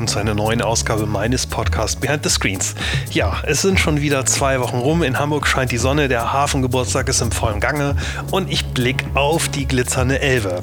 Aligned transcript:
Willkommen 0.00 0.08
zu 0.14 0.18
einer 0.18 0.34
neuen 0.34 0.62
Ausgabe 0.62 1.04
meines 1.04 1.46
Podcasts 1.46 1.94
Behind 1.94 2.24
the 2.24 2.30
Screens. 2.30 2.74
Ja, 3.10 3.42
es 3.42 3.60
sind 3.60 3.78
schon 3.78 4.00
wieder 4.00 4.24
zwei 4.24 4.58
Wochen 4.58 4.78
rum. 4.78 5.02
In 5.02 5.18
Hamburg 5.18 5.46
scheint 5.46 5.72
die 5.72 5.76
Sonne, 5.76 6.08
der 6.08 6.32
Hafengeburtstag 6.32 7.06
ist 7.10 7.20
im 7.20 7.30
vollen 7.30 7.60
Gange 7.60 7.96
und 8.30 8.50
ich 8.50 8.64
blicke 8.64 9.04
auf 9.12 9.50
die 9.50 9.68
glitzernde 9.68 10.18
Elbe. 10.18 10.62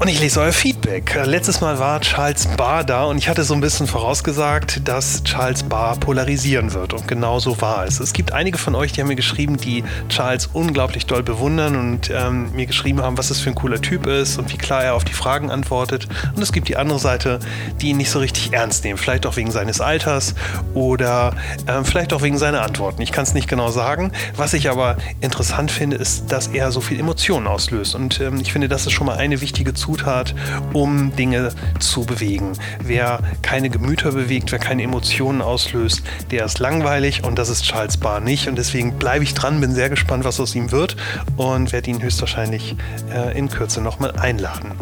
Und 0.00 0.08
ich 0.08 0.18
lese 0.18 0.40
euer 0.40 0.50
Feedback. 0.50 0.75
Letztes 0.86 1.60
Mal 1.60 1.80
war 1.80 2.00
Charles 2.00 2.46
Barr 2.56 2.84
da 2.84 3.06
und 3.06 3.18
ich 3.18 3.28
hatte 3.28 3.42
so 3.42 3.54
ein 3.54 3.60
bisschen 3.60 3.88
vorausgesagt, 3.88 4.86
dass 4.86 5.24
Charles 5.24 5.64
Barr 5.64 5.96
polarisieren 5.96 6.74
wird. 6.74 6.92
Und 6.92 7.08
genau 7.08 7.40
so 7.40 7.60
war 7.60 7.84
es. 7.84 7.98
Es 7.98 8.12
gibt 8.12 8.32
einige 8.32 8.56
von 8.56 8.76
euch, 8.76 8.92
die 8.92 9.00
haben 9.00 9.08
mir 9.08 9.16
geschrieben, 9.16 9.56
die 9.56 9.82
Charles 10.08 10.48
unglaublich 10.52 11.06
doll 11.06 11.24
bewundern 11.24 11.74
und 11.74 12.10
ähm, 12.14 12.52
mir 12.52 12.66
geschrieben 12.66 13.02
haben, 13.02 13.18
was 13.18 13.28
das 13.28 13.40
für 13.40 13.50
ein 13.50 13.56
cooler 13.56 13.82
Typ 13.82 14.06
ist 14.06 14.38
und 14.38 14.52
wie 14.52 14.58
klar 14.58 14.84
er 14.84 14.94
auf 14.94 15.02
die 15.02 15.12
Fragen 15.12 15.50
antwortet. 15.50 16.06
Und 16.36 16.40
es 16.40 16.52
gibt 16.52 16.68
die 16.68 16.76
andere 16.76 17.00
Seite, 17.00 17.40
die 17.80 17.88
ihn 17.88 17.96
nicht 17.96 18.10
so 18.10 18.20
richtig 18.20 18.52
ernst 18.52 18.84
nehmen. 18.84 18.96
Vielleicht 18.96 19.26
auch 19.26 19.34
wegen 19.34 19.50
seines 19.50 19.80
Alters 19.80 20.36
oder 20.72 21.34
äh, 21.66 21.82
vielleicht 21.82 22.12
auch 22.12 22.22
wegen 22.22 22.38
seiner 22.38 22.62
Antworten. 22.62 23.02
Ich 23.02 23.10
kann 23.10 23.24
es 23.24 23.34
nicht 23.34 23.48
genau 23.48 23.72
sagen. 23.72 24.12
Was 24.36 24.54
ich 24.54 24.70
aber 24.70 24.98
interessant 25.20 25.72
finde, 25.72 25.96
ist, 25.96 26.30
dass 26.30 26.46
er 26.46 26.70
so 26.70 26.80
viel 26.80 27.00
Emotionen 27.00 27.48
auslöst. 27.48 27.96
Und 27.96 28.20
ähm, 28.20 28.38
ich 28.40 28.52
finde, 28.52 28.68
das 28.68 28.86
ist 28.86 28.92
schon 28.92 29.08
mal 29.08 29.16
eine 29.16 29.40
wichtige 29.40 29.74
Zutat, 29.74 30.32
um 30.76 31.16
Dinge 31.16 31.52
zu 31.80 32.04
bewegen. 32.04 32.52
Wer 32.82 33.20
keine 33.40 33.70
Gemüter 33.70 34.12
bewegt, 34.12 34.52
wer 34.52 34.58
keine 34.58 34.82
Emotionen 34.82 35.40
auslöst, 35.40 36.02
der 36.30 36.44
ist 36.44 36.58
langweilig 36.58 37.24
und 37.24 37.38
das 37.38 37.48
ist 37.48 37.64
Charles 37.64 37.96
Barr 37.96 38.20
nicht. 38.20 38.46
Und 38.46 38.58
deswegen 38.58 38.98
bleibe 38.98 39.24
ich 39.24 39.32
dran, 39.32 39.60
bin 39.60 39.72
sehr 39.72 39.88
gespannt, 39.88 40.24
was 40.24 40.38
aus 40.38 40.54
ihm 40.54 40.72
wird 40.72 40.96
und 41.36 41.72
werde 41.72 41.90
ihn 41.90 42.02
höchstwahrscheinlich 42.02 42.76
äh, 43.10 43.36
in 43.38 43.48
Kürze 43.48 43.80
nochmal 43.80 44.12
einladen. 44.12 44.72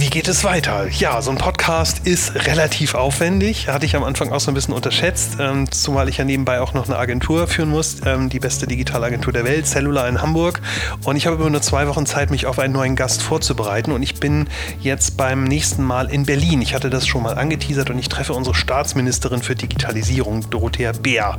Wie 0.00 0.08
geht 0.08 0.28
es 0.28 0.44
weiter? 0.44 0.88
Ja, 0.88 1.20
so 1.20 1.30
ein 1.30 1.36
Podcast 1.36 2.06
ist 2.06 2.34
relativ 2.46 2.94
aufwendig. 2.94 3.68
Hatte 3.68 3.84
ich 3.84 3.94
am 3.94 4.02
Anfang 4.02 4.32
auch 4.32 4.40
so 4.40 4.50
ein 4.50 4.54
bisschen 4.54 4.72
unterschätzt, 4.72 5.36
ähm, 5.38 5.70
zumal 5.70 6.08
ich 6.08 6.16
ja 6.16 6.24
nebenbei 6.24 6.62
auch 6.62 6.72
noch 6.72 6.86
eine 6.86 6.96
Agentur 6.96 7.46
führen 7.46 7.68
muss, 7.68 7.98
ähm, 8.06 8.30
die 8.30 8.38
beste 8.38 8.66
Digitalagentur 8.66 9.34
der 9.34 9.44
Welt, 9.44 9.66
Cellular 9.66 10.08
in 10.08 10.22
Hamburg. 10.22 10.62
Und 11.04 11.16
ich 11.16 11.26
habe 11.26 11.36
über 11.36 11.50
nur 11.50 11.60
zwei 11.60 11.86
Wochen 11.86 12.06
Zeit, 12.06 12.30
mich 12.30 12.46
auf 12.46 12.58
einen 12.58 12.72
neuen 12.72 12.96
Gast 12.96 13.20
vorzubereiten. 13.20 13.92
Und 13.92 14.02
ich 14.02 14.14
bin 14.14 14.48
jetzt 14.80 15.18
beim 15.18 15.44
nächsten 15.44 15.82
Mal 15.82 16.10
in 16.10 16.24
Berlin. 16.24 16.62
Ich 16.62 16.72
hatte 16.72 16.88
das 16.88 17.06
schon 17.06 17.22
mal 17.22 17.36
angeteasert 17.36 17.90
und 17.90 17.98
ich 17.98 18.08
treffe 18.08 18.32
unsere 18.32 18.56
Staatsministerin 18.56 19.42
für 19.42 19.54
Digitalisierung, 19.54 20.48
Dorothea 20.48 20.92
Bär. 20.92 21.36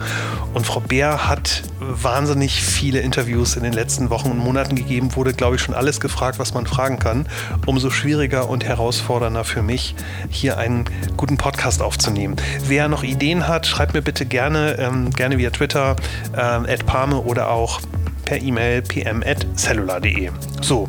Und 0.53 0.67
Frau 0.67 0.81
Bär 0.81 1.27
hat 1.27 1.63
wahnsinnig 1.79 2.61
viele 2.61 2.99
Interviews 2.99 3.55
in 3.55 3.63
den 3.63 3.73
letzten 3.73 4.11
Wochen 4.11 4.29
und 4.29 4.37
Monaten 4.37 4.75
gegeben, 4.75 5.15
wurde, 5.15 5.33
glaube 5.33 5.55
ich, 5.55 5.63
schon 5.63 5.73
alles 5.73 5.99
gefragt, 5.99 6.37
was 6.37 6.53
man 6.53 6.67
fragen 6.67 6.99
kann. 6.99 7.25
Umso 7.65 7.89
schwieriger 7.89 8.50
und 8.51 8.65
herausfordernder 8.65 9.43
für 9.43 9.61
mich, 9.61 9.95
hier 10.29 10.57
einen 10.57 10.85
guten 11.17 11.37
Podcast 11.37 11.81
aufzunehmen. 11.81 12.35
Wer 12.67 12.87
noch 12.87 13.03
Ideen 13.03 13.47
hat, 13.47 13.65
schreibt 13.65 13.93
mir 13.93 14.01
bitte 14.01 14.25
gerne, 14.25 14.77
ähm, 14.77 15.09
gerne 15.11 15.37
via 15.37 15.49
Twitter, 15.49 15.95
ähm, 16.37 16.67
@parme 16.85 17.21
oder 17.21 17.49
auch 17.49 17.81
per 18.25 18.41
E-Mail 18.41 18.81
pm@cellular.de. 18.81 20.29
So, 20.61 20.87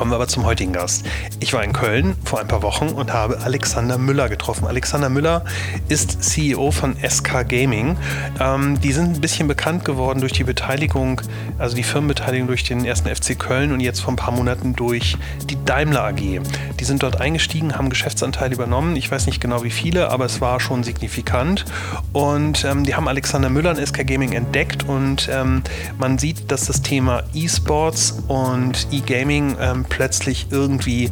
Kommen 0.00 0.12
wir 0.12 0.16
aber 0.16 0.28
zum 0.28 0.46
heutigen 0.46 0.72
Gast. 0.72 1.04
Ich 1.40 1.52
war 1.52 1.62
in 1.62 1.74
Köln 1.74 2.16
vor 2.24 2.40
ein 2.40 2.48
paar 2.48 2.62
Wochen 2.62 2.88
und 2.88 3.12
habe 3.12 3.38
Alexander 3.42 3.98
Müller 3.98 4.30
getroffen. 4.30 4.66
Alexander 4.66 5.10
Müller 5.10 5.44
ist 5.90 6.22
CEO 6.22 6.70
von 6.70 6.96
SK 7.06 7.46
Gaming. 7.46 7.98
Ähm, 8.40 8.80
die 8.80 8.92
sind 8.92 9.16
ein 9.16 9.20
bisschen 9.20 9.46
bekannt 9.46 9.84
geworden 9.84 10.20
durch 10.20 10.32
die 10.32 10.44
Beteiligung, 10.44 11.20
also 11.58 11.76
die 11.76 11.82
Firmenbeteiligung 11.82 12.46
durch 12.48 12.64
den 12.64 12.86
ersten 12.86 13.14
FC 13.14 13.38
Köln 13.38 13.72
und 13.72 13.80
jetzt 13.80 14.00
vor 14.00 14.14
ein 14.14 14.16
paar 14.16 14.32
Monaten 14.32 14.74
durch 14.74 15.18
die 15.50 15.62
Daimler 15.66 16.04
AG. 16.04 16.16
Die 16.16 16.84
sind 16.84 17.02
dort 17.02 17.20
eingestiegen, 17.20 17.76
haben 17.76 17.90
Geschäftsanteile 17.90 18.54
übernommen. 18.54 18.96
Ich 18.96 19.10
weiß 19.10 19.26
nicht 19.26 19.38
genau 19.38 19.64
wie 19.64 19.70
viele, 19.70 20.08
aber 20.08 20.24
es 20.24 20.40
war 20.40 20.60
schon 20.60 20.82
signifikant. 20.82 21.66
Und 22.14 22.64
ähm, 22.64 22.84
die 22.84 22.94
haben 22.94 23.06
Alexander 23.06 23.50
Müller 23.50 23.76
und 23.76 23.86
SK 23.86 24.06
Gaming 24.06 24.32
entdeckt 24.32 24.88
und 24.88 25.28
ähm, 25.30 25.62
man 25.98 26.16
sieht, 26.16 26.50
dass 26.50 26.64
das 26.64 26.80
Thema 26.80 27.22
E-Sports 27.34 28.22
und 28.28 28.88
E-Gaming 28.90 29.56
ähm, 29.60 29.84
plötzlich 29.90 30.46
irgendwie 30.50 31.10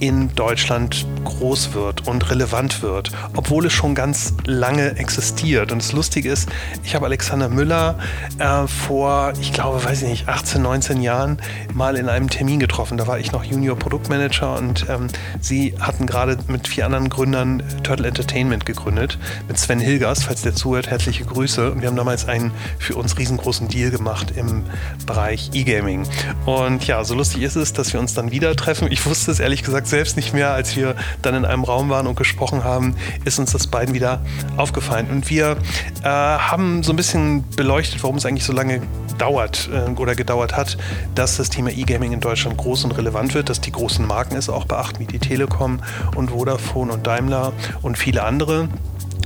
in 0.00 0.34
Deutschland 0.34 1.06
groß 1.24 1.74
wird 1.74 2.06
und 2.06 2.30
relevant 2.30 2.82
wird, 2.82 3.10
obwohl 3.34 3.66
es 3.66 3.72
schon 3.72 3.94
ganz 3.94 4.34
lange 4.44 4.96
existiert. 4.96 5.72
Und 5.72 5.82
das 5.82 5.92
Lustige 5.92 6.30
ist, 6.30 6.48
ich 6.84 6.94
habe 6.94 7.06
Alexander 7.06 7.48
Müller 7.48 7.98
äh, 8.38 8.66
vor, 8.66 9.32
ich 9.40 9.52
glaube, 9.52 9.84
weiß 9.84 10.02
ich 10.02 10.08
nicht, 10.08 10.28
18, 10.28 10.62
19 10.62 11.02
Jahren 11.02 11.38
mal 11.74 11.96
in 11.96 12.08
einem 12.08 12.30
Termin 12.30 12.60
getroffen. 12.60 12.98
Da 12.98 13.06
war 13.06 13.18
ich 13.18 13.32
noch 13.32 13.44
Junior 13.44 13.76
Produktmanager 13.76 14.56
und 14.56 14.86
ähm, 14.88 15.08
sie 15.40 15.74
hatten 15.80 16.06
gerade 16.06 16.38
mit 16.48 16.68
vier 16.68 16.86
anderen 16.86 17.08
Gründern 17.08 17.62
Turtle 17.82 18.08
Entertainment 18.08 18.66
gegründet, 18.66 19.18
mit 19.48 19.58
Sven 19.58 19.80
Hilgers, 19.80 20.24
falls 20.24 20.42
der 20.42 20.54
zuhört, 20.54 20.88
herzliche 20.88 21.24
Grüße. 21.24 21.72
Und 21.72 21.80
wir 21.82 21.88
haben 21.88 21.96
damals 21.96 22.28
einen 22.28 22.52
für 22.78 22.94
uns 22.94 23.18
riesengroßen 23.18 23.68
Deal 23.68 23.90
gemacht 23.90 24.32
im 24.36 24.64
Bereich 25.06 25.50
E-Gaming. 25.52 26.06
Und 26.46 26.86
ja, 26.86 27.04
so 27.04 27.14
lustig 27.14 27.42
ist 27.42 27.56
es, 27.56 27.72
dass 27.72 27.92
wir 27.92 28.00
uns 28.00 28.14
dann 28.14 28.30
wieder 28.30 28.54
treffen. 28.56 28.88
Ich 28.90 29.04
wusste 29.06 29.30
es 29.30 29.40
ehrlich 29.40 29.62
gesagt 29.62 29.87
selbst 29.88 30.16
nicht 30.16 30.34
mehr, 30.34 30.52
als 30.52 30.76
wir 30.76 30.94
dann 31.22 31.34
in 31.34 31.44
einem 31.44 31.64
Raum 31.64 31.88
waren 31.88 32.06
und 32.06 32.16
gesprochen 32.16 32.64
haben, 32.64 32.96
ist 33.24 33.38
uns 33.38 33.52
das 33.52 33.66
beiden 33.66 33.94
wieder 33.94 34.20
aufgefallen. 34.56 35.08
Und 35.10 35.28
wir 35.30 35.56
äh, 36.02 36.08
haben 36.08 36.82
so 36.82 36.92
ein 36.92 36.96
bisschen 36.96 37.44
beleuchtet, 37.56 38.02
warum 38.02 38.16
es 38.16 38.26
eigentlich 38.26 38.44
so 38.44 38.52
lange 38.52 38.82
dauert 39.18 39.68
äh, 39.72 39.90
oder 39.90 40.14
gedauert 40.14 40.56
hat, 40.56 40.78
dass 41.14 41.36
das 41.36 41.50
Thema 41.50 41.70
E-Gaming 41.70 42.12
in 42.12 42.20
Deutschland 42.20 42.56
groß 42.56 42.84
und 42.84 42.92
relevant 42.92 43.34
wird, 43.34 43.48
dass 43.48 43.60
die 43.60 43.72
großen 43.72 44.06
Marken 44.06 44.36
es 44.36 44.48
auch 44.48 44.64
beachten, 44.64 45.00
wie 45.00 45.06
die 45.06 45.18
Telekom 45.18 45.80
und 46.14 46.30
Vodafone 46.30 46.92
und 46.92 47.06
Daimler 47.06 47.52
und 47.82 47.98
viele 47.98 48.22
andere. 48.22 48.68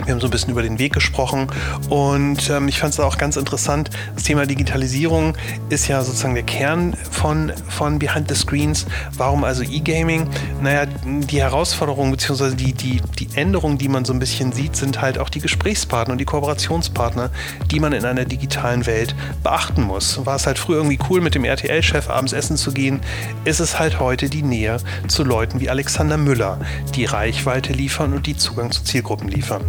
Wir 0.04 0.14
haben 0.14 0.20
so 0.20 0.26
ein 0.26 0.30
bisschen 0.30 0.50
über 0.50 0.62
den 0.62 0.78
Weg 0.78 0.92
gesprochen 0.92 1.46
und 1.88 2.50
ähm, 2.50 2.66
ich 2.66 2.80
fand 2.80 2.92
es 2.92 3.00
auch 3.00 3.18
ganz 3.18 3.36
interessant. 3.36 3.90
Das 4.14 4.24
Thema 4.24 4.46
Digitalisierung 4.46 5.36
ist 5.68 5.86
ja 5.86 6.02
sozusagen 6.02 6.34
der 6.34 6.42
Kern 6.42 6.96
von, 7.10 7.52
von 7.68 8.00
Behind 8.00 8.28
the 8.28 8.34
Screens. 8.34 8.86
Warum 9.16 9.44
also 9.44 9.62
E-Gaming? 9.62 10.28
Naja, 10.60 10.86
die 11.04 11.40
Herausforderungen 11.40 12.10
bzw. 12.10 12.56
Die, 12.56 12.72
die, 12.72 13.00
die 13.18 13.28
Änderungen, 13.36 13.78
die 13.78 13.88
man 13.88 14.04
so 14.04 14.12
ein 14.12 14.18
bisschen 14.18 14.52
sieht, 14.52 14.74
sind 14.74 15.00
halt 15.00 15.18
auch 15.18 15.28
die 15.28 15.40
Gesprächspartner 15.40 16.12
und 16.12 16.18
die 16.18 16.24
Kooperationspartner, 16.24 17.30
die 17.70 17.78
man 17.78 17.92
in 17.92 18.04
einer 18.04 18.24
digitalen 18.24 18.86
Welt 18.86 19.14
beachten 19.44 19.82
muss. 19.82 20.24
War 20.26 20.36
es 20.36 20.46
halt 20.46 20.58
früher 20.58 20.78
irgendwie 20.78 20.98
cool, 21.10 21.20
mit 21.20 21.36
dem 21.36 21.44
RTL-Chef 21.44 22.10
abends 22.10 22.32
essen 22.32 22.56
zu 22.56 22.72
gehen, 22.72 23.00
ist 23.44 23.60
es 23.60 23.78
halt 23.78 24.00
heute 24.00 24.28
die 24.28 24.42
Nähe 24.42 24.78
zu 25.06 25.22
Leuten 25.22 25.60
wie 25.60 25.70
Alexander 25.70 26.16
Müller, 26.16 26.58
die 26.96 27.04
Reichweite 27.04 27.72
liefern 27.72 28.12
und 28.12 28.26
die 28.26 28.36
Zugang 28.36 28.72
zu 28.72 28.82
Zielgruppen 28.82 29.28
liefern 29.28 29.62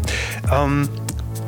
ähm, 0.51 0.89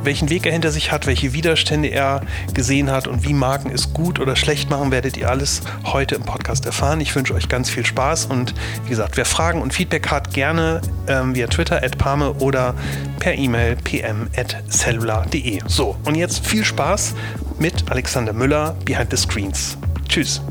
welchen 0.06 0.30
Weg 0.30 0.46
er 0.46 0.52
hinter 0.52 0.72
sich 0.72 0.92
hat, 0.92 1.08
welche 1.08 1.34
Widerstände 1.34 1.90
er 1.90 2.22
gesehen 2.54 2.92
hat 2.92 3.08
und 3.08 3.24
wie 3.24 3.34
Marken 3.34 3.72
es 3.72 3.94
gut 3.94 4.20
oder 4.20 4.36
schlecht 4.36 4.70
machen, 4.70 4.92
werdet 4.92 5.18
ihr 5.18 5.30
alles 5.30 5.62
heute 5.84 6.16
im 6.16 6.24
Podcast 6.24 6.66
erfahren. 6.66 7.02
Ich 7.02 7.14
wünsche 7.16 7.34
euch 7.34 7.50
ganz 7.50 7.70
viel 7.70 7.86
Spaß 7.86 8.28
und 8.28 8.54
wie 8.84 8.90
gesagt, 8.90 9.18
wer 9.18 9.26
Fragen 9.26 9.62
und 9.62 9.74
Feedback 9.74 10.10
hat, 10.12 10.34
gerne 10.34 10.82
ähm, 11.08 11.36
via 11.36 11.48
Twitter 11.48 11.84
at 11.84 11.98
Parme 11.98 12.34
oder 12.34 12.76
per 13.20 13.36
E-Mail 13.36 13.76
pm 13.78 14.30
at 14.38 14.56
cellular.de. 14.70 15.62
So, 15.68 15.96
und 16.06 16.16
jetzt 16.16 16.46
viel 16.46 16.64
Spaß 16.64 17.16
mit 17.60 17.90
Alexander 17.90 18.34
Müller 18.34 18.76
behind 18.86 19.10
the 19.12 19.18
screens. 19.18 19.78
Tschüss. 20.08 20.42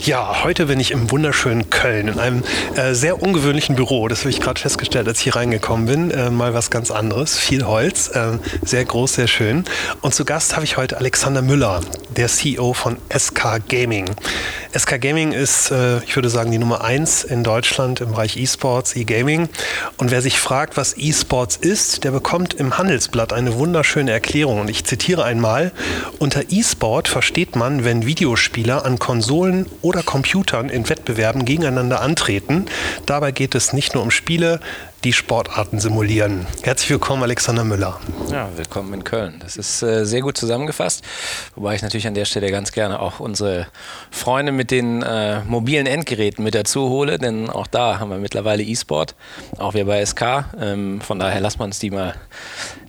Ja, 0.00 0.44
heute 0.44 0.66
bin 0.66 0.80
ich 0.80 0.92
im 0.92 1.10
wunderschönen 1.10 1.70
Köln 1.70 2.08
in 2.08 2.18
einem 2.18 2.42
äh, 2.76 2.94
sehr 2.94 3.22
ungewöhnlichen 3.22 3.76
Büro. 3.76 4.08
Das 4.08 4.20
habe 4.20 4.30
ich 4.30 4.40
gerade 4.40 4.60
festgestellt, 4.60 5.08
als 5.08 5.18
ich 5.18 5.24
hier 5.24 5.36
reingekommen 5.36 5.86
bin. 5.86 6.10
Äh, 6.10 6.30
mal 6.30 6.54
was 6.54 6.70
ganz 6.70 6.90
anderes. 6.90 7.36
Viel 7.36 7.66
Holz, 7.66 8.08
äh, 8.08 8.38
sehr 8.62 8.84
groß, 8.84 9.14
sehr 9.14 9.26
schön. 9.26 9.64
Und 10.00 10.14
zu 10.14 10.24
Gast 10.24 10.54
habe 10.54 10.64
ich 10.64 10.76
heute 10.76 10.98
Alexander 10.98 11.42
Müller, 11.42 11.80
der 12.16 12.28
CEO 12.28 12.72
von 12.72 12.96
SK 13.16 13.60
Gaming. 13.68 14.06
SK 14.76 15.00
Gaming 15.00 15.32
ist, 15.32 15.70
äh, 15.70 15.98
ich 16.04 16.14
würde 16.16 16.28
sagen, 16.30 16.50
die 16.50 16.58
Nummer 16.58 16.82
eins 16.84 17.24
in 17.24 17.42
Deutschland 17.42 18.00
im 18.00 18.12
Bereich 18.12 18.36
E-Sports, 18.36 18.96
E-Gaming. 18.96 19.48
Und 19.96 20.10
wer 20.10 20.22
sich 20.22 20.38
fragt, 20.38 20.76
was 20.76 20.96
E-Sports 20.96 21.56
ist, 21.56 22.04
der 22.04 22.12
bekommt 22.12 22.54
im 22.54 22.78
Handelsblatt 22.78 23.32
eine 23.32 23.54
wunderschöne 23.54 24.12
Erklärung. 24.12 24.60
Und 24.60 24.70
ich 24.70 24.84
zitiere 24.84 25.24
einmal: 25.24 25.72
Unter 26.18 26.50
E-Sport 26.50 27.08
versteht 27.08 27.56
man, 27.56 27.84
wenn 27.84 28.06
Videospieler 28.06 28.84
an 28.84 28.98
Konsolen 28.98 29.57
oder 29.82 30.02
Computern 30.02 30.68
in 30.68 30.88
Wettbewerben 30.88 31.44
gegeneinander 31.44 32.00
antreten. 32.00 32.66
Dabei 33.06 33.32
geht 33.32 33.54
es 33.54 33.72
nicht 33.72 33.94
nur 33.94 34.02
um 34.02 34.10
Spiele, 34.10 34.60
die 35.04 35.12
Sportarten 35.12 35.78
simulieren. 35.78 36.46
Herzlich 36.62 36.90
willkommen, 36.90 37.22
Alexander 37.22 37.62
Müller. 37.62 38.00
Ja, 38.32 38.48
willkommen 38.56 38.92
in 38.94 39.04
Köln. 39.04 39.36
Das 39.40 39.56
ist 39.56 39.80
äh, 39.82 40.04
sehr 40.04 40.22
gut 40.22 40.36
zusammengefasst, 40.36 41.04
wobei 41.54 41.76
ich 41.76 41.82
natürlich 41.82 42.08
an 42.08 42.14
der 42.14 42.24
Stelle 42.24 42.50
ganz 42.50 42.72
gerne 42.72 42.98
auch 42.98 43.20
unsere 43.20 43.68
Freunde 44.10 44.50
mit 44.50 44.72
den 44.72 45.02
äh, 45.02 45.40
mobilen 45.44 45.86
Endgeräten 45.86 46.42
mit 46.42 46.56
dazu 46.56 46.88
hole, 46.88 47.18
denn 47.18 47.48
auch 47.48 47.68
da 47.68 48.00
haben 48.00 48.10
wir 48.10 48.18
mittlerweile 48.18 48.64
E-Sport, 48.64 49.14
auch 49.58 49.74
wir 49.74 49.84
bei 49.84 50.04
SK. 50.04 50.46
Ähm, 50.60 51.00
von 51.00 51.20
daher 51.20 51.40
lassen 51.40 51.60
wir 51.60 51.64
uns 51.64 51.78
die 51.78 51.90
mal 51.90 52.14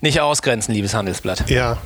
nicht 0.02 0.20
ausgrenzen, 0.20 0.74
liebes 0.74 0.96
Handelsblatt. 0.96 1.48
Ja, 1.50 1.78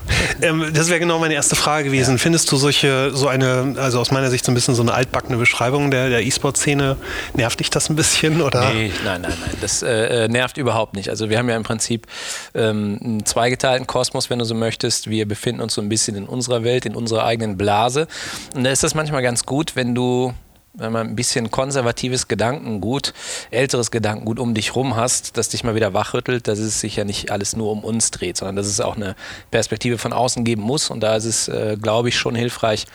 ähm, 0.41 0.71
das 0.73 0.89
wäre 0.89 1.01
genau 1.01 1.19
meine 1.19 1.33
erste 1.33 1.57
Frage 1.57 1.85
gewesen. 1.85 2.11
Ja. 2.11 2.17
Findest 2.17 2.49
du 2.49 2.55
solche, 2.55 3.11
so 3.13 3.27
eine, 3.27 3.75
also 3.77 3.99
aus 3.99 4.11
meiner 4.11 4.29
Sicht 4.29 4.45
so 4.45 4.51
ein 4.51 4.55
bisschen 4.55 4.75
so 4.75 4.83
eine 4.83 4.93
altbackene 4.93 5.37
Beschreibung 5.37 5.91
der, 5.91 6.07
der 6.07 6.25
E-Sport-Szene, 6.25 6.95
nervt 7.33 7.59
dich 7.59 7.69
das 7.69 7.89
ein 7.89 7.97
bisschen? 7.97 8.41
Oder? 8.41 8.71
Nee, 8.71 8.91
nein, 9.03 9.21
nein, 9.21 9.33
nein. 9.41 9.57
Das 9.59 9.83
äh, 9.83 10.12
äh, 10.13 10.27
nervt 10.27 10.57
überhaupt 10.57 10.95
nicht. 10.95 11.09
Also 11.09 11.29
wir 11.29 11.37
haben 11.37 11.49
ja 11.49 11.55
im 11.55 11.63
Prinzip 11.63 12.07
ähm, 12.53 12.99
einen 13.03 13.25
zweigeteilten 13.25 13.87
Kosmos, 13.87 14.29
wenn 14.29 14.39
du 14.39 14.45
so 14.45 14.55
möchtest. 14.55 15.09
Wir 15.09 15.27
befinden 15.27 15.61
uns 15.61 15.73
so 15.73 15.81
ein 15.81 15.89
bisschen 15.89 16.15
in 16.15 16.25
unserer 16.25 16.63
Welt, 16.63 16.85
in 16.85 16.95
unserer 16.95 17.25
eigenen 17.25 17.57
Blase. 17.57 18.07
Und 18.55 18.63
da 18.63 18.69
ist 18.69 18.83
das 18.83 18.95
manchmal 18.95 19.23
ganz 19.23 19.45
gut, 19.45 19.75
wenn 19.75 19.95
du 19.95 20.33
wenn 20.75 20.91
man 20.91 21.07
ein 21.07 21.15
bisschen 21.15 21.51
konservatives 21.51 22.27
Gedankengut, 22.27 23.13
älteres 23.51 23.91
Gedankengut 23.91 24.39
um 24.39 24.55
dich 24.55 24.75
rum 24.75 24.95
hast, 24.95 25.37
das 25.37 25.49
dich 25.49 25.63
mal 25.63 25.75
wieder 25.75 25.93
wachrüttelt, 25.93 26.47
dass 26.47 26.57
es 26.57 26.79
sich 26.79 26.95
ja 26.95 27.03
nicht 27.03 27.29
alles 27.29 27.55
nur 27.55 27.71
um 27.71 27.83
uns 27.83 28.09
dreht, 28.09 28.37
sondern 28.37 28.55
dass 28.55 28.65
es 28.65 28.81
auch 28.81 28.95
eine 28.95 29.15
Perspektive 29.51 29.99
von 29.99 30.13
außen 30.13 30.43
geben 30.43 30.63
muss. 30.63 30.89
Und 30.89 31.01
da 31.01 31.15
ist 31.15 31.25
es, 31.25 31.47
äh, 31.47 31.77
glaube 31.79 32.09
ich, 32.09 32.17
schon 32.17 32.33
hilfreich, 32.33 32.87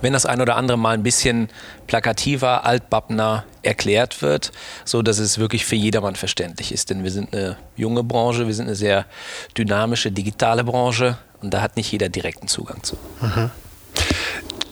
wenn 0.00 0.12
das 0.12 0.26
ein 0.26 0.40
oder 0.40 0.56
andere 0.56 0.78
mal 0.78 0.94
ein 0.94 1.02
bisschen 1.02 1.48
plakativer, 1.86 2.64
altbappner 2.64 3.44
erklärt 3.62 4.22
wird, 4.22 4.52
so 4.84 5.02
dass 5.02 5.18
es 5.18 5.38
wirklich 5.38 5.64
für 5.64 5.76
jedermann 5.76 6.16
verständlich 6.16 6.72
ist. 6.72 6.90
Denn 6.90 7.04
wir 7.04 7.10
sind 7.10 7.34
eine 7.34 7.56
junge 7.76 8.02
Branche, 8.02 8.46
wir 8.46 8.54
sind 8.54 8.66
eine 8.66 8.76
sehr 8.76 9.06
dynamische, 9.56 10.12
digitale 10.12 10.64
Branche 10.64 11.18
und 11.42 11.52
da 11.52 11.60
hat 11.60 11.76
nicht 11.76 11.90
jeder 11.90 12.08
direkten 12.08 12.48
Zugang 12.48 12.82
zu. 12.82 12.96
Mhm. 13.20 13.50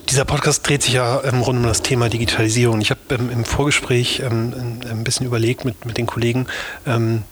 Dieser 0.09 0.25
Podcast 0.27 0.69
dreht 0.69 0.83
sich 0.83 0.95
ja 0.95 1.25
ähm, 1.25 1.41
rund 1.41 1.59
um 1.59 1.65
das 1.65 1.83
Thema 1.83 2.09
Digitalisierung. 2.09 2.81
Ich 2.81 2.91
habe 2.91 3.01
ähm, 3.11 3.31
im 3.31 3.45
Vorgespräch 3.45 4.21
ähm, 4.21 4.81
ein 4.89 5.03
bisschen 5.03 5.27
überlegt 5.27 5.65
mit, 5.65 5.87
mit 5.87 5.97
den 5.97 6.07
Kollegen, 6.07 6.47
ähm, 6.87 7.23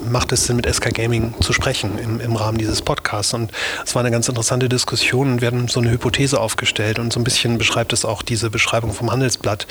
macht 0.00 0.32
es 0.32 0.44
Sinn, 0.44 0.56
mit 0.56 0.72
SK 0.72 0.94
Gaming 0.94 1.34
zu 1.40 1.52
sprechen 1.52 1.98
im, 1.98 2.20
im 2.20 2.36
Rahmen 2.36 2.58
dieses 2.58 2.82
Podcasts. 2.82 3.34
Und 3.34 3.50
es 3.84 3.94
war 3.94 4.00
eine 4.00 4.10
ganz 4.10 4.28
interessante 4.28 4.68
Diskussion 4.68 5.32
und 5.32 5.40
wir 5.40 5.48
haben 5.48 5.68
so 5.68 5.80
eine 5.80 5.90
Hypothese 5.90 6.40
aufgestellt 6.40 6.98
und 6.98 7.12
so 7.12 7.20
ein 7.20 7.24
bisschen 7.24 7.58
beschreibt 7.58 7.92
es 7.92 8.04
auch 8.04 8.22
diese 8.22 8.50
Beschreibung 8.50 8.92
vom 8.92 9.10
Handelsblatt. 9.10 9.66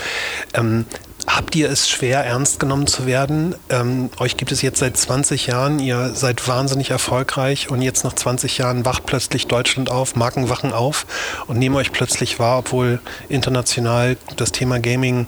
Ähm, 0.54 0.86
habt 1.28 1.56
ihr 1.56 1.70
es 1.70 1.90
schwer, 1.90 2.26
ernst 2.26 2.60
genommen 2.60 2.88
zu 2.88 3.06
werden? 3.06 3.56
Ähm, 3.70 4.10
euch 4.20 4.38
gibt 4.38 4.52
es 4.52 4.62
jetzt 4.62 4.80
seit 4.80 4.98
20 4.98 5.48
Jahren, 5.48 5.80
ihr 5.80 6.12
seid 6.14 6.48
wahnsinnig 6.48 6.92
erfolgreich 6.92 7.70
und 7.70 7.82
jetzt 7.82 8.04
nach 8.04 8.14
20 8.14 8.58
Jahren 8.58 8.86
wacht 8.86 9.06
plötzlich 9.06 9.48
Deutschland 9.48 9.90
auf, 9.90 10.16
Marken 10.16 10.50
wachen 10.50 10.74
auf 10.74 11.06
und 11.48 11.58
nehmen 11.58 11.76
euch 11.76 11.92
plötzlich 11.92 12.40
wahr, 12.40 12.60
obwohl 12.60 13.00
international 13.30 14.18
das 14.38 14.52
Thema 14.52 14.80
Gaming 14.80 15.28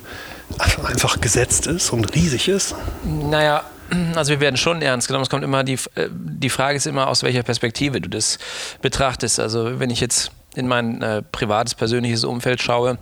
einfach 0.60 1.22
gesetzt 1.22 1.68
ist 1.68 1.92
und 1.92 2.14
riesig 2.16 2.48
ist? 2.48 2.76
Naja, 3.04 3.64
also 4.16 4.32
wir 4.32 4.40
werden 4.40 4.58
schon 4.58 4.82
ernst 4.82 5.08
genommen. 5.08 5.24
Es 5.24 5.30
kommt 5.30 5.44
immer 5.44 5.64
die, 5.64 5.78
äh, 5.96 6.10
die 6.12 6.50
Frage 6.50 6.78
ist 6.78 6.88
immer, 6.88 7.08
aus 7.08 7.24
welcher 7.24 7.44
Perspektive 7.44 8.02
du 8.02 8.10
das 8.10 8.40
betrachtest. 8.82 9.40
Also 9.40 9.80
wenn 9.80 9.90
ich 9.90 10.00
jetzt 10.00 10.32
in 10.56 10.68
mein 10.68 11.02
äh, 11.02 11.22
privates, 11.22 11.76
persönliches 11.76 12.24
Umfeld 12.24 12.62
schaue, 12.62 12.98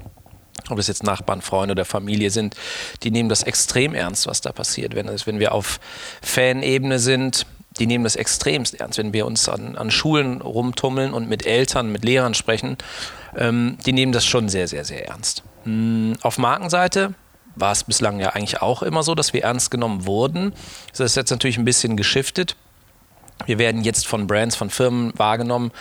ob 0.69 0.77
es 0.77 0.87
jetzt 0.87 1.03
Nachbarn, 1.03 1.41
Freunde 1.41 1.73
oder 1.73 1.85
Familie 1.85 2.29
sind, 2.29 2.55
die 3.03 3.11
nehmen 3.11 3.29
das 3.29 3.43
extrem 3.43 3.93
ernst, 3.93 4.27
was 4.27 4.41
da 4.41 4.51
passiert. 4.51 4.95
Wenn, 4.95 5.07
wenn 5.07 5.39
wir 5.39 5.53
auf 5.53 5.79
Fanebene 6.21 6.99
sind, 6.99 7.45
die 7.79 7.87
nehmen 7.87 8.03
das 8.03 8.15
extremst 8.15 8.79
ernst. 8.79 8.97
Wenn 8.97 9.13
wir 9.13 9.25
uns 9.25 9.47
an, 9.47 9.77
an 9.77 9.91
Schulen 9.91 10.41
rumtummeln 10.41 11.13
und 11.13 11.29
mit 11.29 11.45
Eltern, 11.45 11.91
mit 11.91 12.03
Lehrern 12.03 12.33
sprechen, 12.33 12.77
ähm, 13.35 13.77
die 13.85 13.93
nehmen 13.93 14.11
das 14.11 14.25
schon 14.25 14.49
sehr, 14.49 14.67
sehr, 14.67 14.85
sehr 14.85 15.07
ernst. 15.07 15.43
Hm, 15.63 16.17
auf 16.21 16.37
Markenseite 16.37 17.13
war 17.55 17.71
es 17.71 17.83
bislang 17.83 18.19
ja 18.19 18.29
eigentlich 18.29 18.61
auch 18.61 18.81
immer 18.83 19.03
so, 19.03 19.15
dass 19.15 19.33
wir 19.33 19.43
ernst 19.43 19.71
genommen 19.71 20.05
wurden. 20.05 20.53
Das 20.91 20.99
ist 21.01 21.15
jetzt 21.15 21.31
natürlich 21.31 21.57
ein 21.57 21.65
bisschen 21.65 21.97
geschiftet. 21.97 22.55
Wir 23.45 23.57
werden 23.57 23.83
jetzt 23.83 24.07
von 24.07 24.27
Brands, 24.27 24.55
von 24.55 24.69
Firmen 24.69 25.13
wahrgenommen, 25.17 25.71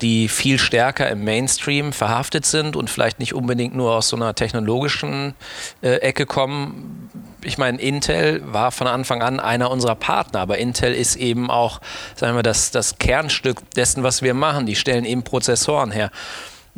die 0.00 0.28
viel 0.28 0.58
stärker 0.58 1.08
im 1.08 1.24
Mainstream 1.24 1.92
verhaftet 1.92 2.44
sind 2.46 2.76
und 2.76 2.90
vielleicht 2.90 3.18
nicht 3.18 3.34
unbedingt 3.34 3.74
nur 3.74 3.92
aus 3.96 4.08
so 4.08 4.16
einer 4.16 4.34
technologischen 4.34 5.34
äh, 5.82 5.96
Ecke 5.96 6.26
kommen. 6.26 7.10
Ich 7.42 7.56
meine, 7.56 7.80
Intel 7.80 8.42
war 8.44 8.72
von 8.72 8.86
Anfang 8.86 9.22
an 9.22 9.40
einer 9.40 9.70
unserer 9.70 9.94
Partner, 9.94 10.40
aber 10.40 10.58
Intel 10.58 10.92
ist 10.92 11.16
eben 11.16 11.50
auch, 11.50 11.80
sagen 12.14 12.36
wir, 12.36 12.42
das, 12.42 12.70
das 12.70 12.98
Kernstück 12.98 13.70
dessen, 13.70 14.02
was 14.02 14.22
wir 14.22 14.34
machen. 14.34 14.66
Die 14.66 14.76
stellen 14.76 15.04
eben 15.04 15.22
Prozessoren 15.22 15.90
her. 15.90 16.10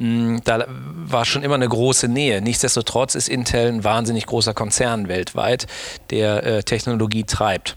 Mm, 0.01 0.39
da 0.45 0.65
war 0.67 1.27
schon 1.27 1.43
immer 1.43 1.57
eine 1.57 1.69
große 1.69 2.09
Nähe. 2.09 2.41
Nichtsdestotrotz 2.41 3.15
ist 3.15 3.29
Intel 3.29 3.69
ein 3.69 3.85
wahnsinnig 3.85 4.25
großer 4.25 4.55
Konzern 4.55 5.09
weltweit, 5.09 5.67
der 6.09 6.43
äh, 6.43 6.63
Technologie 6.63 7.25
treibt. 7.25 7.77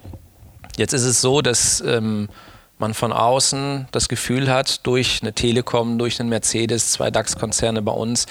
Jetzt 0.77 0.93
ist 0.93 1.03
es 1.03 1.19
so, 1.19 1.41
dass 1.41 1.81
ähm, 1.85 2.29
man 2.79 2.93
von 2.93 3.11
außen 3.11 3.89
das 3.91 4.07
Gefühl 4.07 4.49
hat, 4.49 4.87
durch 4.87 5.19
eine 5.21 5.33
Telekom, 5.33 5.97
durch 5.97 6.21
einen 6.21 6.29
Mercedes, 6.29 6.91
zwei 6.91 7.11
DAX-Konzerne 7.11 7.81
bei 7.81 7.91
uns, 7.91 8.25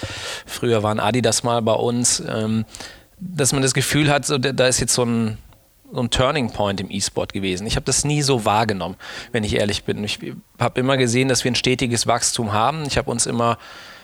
früher 0.47 0.81
waren 0.81 0.99
Adidas 0.99 1.43
mal 1.43 1.61
bei 1.61 1.73
uns, 1.73 2.21
ähm, 2.27 2.65
dass 3.19 3.53
man 3.53 3.61
das 3.61 3.75
Gefühl 3.75 4.09
hat, 4.09 4.25
so, 4.25 4.39
da 4.39 4.67
ist 4.67 4.79
jetzt 4.79 4.95
so 4.95 5.05
ein, 5.05 5.37
so 5.93 6.01
ein 6.01 6.09
Turning 6.09 6.51
Point 6.51 6.81
im 6.81 6.89
E-Sport 6.89 7.33
gewesen. 7.33 7.67
Ich 7.67 7.75
habe 7.75 7.85
das 7.85 8.03
nie 8.03 8.23
so 8.23 8.45
wahrgenommen, 8.45 8.95
wenn 9.31 9.43
ich 9.43 9.55
ehrlich 9.55 9.83
bin. 9.83 10.03
Ich 10.03 10.19
habe 10.59 10.79
immer 10.79 10.97
gesehen, 10.97 11.27
dass 11.27 11.43
wir 11.43 11.51
ein 11.51 11.55
stetiges 11.55 12.07
Wachstum 12.07 12.51
haben. 12.51 12.83
Ich 12.87 12.97
habe 12.97 13.11
uns 13.11 13.27
immer 13.27 13.57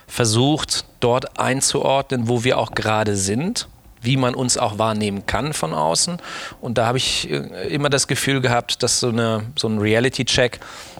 versucht, 0.07 0.86
dort 1.00 1.39
einzuordnen, 1.39 2.27
wo 2.27 2.44
wir 2.44 2.59
auch 2.59 2.71
gerade 2.71 3.15
sind, 3.15 3.68
wie 4.01 4.18
man 4.18 4.36
uns 4.36 4.57
auch 4.57 4.77
wahrnehmen 4.77 5.25
kann 5.25 5.53
von 5.53 5.74
außen. 5.74 6.18
Und 6.62 6.77
da 6.77 6.86
habe 6.86 7.00
ich 7.00 7.30
äh, 7.30 7.68
immer 7.68 7.89
das 7.89 8.07
Gefühl 8.07 8.39
gehabt, 8.39 8.83
dass 8.83 9.00
so, 9.00 9.09
eine, 9.09 9.47
so 9.57 9.68
ein 9.68 9.80
Reality-Check, 9.80 10.59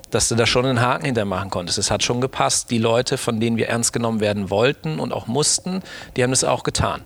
dass 0.10 0.28
du 0.28 0.36
da 0.36 0.48
schon 0.48 0.66
einen 0.66 0.82
Haken 0.82 1.06
hintermachen 1.06 1.52
konntest. 1.52 1.78
Es 1.78 1.92
hat 1.92 2.04
schon 2.04 2.20
gepasst. 2.20 2.72
Die 2.72 2.80
Leute, 2.80 3.18
von 3.18 3.40
denen 3.40 3.58
wir 3.58 3.70
ernst 3.70 3.94
genommen 3.94 4.22
werden 4.22 4.50
wollten 4.50 5.00
und 5.00 5.14
auch 5.14 5.28
mussten, 5.28 5.84
die 6.18 6.24
haben 6.24 6.32
das 6.32 6.44
auch 6.44 6.64
getan 6.64 7.04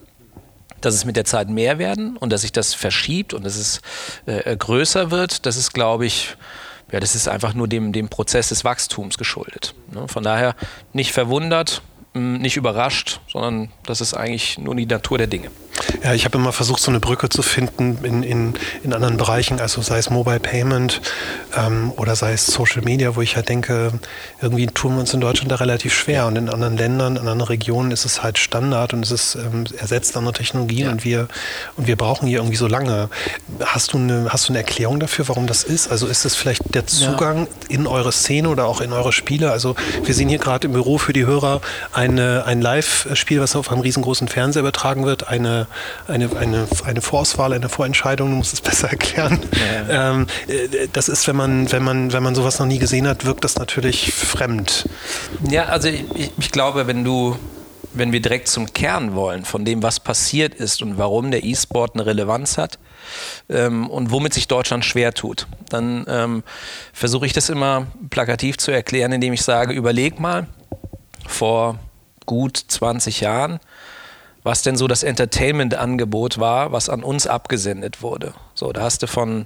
dass 0.85 0.93
es 0.93 1.05
mit 1.05 1.15
der 1.15 1.25
Zeit 1.25 1.49
mehr 1.49 1.77
werden 1.79 2.17
und 2.17 2.31
dass 2.31 2.41
sich 2.41 2.51
das 2.51 2.73
verschiebt 2.73 3.33
und 3.33 3.45
dass 3.45 3.55
es 3.55 3.81
äh, 4.27 4.51
äh, 4.51 4.57
größer 4.57 5.11
wird, 5.11 5.45
das 5.45 5.57
ist, 5.57 5.73
glaube 5.73 6.05
ich, 6.05 6.35
ja, 6.91 6.99
das 6.99 7.15
ist 7.15 7.27
einfach 7.27 7.53
nur 7.53 7.67
dem, 7.67 7.91
dem 7.91 8.09
Prozess 8.09 8.49
des 8.49 8.63
Wachstums 8.63 9.17
geschuldet. 9.17 9.73
Ne? 9.91 10.07
Von 10.07 10.23
daher 10.23 10.55
nicht 10.91 11.11
verwundert, 11.11 11.81
nicht 12.13 12.57
überrascht, 12.57 13.19
sondern 13.31 13.71
das 13.85 14.01
ist 14.01 14.13
eigentlich 14.13 14.59
nur 14.59 14.75
die 14.75 14.85
Natur 14.85 15.17
der 15.17 15.27
Dinge. 15.27 15.49
Ja, 16.03 16.13
ich 16.13 16.25
habe 16.25 16.37
immer 16.37 16.51
versucht, 16.51 16.81
so 16.81 16.91
eine 16.91 16.99
Brücke 16.99 17.29
zu 17.29 17.41
finden 17.41 17.97
in, 18.03 18.23
in, 18.23 18.53
in 18.83 18.93
anderen 18.93 19.17
Bereichen, 19.17 19.59
also 19.59 19.81
sei 19.81 19.97
es 19.97 20.09
Mobile 20.09 20.39
Payment 20.39 21.01
ähm, 21.55 21.91
oder 21.95 22.15
sei 22.15 22.33
es 22.33 22.45
Social 22.45 22.81
Media, 22.83 23.15
wo 23.15 23.21
ich 23.21 23.35
halt 23.35 23.49
denke, 23.49 23.93
irgendwie 24.41 24.67
tun 24.67 24.93
wir 24.93 24.99
uns 24.99 25.13
in 25.13 25.21
Deutschland 25.21 25.51
da 25.51 25.55
relativ 25.55 25.93
schwer 25.93 26.27
und 26.27 26.35
in 26.35 26.49
anderen 26.49 26.77
Ländern, 26.77 27.15
in 27.15 27.27
anderen 27.27 27.41
Regionen 27.41 27.91
ist 27.91 28.05
es 28.05 28.21
halt 28.21 28.37
Standard 28.37 28.93
und 28.93 29.03
es 29.03 29.11
ist 29.11 29.35
ähm, 29.35 29.63
ersetzt 29.77 30.15
andere 30.17 30.33
Technologien 30.33 30.85
ja. 30.85 30.91
und 30.91 31.03
wir 31.03 31.27
und 31.77 31.87
wir 31.87 31.95
brauchen 31.95 32.27
hier 32.27 32.39
irgendwie 32.39 32.57
so 32.57 32.67
lange. 32.67 33.09
Hast 33.63 33.93
du 33.93 33.97
eine 33.97 34.27
hast 34.29 34.49
du 34.49 34.53
eine 34.53 34.59
Erklärung 34.59 34.99
dafür, 34.99 35.27
warum 35.27 35.47
das 35.47 35.63
ist? 35.63 35.89
Also 35.89 36.07
ist 36.07 36.25
es 36.25 36.35
vielleicht 36.35 36.75
der 36.75 36.85
Zugang 36.85 37.47
ja. 37.69 37.75
in 37.75 37.87
eure 37.87 38.11
Szene 38.11 38.49
oder 38.49 38.65
auch 38.65 38.81
in 38.81 38.93
eure 38.93 39.11
Spiele? 39.11 39.51
Also 39.51 39.75
wir 40.03 40.13
sehen 40.13 40.29
hier 40.29 40.39
gerade 40.39 40.67
im 40.67 40.73
Büro 40.73 40.97
für 40.97 41.13
die 41.13 41.25
Hörer 41.25 41.61
eine, 41.93 42.45
ein 42.45 42.61
Live-Spiel, 42.61 43.41
was 43.41 43.55
auf 43.55 43.71
einem 43.71 43.81
riesengroßen 43.81 44.27
Fernseher 44.27 44.61
übertragen 44.61 45.05
wird, 45.05 45.27
eine 45.27 45.62
eine, 46.07 46.35
eine, 46.35 46.67
eine 46.83 47.01
Vorauswahl, 47.01 47.53
eine 47.53 47.69
Vorentscheidung, 47.69 48.29
du 48.29 48.35
musst 48.37 48.53
es 48.53 48.61
besser 48.61 48.89
erklären. 48.89 49.39
Ja. 49.87 50.11
Ähm, 50.11 50.27
äh, 50.47 50.87
das 50.91 51.09
ist, 51.09 51.27
wenn 51.27 51.35
man, 51.35 51.71
wenn, 51.71 51.83
man, 51.83 52.13
wenn 52.13 52.23
man 52.23 52.35
sowas 52.35 52.59
noch 52.59 52.67
nie 52.67 52.79
gesehen 52.79 53.07
hat, 53.07 53.25
wirkt 53.25 53.43
das 53.43 53.57
natürlich 53.57 54.13
fremd. 54.13 54.87
Ja, 55.49 55.65
also 55.65 55.89
ich, 55.89 56.31
ich 56.37 56.51
glaube, 56.51 56.87
wenn 56.87 57.03
du 57.03 57.37
wenn 57.93 58.11
wir 58.11 58.21
direkt 58.21 58.47
zum 58.47 58.73
Kern 58.73 59.15
wollen, 59.15 59.45
von 59.45 59.65
dem, 59.65 59.83
was 59.83 59.99
passiert 59.99 60.55
ist 60.55 60.81
und 60.81 60.97
warum 60.97 61.31
der 61.31 61.43
E-Sport 61.43 61.93
eine 61.93 62.05
Relevanz 62.05 62.57
hat 62.57 62.79
ähm, 63.49 63.89
und 63.89 64.11
womit 64.11 64.33
sich 64.33 64.47
Deutschland 64.47 64.83
schwer 64.83 65.13
tut, 65.13 65.47
dann 65.69 66.05
ähm, 66.07 66.43
versuche 66.91 67.25
ich 67.25 67.33
das 67.33 67.49
immer 67.49 67.87
plakativ 68.09 68.57
zu 68.57 68.71
erklären, 68.71 69.11
indem 69.11 69.33
ich 69.33 69.43
sage, 69.43 69.73
überleg 69.73 70.19
mal, 70.19 70.47
vor 71.27 71.79
gut 72.25 72.57
20 72.57 73.21
Jahren 73.21 73.59
was 74.43 74.61
denn 74.61 74.75
so 74.75 74.87
das 74.87 75.03
Entertainment-Angebot 75.03 76.39
war, 76.39 76.71
was 76.71 76.89
an 76.89 77.03
uns 77.03 77.27
abgesendet 77.27 78.01
wurde. 78.01 78.33
So, 78.53 78.71
da 78.73 78.81
hast 78.81 79.03
du 79.03 79.07
von 79.07 79.45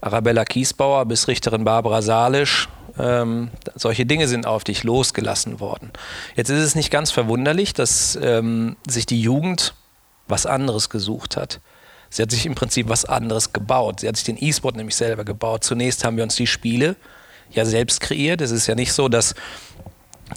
Arabella 0.00 0.44
Kiesbauer 0.44 1.06
bis 1.06 1.28
Richterin 1.28 1.64
Barbara 1.64 2.02
Salisch, 2.02 2.68
ähm, 2.98 3.50
solche 3.74 4.06
Dinge 4.06 4.28
sind 4.28 4.46
auf 4.46 4.64
dich 4.64 4.84
losgelassen 4.84 5.60
worden. 5.60 5.90
Jetzt 6.36 6.50
ist 6.50 6.62
es 6.62 6.74
nicht 6.74 6.90
ganz 6.90 7.10
verwunderlich, 7.10 7.72
dass 7.72 8.18
ähm, 8.22 8.76
sich 8.86 9.06
die 9.06 9.20
Jugend 9.20 9.74
was 10.28 10.46
anderes 10.46 10.90
gesucht 10.90 11.36
hat. 11.36 11.60
Sie 12.10 12.22
hat 12.22 12.30
sich 12.30 12.46
im 12.46 12.54
Prinzip 12.54 12.88
was 12.88 13.04
anderes 13.04 13.52
gebaut. 13.52 14.00
Sie 14.00 14.08
hat 14.08 14.16
sich 14.16 14.24
den 14.24 14.36
E-Sport 14.38 14.76
nämlich 14.76 14.94
selber 14.94 15.24
gebaut. 15.24 15.64
Zunächst 15.64 16.04
haben 16.04 16.16
wir 16.16 16.22
uns 16.22 16.36
die 16.36 16.46
Spiele 16.46 16.94
ja 17.50 17.64
selbst 17.64 18.00
kreiert. 18.00 18.40
Es 18.40 18.52
ist 18.52 18.68
ja 18.68 18.76
nicht 18.76 18.92
so, 18.92 19.08
dass 19.08 19.34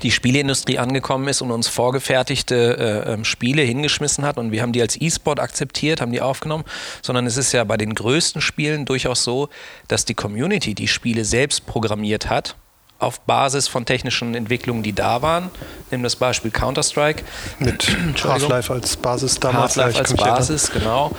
die 0.04 0.12
Spieleindustrie 0.12 0.80
angekommen 0.80 1.28
ist 1.28 1.42
und 1.42 1.52
uns 1.52 1.68
vorgefertigte 1.68 3.06
äh, 3.06 3.14
ähm, 3.14 3.26
Spiele 3.26 3.62
hingeschmissen 3.62 4.26
hat 4.26 4.38
und 4.38 4.52
wir 4.52 4.62
haben 4.62 4.74
die 4.74 4.82
als 4.82 5.00
E-Sport 5.00 5.40
akzeptiert, 5.40 6.02
haben 6.02 6.12
die 6.12 6.22
aufgenommen, 6.22 6.66
sondern 7.02 7.26
es 7.26 7.38
ist 7.38 7.52
ja 7.54 7.64
bei 7.64 7.78
den 7.78 7.96
größten 7.96 8.42
Spielen 8.42 8.86
durchaus 8.86 9.24
so, 9.24 9.50
dass 9.88 10.06
die 10.06 10.14
Community 10.14 10.76
die 10.76 10.88
Spiele 10.88 11.26
selbst 11.26 11.66
programmiert 11.66 12.30
hat 12.30 12.56
auf 13.00 13.20
Basis 13.22 13.68
von 13.68 13.86
technischen 13.86 14.34
Entwicklungen, 14.34 14.84
die 14.84 14.94
da 14.94 15.22
waren. 15.22 15.52
Nehmen 15.92 16.04
das 16.04 16.16
Beispiel 16.16 16.52
Counter-Strike. 16.52 17.24
Mit 17.60 17.96
Half-Life 18.24 18.74
als 18.74 18.98
Basis 18.98 19.40
damals. 19.40 19.78
Half-Life 19.78 20.00
als 20.00 20.14
Basis, 20.16 20.72
genau. 20.72 21.12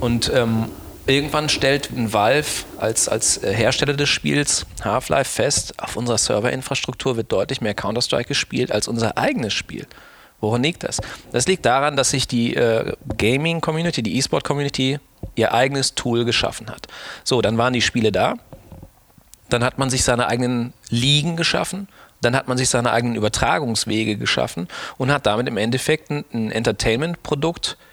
Und 0.00 0.32
ähm, 0.34 0.66
irgendwann 1.06 1.48
stellt 1.48 1.90
ein 1.90 2.12
Valve 2.12 2.64
als, 2.78 3.08
als 3.08 3.42
äh, 3.42 3.52
Hersteller 3.52 3.94
des 3.94 4.08
Spiels 4.08 4.66
Half-Life 4.82 5.30
fest, 5.30 5.74
auf 5.78 5.96
unserer 5.96 6.18
Serverinfrastruktur 6.18 7.16
wird 7.16 7.32
deutlich 7.32 7.60
mehr 7.60 7.74
Counter-Strike 7.74 8.28
gespielt 8.28 8.72
als 8.72 8.88
unser 8.88 9.16
eigenes 9.18 9.52
Spiel. 9.52 9.86
Woran 10.40 10.62
liegt 10.62 10.82
das? 10.82 11.00
Das 11.30 11.46
liegt 11.46 11.64
daran, 11.64 11.96
dass 11.96 12.10
sich 12.10 12.26
die 12.26 12.54
äh, 12.56 12.94
Gaming-Community, 13.16 14.02
die 14.02 14.16
E-Sport-Community 14.18 14.98
ihr 15.36 15.54
eigenes 15.54 15.94
Tool 15.94 16.24
geschaffen 16.24 16.68
hat. 16.68 16.88
So, 17.22 17.40
dann 17.42 17.58
waren 17.58 17.72
die 17.72 17.82
Spiele 17.82 18.10
da. 18.10 18.34
Dann 19.48 19.62
hat 19.62 19.78
man 19.78 19.88
sich 19.88 20.02
seine 20.02 20.26
eigenen 20.26 20.72
Ligen 20.88 21.36
geschaffen. 21.36 21.88
Dann 22.22 22.34
hat 22.34 22.48
man 22.48 22.58
sich 22.58 22.68
seine 22.68 22.92
eigenen 22.92 23.16
Übertragungswege 23.16 24.16
geschaffen 24.16 24.68
und 24.98 25.12
hat 25.12 25.26
damit 25.26 25.46
im 25.46 25.56
Endeffekt 25.56 26.10
ein, 26.10 26.24
ein 26.32 26.50
Entertainment-Produkt 26.50 27.76
äh, 27.80 27.91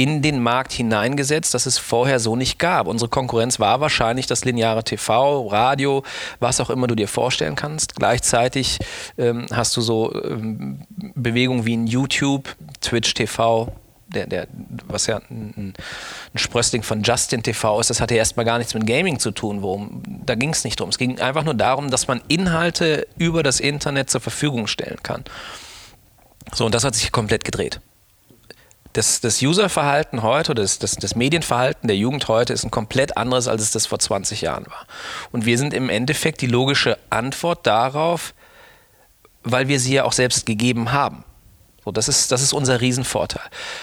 in 0.00 0.22
den 0.22 0.42
Markt 0.42 0.72
hineingesetzt, 0.72 1.52
das 1.52 1.66
es 1.66 1.76
vorher 1.76 2.20
so 2.20 2.34
nicht 2.34 2.58
gab. 2.58 2.86
Unsere 2.86 3.10
Konkurrenz 3.10 3.60
war 3.60 3.82
wahrscheinlich 3.82 4.26
das 4.26 4.46
lineare 4.46 4.82
TV, 4.82 5.46
Radio, 5.48 6.04
was 6.38 6.58
auch 6.58 6.70
immer 6.70 6.86
du 6.86 6.94
dir 6.94 7.06
vorstellen 7.06 7.54
kannst. 7.54 7.96
Gleichzeitig 7.96 8.78
ähm, 9.18 9.44
hast 9.52 9.76
du 9.76 9.82
so 9.82 10.10
ähm, 10.24 10.86
Bewegungen 11.14 11.66
wie 11.66 11.74
in 11.74 11.86
YouTube, 11.86 12.56
Twitch 12.80 13.12
TV, 13.12 13.70
der, 14.08 14.26
der, 14.26 14.48
was 14.86 15.06
ja 15.06 15.20
ein, 15.28 15.74
ein 16.32 16.38
Sprössling 16.38 16.82
von 16.82 17.02
Justin 17.02 17.42
TV 17.42 17.78
ist, 17.78 17.90
das 17.90 18.00
hatte 18.00 18.14
erstmal 18.14 18.46
gar 18.46 18.56
nichts 18.56 18.72
mit 18.72 18.86
Gaming 18.86 19.18
zu 19.18 19.32
tun. 19.32 19.60
Worum, 19.60 20.02
da 20.24 20.34
ging 20.34 20.54
es 20.54 20.64
nicht 20.64 20.80
drum. 20.80 20.88
Es 20.88 20.96
ging 20.96 21.20
einfach 21.20 21.44
nur 21.44 21.52
darum, 21.52 21.90
dass 21.90 22.08
man 22.08 22.22
Inhalte 22.26 23.06
über 23.18 23.42
das 23.42 23.60
Internet 23.60 24.08
zur 24.08 24.22
Verfügung 24.22 24.66
stellen 24.66 25.02
kann. 25.02 25.24
So, 26.54 26.64
und 26.64 26.74
das 26.74 26.84
hat 26.84 26.94
sich 26.94 27.12
komplett 27.12 27.44
gedreht 27.44 27.82
das, 28.92 29.20
das 29.20 29.40
Userverhalten 29.40 30.22
heute, 30.22 30.54
das, 30.54 30.78
das, 30.78 30.96
das 30.96 31.14
Medienverhalten 31.14 31.86
der 31.86 31.96
Jugend 31.96 32.26
heute 32.28 32.52
ist 32.52 32.64
ein 32.64 32.70
komplett 32.70 33.16
anderes, 33.16 33.46
als 33.46 33.62
es 33.62 33.70
das 33.70 33.86
vor 33.86 33.98
20 33.98 34.40
Jahren 34.40 34.66
war. 34.66 34.86
Und 35.30 35.46
wir 35.46 35.58
sind 35.58 35.74
im 35.74 35.88
Endeffekt 35.88 36.40
die 36.40 36.46
logische 36.46 36.98
Antwort 37.08 37.66
darauf, 37.66 38.34
weil 39.42 39.68
wir 39.68 39.78
sie 39.78 39.94
ja 39.94 40.04
auch 40.04 40.12
selbst 40.12 40.44
gegeben 40.44 40.92
haben. 40.92 41.24
So, 41.84 41.92
das, 41.92 42.08
ist, 42.08 42.30
das 42.30 42.42
ist 42.42 42.52
unser 42.52 42.80
Riesenvorteil. 42.80 43.42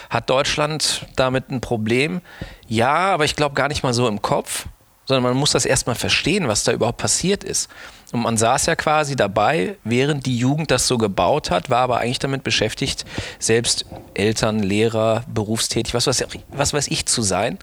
Hat 0.10 0.30
Deutschland 0.30 1.06
damit 1.16 1.50
ein 1.50 1.62
Problem? 1.62 2.22
Ja, 2.68 3.14
aber 3.14 3.26
ich 3.26 3.36
glaube 3.36 3.56
gar 3.56 3.70
nicht 3.70 3.84
mal 3.84 3.94
so 3.94 4.08
im 4.08 4.22
Kopf, 4.22 4.68
sondern 5.06 5.24
man 5.24 5.38
muss 5.38 5.52
das 5.52 5.66
erstmal 5.66 5.96
verstehen, 5.96 6.48
was 6.48 6.64
da 6.64 6.74
überhaupt 6.74 6.98
passiert 6.98 7.44
ist. 7.44 7.70
Und 8.12 8.22
man 8.22 8.38
saß 8.38 8.68
ja 8.68 8.76
quasi 8.76 9.16
dabei, 9.16 9.76
während 9.84 10.26
die 10.26 10.38
Jugend 10.38 10.72
das 10.72 10.88
so 10.88 10.98
gebaut 10.98 11.52
hat, 11.52 11.70
war 11.70 11.80
aber 11.80 11.98
eigentlich 11.98 12.20
damit 12.20 12.44
beschäftigt, 12.44 13.06
selbst 13.38 13.86
Eltern, 14.14 14.60
Lehrer, 14.60 15.24
berufstätig, 15.28 15.94
was 15.94 16.08
weiß, 16.08 16.26
was 16.50 16.74
weiß 16.74 16.88
ich 16.88 17.06
zu 17.06 17.22
sein. 17.22 17.60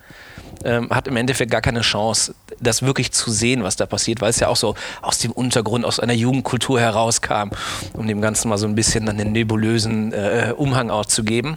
Ähm, 0.65 0.91
hat 0.91 1.09
im 1.09 1.17
Endeffekt 1.17 1.51
gar 1.51 1.61
keine 1.61 1.81
Chance, 1.81 2.35
das 2.61 2.83
wirklich 2.83 3.13
zu 3.13 3.31
sehen, 3.31 3.65
was 3.65 3.77
da 3.77 3.87
passiert, 3.87 4.21
weil 4.21 4.31
es 4.31 4.41
ja 4.41 4.49
auch 4.49 4.57
so 4.57 4.75
aus 5.03 5.19
dem 5.19 5.33
Untergrund, 5.33 5.85
aus 5.85 5.99
einer 5.99 6.13
Jugendkultur 6.13 6.79
herauskam, 6.79 7.51
um 7.95 8.07
dem 8.07 8.21
Ganzen 8.21 8.49
mal 8.49 8.59
so 8.59 8.67
ein 8.67 8.75
bisschen 8.75 9.07
den 9.07 9.33
nebulösen 9.33 10.13
äh, 10.13 10.55
Umhang 10.57 10.91
auch 10.91 11.07
zu 11.07 11.25
geben. 11.25 11.57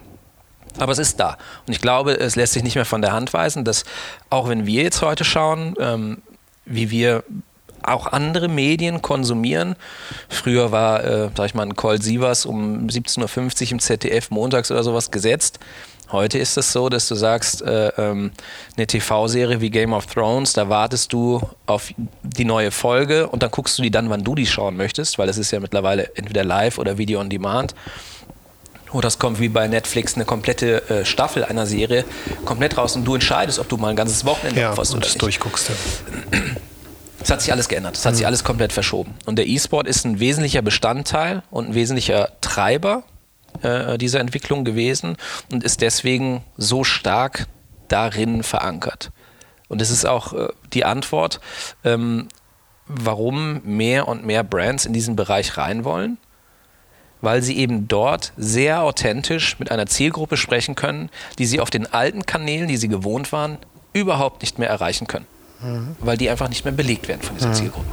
Aber 0.79 0.91
es 0.91 0.97
ist 0.97 1.19
da. 1.19 1.37
Und 1.65 1.73
ich 1.73 1.81
glaube, 1.81 2.13
es 2.13 2.35
lässt 2.35 2.53
sich 2.53 2.63
nicht 2.63 2.75
mehr 2.75 2.85
von 2.85 3.01
der 3.01 3.11
Hand 3.11 3.33
weisen, 3.33 3.65
dass 3.65 3.83
auch 4.29 4.49
wenn 4.49 4.65
wir 4.65 4.83
jetzt 4.83 5.01
heute 5.01 5.23
schauen, 5.23 5.75
ähm, 5.79 6.21
wie 6.65 6.91
wir 6.91 7.23
auch 7.87 8.07
andere 8.07 8.47
Medien 8.47 9.01
konsumieren. 9.01 9.75
Früher 10.29 10.71
war, 10.71 11.03
äh, 11.03 11.29
sag 11.35 11.47
ich 11.47 11.55
mal, 11.55 11.63
ein 11.63 11.75
Call 11.75 12.01
Sievers 12.01 12.45
um 12.45 12.87
17.50 12.87 13.65
Uhr 13.65 13.71
im 13.71 13.79
ZDF 13.79 14.29
montags 14.29 14.71
oder 14.71 14.83
sowas 14.83 15.11
gesetzt. 15.11 15.59
Heute 16.09 16.37
ist 16.37 16.57
es 16.57 16.71
so, 16.71 16.87
dass 16.87 17.07
du 17.09 17.15
sagst, 17.15 17.61
äh, 17.61 17.89
ähm, 17.97 18.31
eine 18.77 18.87
TV-Serie 18.87 19.59
wie 19.59 19.69
Game 19.69 19.91
of 19.91 20.05
Thrones, 20.05 20.53
da 20.53 20.69
wartest 20.69 21.11
du 21.11 21.41
auf 21.65 21.89
die 22.23 22.45
neue 22.45 22.71
Folge 22.71 23.27
und 23.27 23.43
dann 23.43 23.51
guckst 23.51 23.77
du 23.77 23.81
die 23.81 23.91
dann, 23.91 24.09
wann 24.09 24.23
du 24.23 24.33
die 24.33 24.45
schauen 24.45 24.77
möchtest, 24.77 25.17
weil 25.17 25.27
es 25.27 25.37
ist 25.37 25.51
ja 25.51 25.59
mittlerweile 25.59 26.15
entweder 26.15 26.45
live 26.45 26.77
oder 26.77 26.97
Video 26.97 27.19
on 27.19 27.29
Demand. 27.29 27.75
Oder 28.93 29.09
es 29.09 29.19
kommt 29.19 29.41
wie 29.41 29.49
bei 29.49 29.67
Netflix 29.67 30.15
eine 30.15 30.23
komplette 30.23 30.89
äh, 30.89 31.05
Staffel 31.05 31.43
einer 31.43 31.65
Serie 31.65 32.05
komplett 32.45 32.77
raus 32.77 32.95
und 32.95 33.03
du 33.03 33.15
entscheidest, 33.15 33.59
ob 33.59 33.67
du 33.67 33.75
mal 33.75 33.89
ein 33.89 33.97
ganzes 33.97 34.23
Wochenende 34.23 34.61
ja, 34.61 34.71
oder 34.71 34.97
nicht. 34.99 35.21
durchguckst. 35.21 35.69
Ja. 35.69 36.39
Es 37.27 37.31
hat 37.31 37.41
sich 37.41 37.51
alles 37.51 37.67
geändert, 37.67 37.97
es 37.97 38.05
hat 38.05 38.13
mhm. 38.13 38.17
sich 38.19 38.25
alles 38.25 38.45
komplett 38.45 38.71
verschoben. 38.71 39.13
Und 39.25 39.35
der 39.35 39.49
E-Sport 39.49 39.85
ist 39.85 40.05
ein 40.05 40.21
wesentlicher 40.21 40.61
Bestandteil 40.61 41.43
und 41.51 41.67
ein 41.67 41.75
wesentlicher 41.75 42.31
Treiber 42.39 43.03
äh, 43.63 43.97
dieser 43.97 44.21
Entwicklung 44.21 44.63
gewesen 44.63 45.17
und 45.51 45.61
ist 45.61 45.81
deswegen 45.81 46.45
so 46.55 46.85
stark 46.85 47.47
darin 47.89 48.43
verankert. 48.43 49.11
Und 49.67 49.81
es 49.81 49.89
ist 49.89 50.05
auch 50.05 50.31
äh, 50.31 50.47
die 50.71 50.85
Antwort, 50.85 51.41
ähm, 51.83 52.29
warum 52.85 53.59
mehr 53.65 54.07
und 54.07 54.25
mehr 54.25 54.45
Brands 54.45 54.85
in 54.85 54.93
diesen 54.93 55.17
Bereich 55.17 55.57
rein 55.57 55.83
wollen, 55.83 56.17
weil 57.19 57.43
sie 57.43 57.57
eben 57.57 57.89
dort 57.89 58.31
sehr 58.37 58.83
authentisch 58.83 59.59
mit 59.59 59.69
einer 59.69 59.87
Zielgruppe 59.87 60.37
sprechen 60.37 60.75
können, 60.75 61.09
die 61.39 61.45
sie 61.45 61.59
auf 61.59 61.71
den 61.71 61.91
alten 61.91 62.25
Kanälen, 62.25 62.69
die 62.69 62.77
sie 62.77 62.87
gewohnt 62.87 63.33
waren, 63.33 63.57
überhaupt 63.91 64.43
nicht 64.43 64.59
mehr 64.59 64.69
erreichen 64.69 65.07
können 65.07 65.27
mhm. 65.61 65.95
weil 65.99 66.17
die 66.17 66.29
einfach 66.29 66.49
nicht 66.49 66.65
mehr 66.65 66.73
belegt 66.73 67.07
werden 67.07 67.21
von 67.21 67.35
dieser 67.35 67.49
mhm. 67.49 67.53
Zielgruppe. 67.53 67.87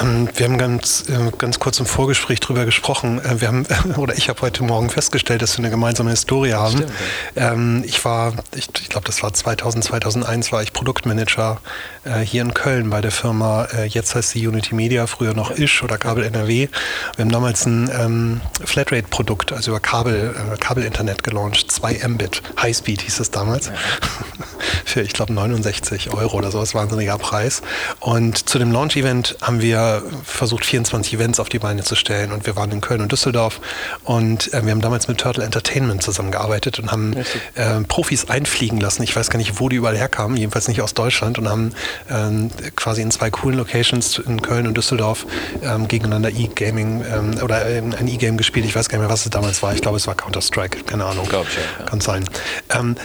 Ähm, 0.00 0.28
wir 0.34 0.46
haben 0.46 0.58
ganz, 0.58 1.04
äh, 1.08 1.30
ganz 1.36 1.58
kurz 1.58 1.78
im 1.78 1.86
Vorgespräch 1.86 2.40
drüber 2.40 2.64
gesprochen. 2.64 3.18
Äh, 3.24 3.40
wir 3.40 3.48
haben, 3.48 3.66
oder 3.96 4.16
ich 4.16 4.28
habe 4.28 4.40
heute 4.42 4.64
Morgen 4.64 4.90
festgestellt, 4.90 5.42
dass 5.42 5.56
wir 5.56 5.64
eine 5.64 5.70
gemeinsame 5.70 6.10
Historie 6.10 6.54
haben. 6.54 6.76
Stimmt. 6.76 6.92
Ähm, 7.36 7.82
ich 7.86 8.04
war, 8.04 8.32
ich, 8.54 8.68
ich 8.80 8.88
glaube, 8.88 9.06
das 9.06 9.22
war 9.22 9.32
2000, 9.32 9.84
2001 9.84 10.52
war 10.52 10.62
ich 10.62 10.72
Produktmanager 10.72 11.60
äh, 12.04 12.20
hier 12.20 12.42
in 12.42 12.54
Köln 12.54 12.90
bei 12.90 13.00
der 13.00 13.10
Firma, 13.10 13.68
jetzt 13.88 14.14
heißt 14.14 14.30
sie 14.30 14.46
Unity 14.46 14.74
Media, 14.74 15.06
früher 15.06 15.34
noch 15.34 15.50
Ish 15.56 15.82
oder 15.82 15.98
Kabel 15.98 16.24
NRW. 16.24 16.68
Wir 17.16 17.24
haben 17.24 17.30
damals 17.30 17.66
ein 17.66 17.90
ähm, 17.98 18.40
Flatrate-Produkt, 18.64 19.52
also 19.52 19.70
über 19.70 19.80
Kabel, 19.80 20.34
Kabelinternet 20.60 21.22
gelauncht, 21.22 21.70
2 21.70 22.06
Mbit, 22.08 22.42
Highspeed 22.60 23.02
hieß 23.02 23.20
es 23.20 23.30
damals. 23.30 23.66
Ja. 23.66 23.74
Für, 24.84 25.00
ich 25.02 25.12
glaube, 25.12 25.32
69 25.32 26.12
Euro 26.12 26.36
oder 26.36 26.50
so, 26.50 26.60
das 26.60 26.74
war 26.74 26.82
ein 26.82 26.90
wahnsinniger 26.94 27.18
Preis. 27.18 27.62
Und 28.00 28.48
zu 28.48 28.58
dem 28.58 28.72
Launch-Event 28.72 29.36
haben 29.42 29.60
wir 29.60 29.83
versucht, 30.24 30.64
24 30.64 31.14
Events 31.14 31.40
auf 31.40 31.48
die 31.48 31.58
Beine 31.58 31.82
zu 31.82 31.94
stellen 31.94 32.32
und 32.32 32.46
wir 32.46 32.56
waren 32.56 32.70
in 32.70 32.80
Köln 32.80 33.00
und 33.00 33.12
Düsseldorf 33.12 33.60
und 34.04 34.52
äh, 34.52 34.64
wir 34.64 34.72
haben 34.72 34.80
damals 34.80 35.08
mit 35.08 35.18
Turtle 35.18 35.44
Entertainment 35.44 36.02
zusammengearbeitet 36.02 36.78
und 36.78 36.90
haben 36.90 37.14
äh, 37.54 37.80
Profis 37.88 38.28
einfliegen 38.28 38.80
lassen. 38.80 39.02
Ich 39.02 39.14
weiß 39.14 39.30
gar 39.30 39.38
nicht, 39.38 39.60
wo 39.60 39.68
die 39.68 39.76
überall 39.76 39.96
herkamen, 39.96 40.36
jedenfalls 40.36 40.68
nicht 40.68 40.80
aus 40.82 40.94
Deutschland 40.94 41.38
und 41.38 41.48
haben 41.48 41.72
äh, 42.08 42.70
quasi 42.76 43.02
in 43.02 43.10
zwei 43.10 43.30
coolen 43.30 43.58
Locations 43.58 44.18
in 44.18 44.42
Köln 44.42 44.66
und 44.66 44.76
Düsseldorf 44.76 45.26
ähm, 45.62 45.88
gegeneinander 45.88 46.30
E-Gaming 46.30 47.04
ähm, 47.10 47.42
oder 47.42 47.66
ähm, 47.68 47.94
ein 47.98 48.08
E-Game 48.08 48.36
gespielt. 48.36 48.66
Ich 48.66 48.74
weiß 48.74 48.88
gar 48.88 48.98
nicht 48.98 49.06
mehr, 49.06 49.12
was 49.12 49.24
es 49.24 49.30
damals 49.30 49.62
war. 49.62 49.74
Ich 49.74 49.80
glaube, 49.80 49.96
es 49.96 50.06
war 50.06 50.14
Counter-Strike, 50.14 50.84
keine 50.84 51.04
Ahnung. 51.04 51.26
Glaub 51.28 51.46
ich, 51.48 51.56
ja. 51.56 51.86
Kann 51.86 52.00
sein. 52.00 52.24
Ähm, 52.70 52.96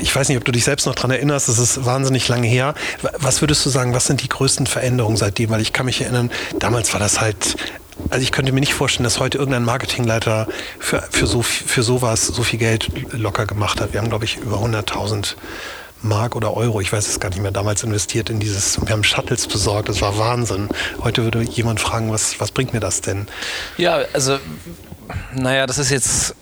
ich 0.00 0.14
weiß 0.14 0.28
nicht, 0.28 0.38
ob 0.38 0.44
du 0.44 0.52
dich 0.52 0.64
selbst 0.64 0.86
noch 0.86 0.94
daran 0.94 1.10
erinnerst, 1.10 1.48
das 1.48 1.58
ist 1.58 1.84
wahnsinnig 1.84 2.28
lange 2.28 2.46
her. 2.46 2.74
Was 3.18 3.40
würdest 3.40 3.64
du 3.64 3.70
sagen, 3.70 3.94
was 3.94 4.06
sind 4.06 4.22
die 4.22 4.28
größten 4.28 4.66
Veränderungen 4.66 5.16
seitdem? 5.34 5.50
Weil 5.50 5.60
ich 5.60 5.72
kann 5.72 5.86
mich 5.86 6.00
erinnern, 6.00 6.30
damals 6.58 6.92
war 6.92 7.00
das 7.00 7.20
halt 7.20 7.56
also 8.10 8.24
ich 8.24 8.32
könnte 8.32 8.50
mir 8.50 8.58
nicht 8.58 8.74
vorstellen, 8.74 9.04
dass 9.04 9.20
heute 9.20 9.38
irgendein 9.38 9.62
Marketingleiter 9.64 10.48
für, 10.80 11.00
für, 11.00 11.28
so, 11.28 11.42
für 11.42 11.84
sowas 11.84 12.26
so 12.26 12.42
viel 12.42 12.58
Geld 12.58 12.90
locker 13.12 13.46
gemacht 13.46 13.80
hat. 13.80 13.92
Wir 13.92 14.00
haben, 14.00 14.08
glaube 14.08 14.24
ich, 14.24 14.36
über 14.36 14.56
100.000 14.56 15.36
Mark 16.02 16.34
oder 16.34 16.56
Euro, 16.56 16.80
ich 16.80 16.92
weiß 16.92 17.06
es 17.06 17.20
gar 17.20 17.28
nicht 17.28 17.40
mehr, 17.40 17.52
damals 17.52 17.84
investiert 17.84 18.30
in 18.30 18.40
dieses, 18.40 18.84
wir 18.84 18.90
haben 18.90 19.04
Shuttles 19.04 19.46
besorgt, 19.46 19.88
das 19.88 20.02
war 20.02 20.18
Wahnsinn. 20.18 20.68
Heute 21.04 21.22
würde 21.22 21.42
jemand 21.42 21.78
fragen, 21.78 22.10
was, 22.10 22.40
was 22.40 22.50
bringt 22.50 22.72
mir 22.72 22.80
das 22.80 23.00
denn? 23.00 23.28
Ja, 23.78 24.00
also, 24.12 24.38
naja, 25.32 25.66
das 25.66 25.78
ist 25.78 25.90
jetzt 25.90 26.34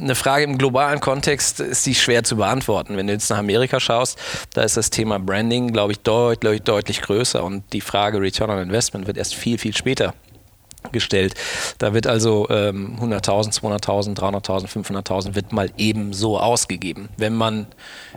eine 0.00 0.14
Frage 0.14 0.44
im 0.44 0.58
globalen 0.58 1.00
Kontext 1.00 1.60
ist 1.60 1.86
die 1.86 1.94
schwer 1.94 2.24
zu 2.24 2.36
beantworten. 2.36 2.96
Wenn 2.96 3.06
du 3.06 3.12
jetzt 3.12 3.30
nach 3.30 3.38
Amerika 3.38 3.80
schaust, 3.80 4.18
da 4.54 4.62
ist 4.62 4.76
das 4.76 4.90
Thema 4.90 5.18
Branding, 5.18 5.72
glaube 5.72 5.92
ich, 5.92 6.00
deutlich, 6.00 6.62
deutlich 6.62 7.02
größer 7.02 7.42
und 7.44 7.64
die 7.72 7.80
Frage 7.80 8.20
Return 8.20 8.50
on 8.50 8.58
Investment 8.58 9.06
wird 9.06 9.16
erst 9.16 9.34
viel, 9.34 9.58
viel 9.58 9.76
später 9.76 10.14
gestellt. 10.92 11.34
Da 11.78 11.92
wird 11.92 12.06
also 12.06 12.48
ähm, 12.48 12.96
100.000, 13.00 13.52
200.000, 13.60 14.16
300.000, 14.16 14.66
500.000 14.68 15.34
wird 15.34 15.52
mal 15.52 15.70
eben 15.76 16.12
so 16.12 16.38
ausgegeben, 16.38 17.10
wenn 17.18 17.34
man 17.34 17.66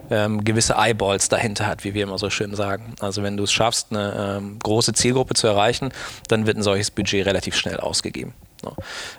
ähm, 0.10 0.44
gewisse 0.44 0.76
Eyeballs 0.78 1.28
dahinter 1.28 1.68
hat, 1.68 1.84
wie 1.84 1.94
wir 1.94 2.04
immer 2.04 2.18
so 2.18 2.30
schön 2.30 2.56
sagen. 2.56 2.96
Also 3.02 3.22
wenn 3.22 3.36
du 3.36 3.44
es 3.44 3.52
schaffst, 3.52 3.88
eine 3.92 4.38
ähm, 4.38 4.60
große 4.60 4.94
Zielgruppe 4.94 5.34
zu 5.34 5.48
erreichen, 5.48 5.92
dann 6.30 6.46
wird 6.46 6.58
ein 6.58 6.64
solches 6.64 6.90
Budget 6.90 7.26
relativ 7.26 7.56
schnell 7.56 7.78
ausgegeben. 7.78 8.34
So. 8.62 8.76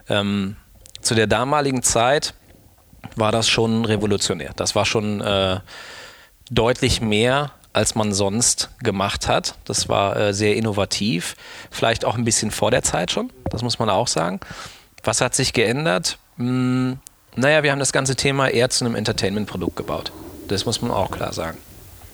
Ähm, 0.08 0.56
zu 1.02 1.14
der 1.14 1.26
damaligen 1.26 1.82
Zeit 1.82 2.32
war 3.16 3.32
das 3.32 3.48
schon 3.48 3.84
revolutionär. 3.84 4.52
Das 4.56 4.74
war 4.74 4.84
schon 4.84 5.20
äh, 5.20 5.60
deutlich 6.50 7.00
mehr 7.00 7.52
als 7.74 7.96
man 7.96 8.14
sonst 8.14 8.70
gemacht 8.82 9.28
hat. 9.28 9.56
Das 9.64 9.88
war 9.88 10.16
äh, 10.16 10.32
sehr 10.32 10.56
innovativ, 10.56 11.36
vielleicht 11.70 12.04
auch 12.04 12.14
ein 12.14 12.24
bisschen 12.24 12.50
vor 12.50 12.70
der 12.70 12.82
Zeit 12.82 13.10
schon, 13.10 13.30
das 13.50 13.62
muss 13.62 13.78
man 13.78 13.90
auch 13.90 14.08
sagen. 14.08 14.40
Was 15.02 15.20
hat 15.20 15.34
sich 15.34 15.52
geändert? 15.52 16.18
Hm, 16.38 16.98
naja, 17.36 17.62
wir 17.62 17.72
haben 17.72 17.80
das 17.80 17.92
ganze 17.92 18.14
Thema 18.16 18.48
eher 18.48 18.70
zu 18.70 18.84
einem 18.84 18.94
Entertainment-Produkt 18.94 19.76
gebaut. 19.76 20.12
Das 20.48 20.64
muss 20.64 20.80
man 20.80 20.92
auch 20.92 21.10
klar 21.10 21.32
sagen. 21.32 21.58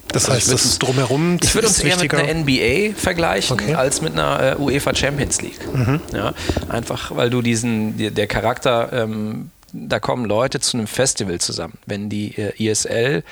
Das 0.09 0.25
also 0.25 0.37
heißt, 0.37 0.53
das 0.53 0.65
uns, 0.65 0.79
drumherum. 0.79 1.39
Ich 1.43 1.55
würde 1.55 1.69
uns 1.69 1.79
eher 1.79 1.93
wichtiger. 1.93 2.17
mit 2.17 2.29
einer 2.29 2.41
NBA 2.41 2.97
vergleichen 2.97 3.55
okay. 3.61 3.75
als 3.75 4.01
mit 4.01 4.15
einer 4.15 4.57
äh, 4.59 4.61
UEFA 4.61 4.95
Champions 4.95 5.41
League. 5.41 5.61
Mhm. 5.73 6.01
Ja, 6.13 6.33
einfach, 6.69 7.15
weil 7.15 7.31
du 7.31 7.43
diesen, 7.43 8.15
der 8.15 8.27
Charakter 8.27 8.93
ähm, 8.93 9.51
da 9.73 10.01
kommen 10.01 10.25
Leute 10.25 10.61
zu 10.61 10.77
einem 10.77 10.87
Festival 10.87 11.41
zusammen. 11.41 11.79
Wenn 11.87 12.09
die 12.09 12.37
äh, 12.37 12.53
ISL, 12.71 13.23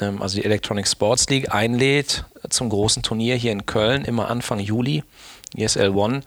ähm, 0.00 0.22
also 0.22 0.36
die 0.36 0.44
Electronic 0.44 0.88
Sports 0.88 1.28
League, 1.28 1.52
einlädt 1.52 2.24
zum 2.48 2.68
großen 2.68 3.02
Turnier 3.02 3.36
hier 3.36 3.52
in 3.52 3.66
Köln, 3.66 4.04
immer 4.04 4.28
Anfang 4.28 4.58
Juli, 4.58 5.02
ESL 5.56 5.90
One, 5.90 6.22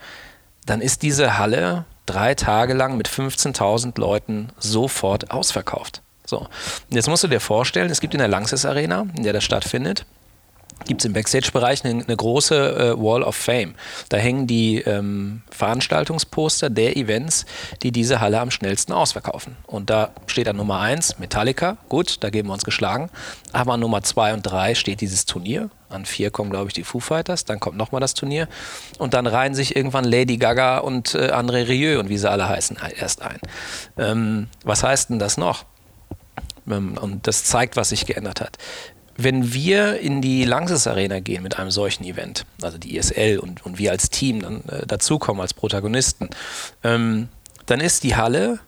dann 0.66 0.82
ist 0.82 1.02
diese 1.02 1.38
Halle 1.38 1.86
drei 2.06 2.36
Tage 2.36 2.74
lang 2.74 2.98
mit 2.98 3.08
15.000 3.08 4.00
Leuten 4.00 4.50
sofort 4.58 5.32
ausverkauft. 5.32 6.02
So, 6.26 6.48
jetzt 6.90 7.10
musst 7.10 7.24
du 7.24 7.28
dir 7.28 7.40
vorstellen, 7.40 7.90
es 7.90 8.02
gibt 8.02 8.14
in 8.14 8.20
der 8.20 8.28
Lanxess 8.28 8.66
Arena, 8.66 9.08
in 9.16 9.24
der 9.24 9.34
das 9.34 9.44
stattfindet, 9.44 10.06
gibt 10.86 11.02
es 11.02 11.06
im 11.06 11.14
Backstage-Bereich 11.14 11.84
eine, 11.86 12.04
eine, 12.04 12.16
große 12.16 12.96
äh, 12.96 13.02
Wall 13.02 13.24
of 13.24 13.36
Fame. 13.36 13.76
Da 14.10 14.18
hängen 14.18 14.48
die 14.48 14.80
ähm, 14.80 15.42
Veranstaltungsposter 15.52 16.70
der 16.70 16.98
Events, 16.98 17.46
die 17.82 17.92
diese 17.92 18.20
Halle 18.20 18.40
am 18.40 18.52
schnellsten 18.52 18.94
ausverkaufen. 18.94 19.56
Und 19.66 19.90
da 19.90 20.12
steht 20.28 20.48
an 20.48 20.58
Nummer 20.58 20.80
1 20.80 21.20
Metallica, 21.20 21.78
gut, 21.90 22.18
da 22.24 22.30
geben 22.30 22.50
wir 22.50 22.54
uns 22.54 22.66
geschlagen. 22.66 23.10
Aber 23.52 23.74
an 23.74 23.80
Nummer 23.80 24.02
2 24.02 24.34
und 24.34 24.42
3 24.42 24.76
steht 24.76 25.02
dieses 25.02 25.26
Turnier. 25.26 25.70
An 25.90 26.06
4 26.06 26.32
kommen, 26.32 26.50
glaube 26.50 26.70
ich, 26.70 26.74
die 26.74 26.84
Foo 26.84 27.00
Fighters, 27.00 27.46
dann 27.46 27.60
kommt 27.60 27.78
nochmal 27.78 28.02
das 28.02 28.14
Turnier. 28.14 28.48
Und 28.98 29.14
dann 29.14 29.28
reihen 29.28 29.54
sich 29.54 29.76
irgendwann 29.76 30.06
Lady 30.06 30.38
Gaga 30.38 30.80
und 30.80 31.14
äh, 31.14 31.32
André 31.32 31.68
Rieu 31.68 32.00
und 32.00 32.10
wie 32.10 32.18
sie 32.18 32.30
alle 32.30 32.50
heißen, 32.50 32.78
erst 32.98 33.22
ein. 33.22 33.40
Ähm, 33.98 34.48
was 34.64 34.84
heißt 34.84 35.12
denn 35.12 35.20
das 35.20 35.38
noch? 35.38 35.66
Ähm, 36.68 36.98
und 37.00 37.28
das 37.28 37.44
zeigt, 37.44 37.76
was 37.76 37.90
sich 37.90 38.06
geändert 38.06 38.42
hat 38.42 38.58
wenn 39.16 39.54
wir 39.54 40.00
in 40.00 40.22
die 40.22 40.44
Langsys 40.44 40.88
Arena 40.88 41.20
gehen 41.20 41.44
mit 41.44 41.60
einem 41.60 41.72
solchen 41.72 42.04
Event, 42.04 42.46
also 42.62 42.78
die 42.78 42.98
ISL 42.98 43.40
und, 43.40 43.66
und 43.66 43.78
wir 43.78 43.92
als 43.92 44.10
Team 44.10 44.42
dann 44.42 44.64
äh, 44.70 44.86
dazukommen 44.88 45.42
als 45.42 45.54
Protagonisten, 45.54 46.30
ähm, 46.84 47.30
dann 47.66 47.80
ist 47.80 48.04
die 48.04 48.16
Halle 48.16 48.60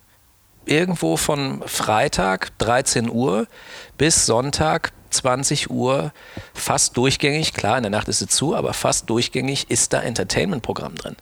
irgendwo 0.66 1.18
von 1.18 1.64
Freitag 1.66 2.58
13 2.60 3.10
Uhr 3.10 3.48
bis 3.98 4.26
Sonntag 4.26 4.92
20 5.12 5.70
Uhr 5.70 6.12
fast 6.54 6.98
durchgängig, 6.98 7.54
klar, 7.54 7.78
in 7.78 7.84
der 7.84 7.90
Nacht 7.90 8.08
ist 8.08 8.20
sie 8.20 8.28
zu, 8.28 8.56
aber 8.56 8.74
fast 8.74 9.10
durchgängig 9.10 9.70
ist 9.70 9.94
da 9.94 10.02
Entertainment-Programm 10.02 10.96
drin. 10.96 11.16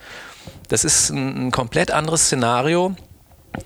Das 0.68 0.84
ist 0.84 1.10
ein, 1.10 1.48
ein 1.48 1.52
komplett 1.52 1.92
anderes 1.92 2.26
Szenario, 2.26 2.96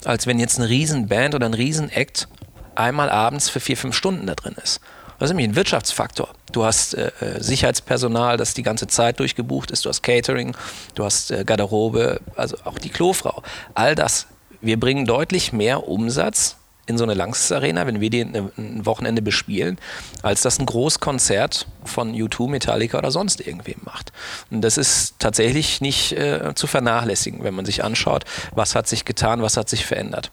als 0.03 0.27
wenn 0.27 0.39
jetzt 0.39 0.59
eine 0.59 0.69
Riesenband 0.69 1.35
oder 1.35 1.45
ein 1.45 1.53
Riesen-Act 1.53 2.27
einmal 2.75 3.09
abends 3.09 3.49
für 3.49 3.59
vier, 3.59 3.77
fünf 3.77 3.95
Stunden 3.95 4.27
da 4.27 4.35
drin 4.35 4.55
ist. 4.61 4.81
Das 5.19 5.29
ist 5.29 5.36
nämlich 5.36 5.50
ein 5.50 5.55
Wirtschaftsfaktor. 5.55 6.29
Du 6.51 6.63
hast 6.63 6.93
äh, 6.93 7.12
äh, 7.19 7.41
Sicherheitspersonal, 7.41 8.38
das 8.38 8.53
die 8.53 8.63
ganze 8.63 8.88
Zeit 8.88 9.19
durchgebucht 9.19 9.71
ist, 9.71 9.86
du 9.86 9.89
hast 9.89 10.03
Catering, 10.03 10.55
du 10.95 11.05
hast 11.05 11.31
äh, 11.31 11.43
Garderobe, 11.43 12.21
also 12.36 12.57
auch 12.65 12.79
die 12.79 12.89
Klofrau. 12.89 13.43
All 13.74 13.95
das. 13.95 14.27
Wir 14.62 14.80
bringen 14.80 15.06
deutlich 15.06 15.53
mehr 15.53 15.88
Umsatz 15.88 16.58
in 16.88 16.97
so 16.97 17.03
eine 17.03 17.13
Langsys-Arena, 17.13 17.86
wenn 17.86 17.99
wir 17.99 18.10
die 18.10 18.21
ein 18.21 18.86
Wochenende 18.86 19.21
bespielen, 19.21 19.77
als 20.23 20.41
das 20.41 20.58
ein 20.58 20.65
Großkonzert 20.65 21.67
von 21.84 22.13
U2, 22.13 22.49
Metallica 22.49 22.97
oder 22.97 23.12
sonst 23.12 23.45
irgendwem 23.45 23.82
macht. 23.84 24.13
Und 24.49 24.62
das 24.62 24.77
ist 24.77 25.15
tatsächlich 25.19 25.82
nicht 25.82 26.13
äh, 26.13 26.53
zu 26.56 26.65
vernachlässigen, 26.65 27.43
wenn 27.43 27.53
man 27.53 27.65
sich 27.65 27.84
anschaut, 27.84 28.23
was 28.53 28.73
hat 28.73 28.88
sich 28.88 29.03
getan, 29.03 29.41
was 29.41 29.58
hat 29.58 29.69
sich 29.69 29.86
verändert. 29.86 30.32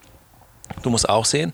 Du 0.83 0.91
musst 0.91 1.09
auch 1.09 1.25
sehen, 1.25 1.53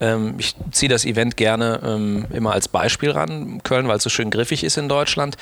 ähm, 0.00 0.34
ich 0.38 0.54
ziehe 0.70 0.88
das 0.88 1.04
Event 1.04 1.36
gerne 1.36 1.80
ähm, 1.84 2.26
immer 2.30 2.52
als 2.52 2.68
Beispiel 2.68 3.10
ran, 3.10 3.62
Köln, 3.62 3.88
weil 3.88 3.96
es 3.96 4.02
so 4.02 4.10
schön 4.10 4.30
griffig 4.30 4.64
ist 4.64 4.76
in 4.76 4.88
Deutschland. 4.88 5.36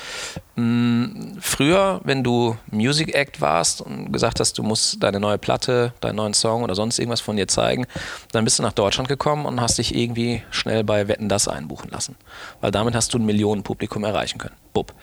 Ähm, 0.57 1.37
früher, 1.39 2.01
wenn 2.03 2.23
du 2.23 2.57
Music 2.71 3.13
Act 3.15 3.41
warst 3.41 3.81
und 3.81 4.11
gesagt 4.11 4.39
hast, 4.39 4.57
du 4.57 4.63
musst 4.63 5.03
deine 5.03 5.19
neue 5.19 5.37
Platte, 5.37 5.93
deinen 6.01 6.15
neuen 6.15 6.33
Song 6.33 6.63
oder 6.63 6.75
sonst 6.75 6.97
irgendwas 6.97 7.21
von 7.21 7.35
dir 7.35 7.47
zeigen, 7.47 7.87
dann 8.31 8.45
bist 8.45 8.59
du 8.59 8.63
nach 8.63 8.73
Deutschland 8.73 9.09
gekommen 9.09 9.45
und 9.45 9.61
hast 9.61 9.77
dich 9.77 9.95
irgendwie 9.95 10.41
schnell 10.49 10.83
bei 10.83 11.07
Wetten 11.07 11.29
das 11.29 11.47
einbuchen 11.47 11.91
lassen. 11.91 12.15
Weil 12.61 12.71
damit 12.71 12.95
hast 12.95 13.13
du 13.13 13.19
ein 13.19 13.25
Millionenpublikum 13.25 14.03
erreichen 14.03 14.37
können. 14.37 14.55
Bub. 14.73 14.93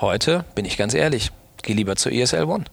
Heute, 0.00 0.44
bin 0.54 0.64
ich 0.64 0.76
ganz 0.76 0.94
ehrlich, 0.94 1.32
geh 1.62 1.72
lieber 1.72 1.96
zur 1.96 2.12
ESL 2.12 2.44
One. 2.44 2.64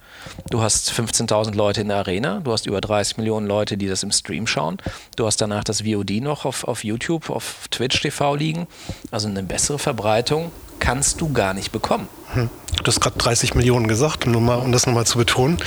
Du 0.49 0.61
hast 0.61 0.91
15.000 0.91 1.55
Leute 1.55 1.81
in 1.81 1.89
der 1.89 1.97
Arena, 1.97 2.39
du 2.43 2.51
hast 2.51 2.65
über 2.65 2.81
30 2.81 3.17
Millionen 3.17 3.47
Leute, 3.47 3.77
die 3.77 3.87
das 3.87 4.03
im 4.03 4.11
Stream 4.11 4.47
schauen. 4.47 4.77
Du 5.15 5.25
hast 5.25 5.37
danach 5.37 5.63
das 5.63 5.81
VOD 5.81 6.21
noch 6.21 6.45
auf, 6.45 6.63
auf 6.63 6.83
YouTube, 6.83 7.29
auf 7.29 7.67
Twitch 7.69 8.01
TV 8.01 8.35
liegen. 8.35 8.67
Also 9.11 9.27
eine 9.27 9.43
bessere 9.43 9.79
Verbreitung 9.79 10.51
kannst 10.79 11.21
du 11.21 11.31
gar 11.31 11.53
nicht 11.53 11.71
bekommen. 11.71 12.07
Hm. 12.33 12.49
Du 12.77 12.87
hast 12.87 12.99
gerade 12.99 13.17
30 13.17 13.55
Millionen 13.55 13.87
gesagt, 13.87 14.27
um, 14.27 14.45
mal, 14.45 14.55
um 14.55 14.71
das 14.71 14.85
nochmal 14.85 15.05
zu 15.05 15.17
betonen. 15.17 15.57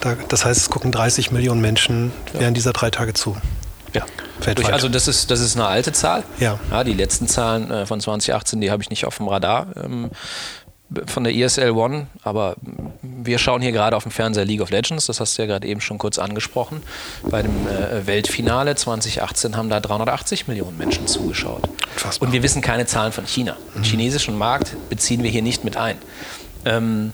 Da, 0.00 0.16
das 0.28 0.44
heißt, 0.44 0.60
es 0.60 0.70
gucken 0.70 0.92
30 0.92 1.30
Millionen 1.30 1.60
Menschen 1.60 2.12
ja. 2.32 2.40
während 2.40 2.56
dieser 2.56 2.72
drei 2.72 2.90
Tage 2.90 3.14
zu. 3.14 3.36
Ja. 3.94 4.04
Weltweit. 4.44 4.72
Also 4.72 4.88
das 4.88 5.08
ist, 5.08 5.30
das 5.30 5.40
ist 5.40 5.56
eine 5.56 5.66
alte 5.66 5.92
Zahl. 5.92 6.24
Ja. 6.38 6.58
ja 6.70 6.84
die 6.84 6.92
letzten 6.92 7.26
Zahlen 7.26 7.70
äh, 7.70 7.86
von 7.86 8.00
2018, 8.00 8.60
die 8.60 8.70
habe 8.70 8.82
ich 8.82 8.90
nicht 8.90 9.04
auf 9.04 9.16
dem 9.16 9.28
Radar. 9.28 9.66
Von 11.06 11.24
der 11.24 11.34
ESL 11.34 11.72
One, 11.72 12.06
aber 12.22 12.56
wir 13.02 13.38
schauen 13.38 13.60
hier 13.60 13.72
gerade 13.72 13.94
auf 13.94 14.04
dem 14.04 14.12
Fernseher 14.12 14.46
League 14.46 14.62
of 14.62 14.70
Legends, 14.70 15.06
das 15.06 15.20
hast 15.20 15.36
du 15.36 15.42
ja 15.42 15.46
gerade 15.46 15.66
eben 15.66 15.82
schon 15.82 15.98
kurz 15.98 16.18
angesprochen. 16.18 16.82
Bei 17.24 17.42
dem 17.42 17.66
äh, 17.66 18.06
Weltfinale 18.06 18.74
2018 18.74 19.56
haben 19.56 19.68
da 19.68 19.80
380 19.80 20.48
Millionen 20.48 20.78
Menschen 20.78 21.06
zugeschaut. 21.06 21.68
Fassbar. 21.96 22.26
Und 22.26 22.32
wir 22.32 22.42
wissen 22.42 22.62
keine 22.62 22.86
Zahlen 22.86 23.12
von 23.12 23.26
China. 23.26 23.56
Den 23.74 23.80
mhm. 23.80 23.84
chinesischen 23.84 24.38
Markt 24.38 24.76
beziehen 24.88 25.22
wir 25.22 25.30
hier 25.30 25.42
nicht 25.42 25.62
mit 25.62 25.76
ein. 25.76 25.98
Ähm, 26.64 27.12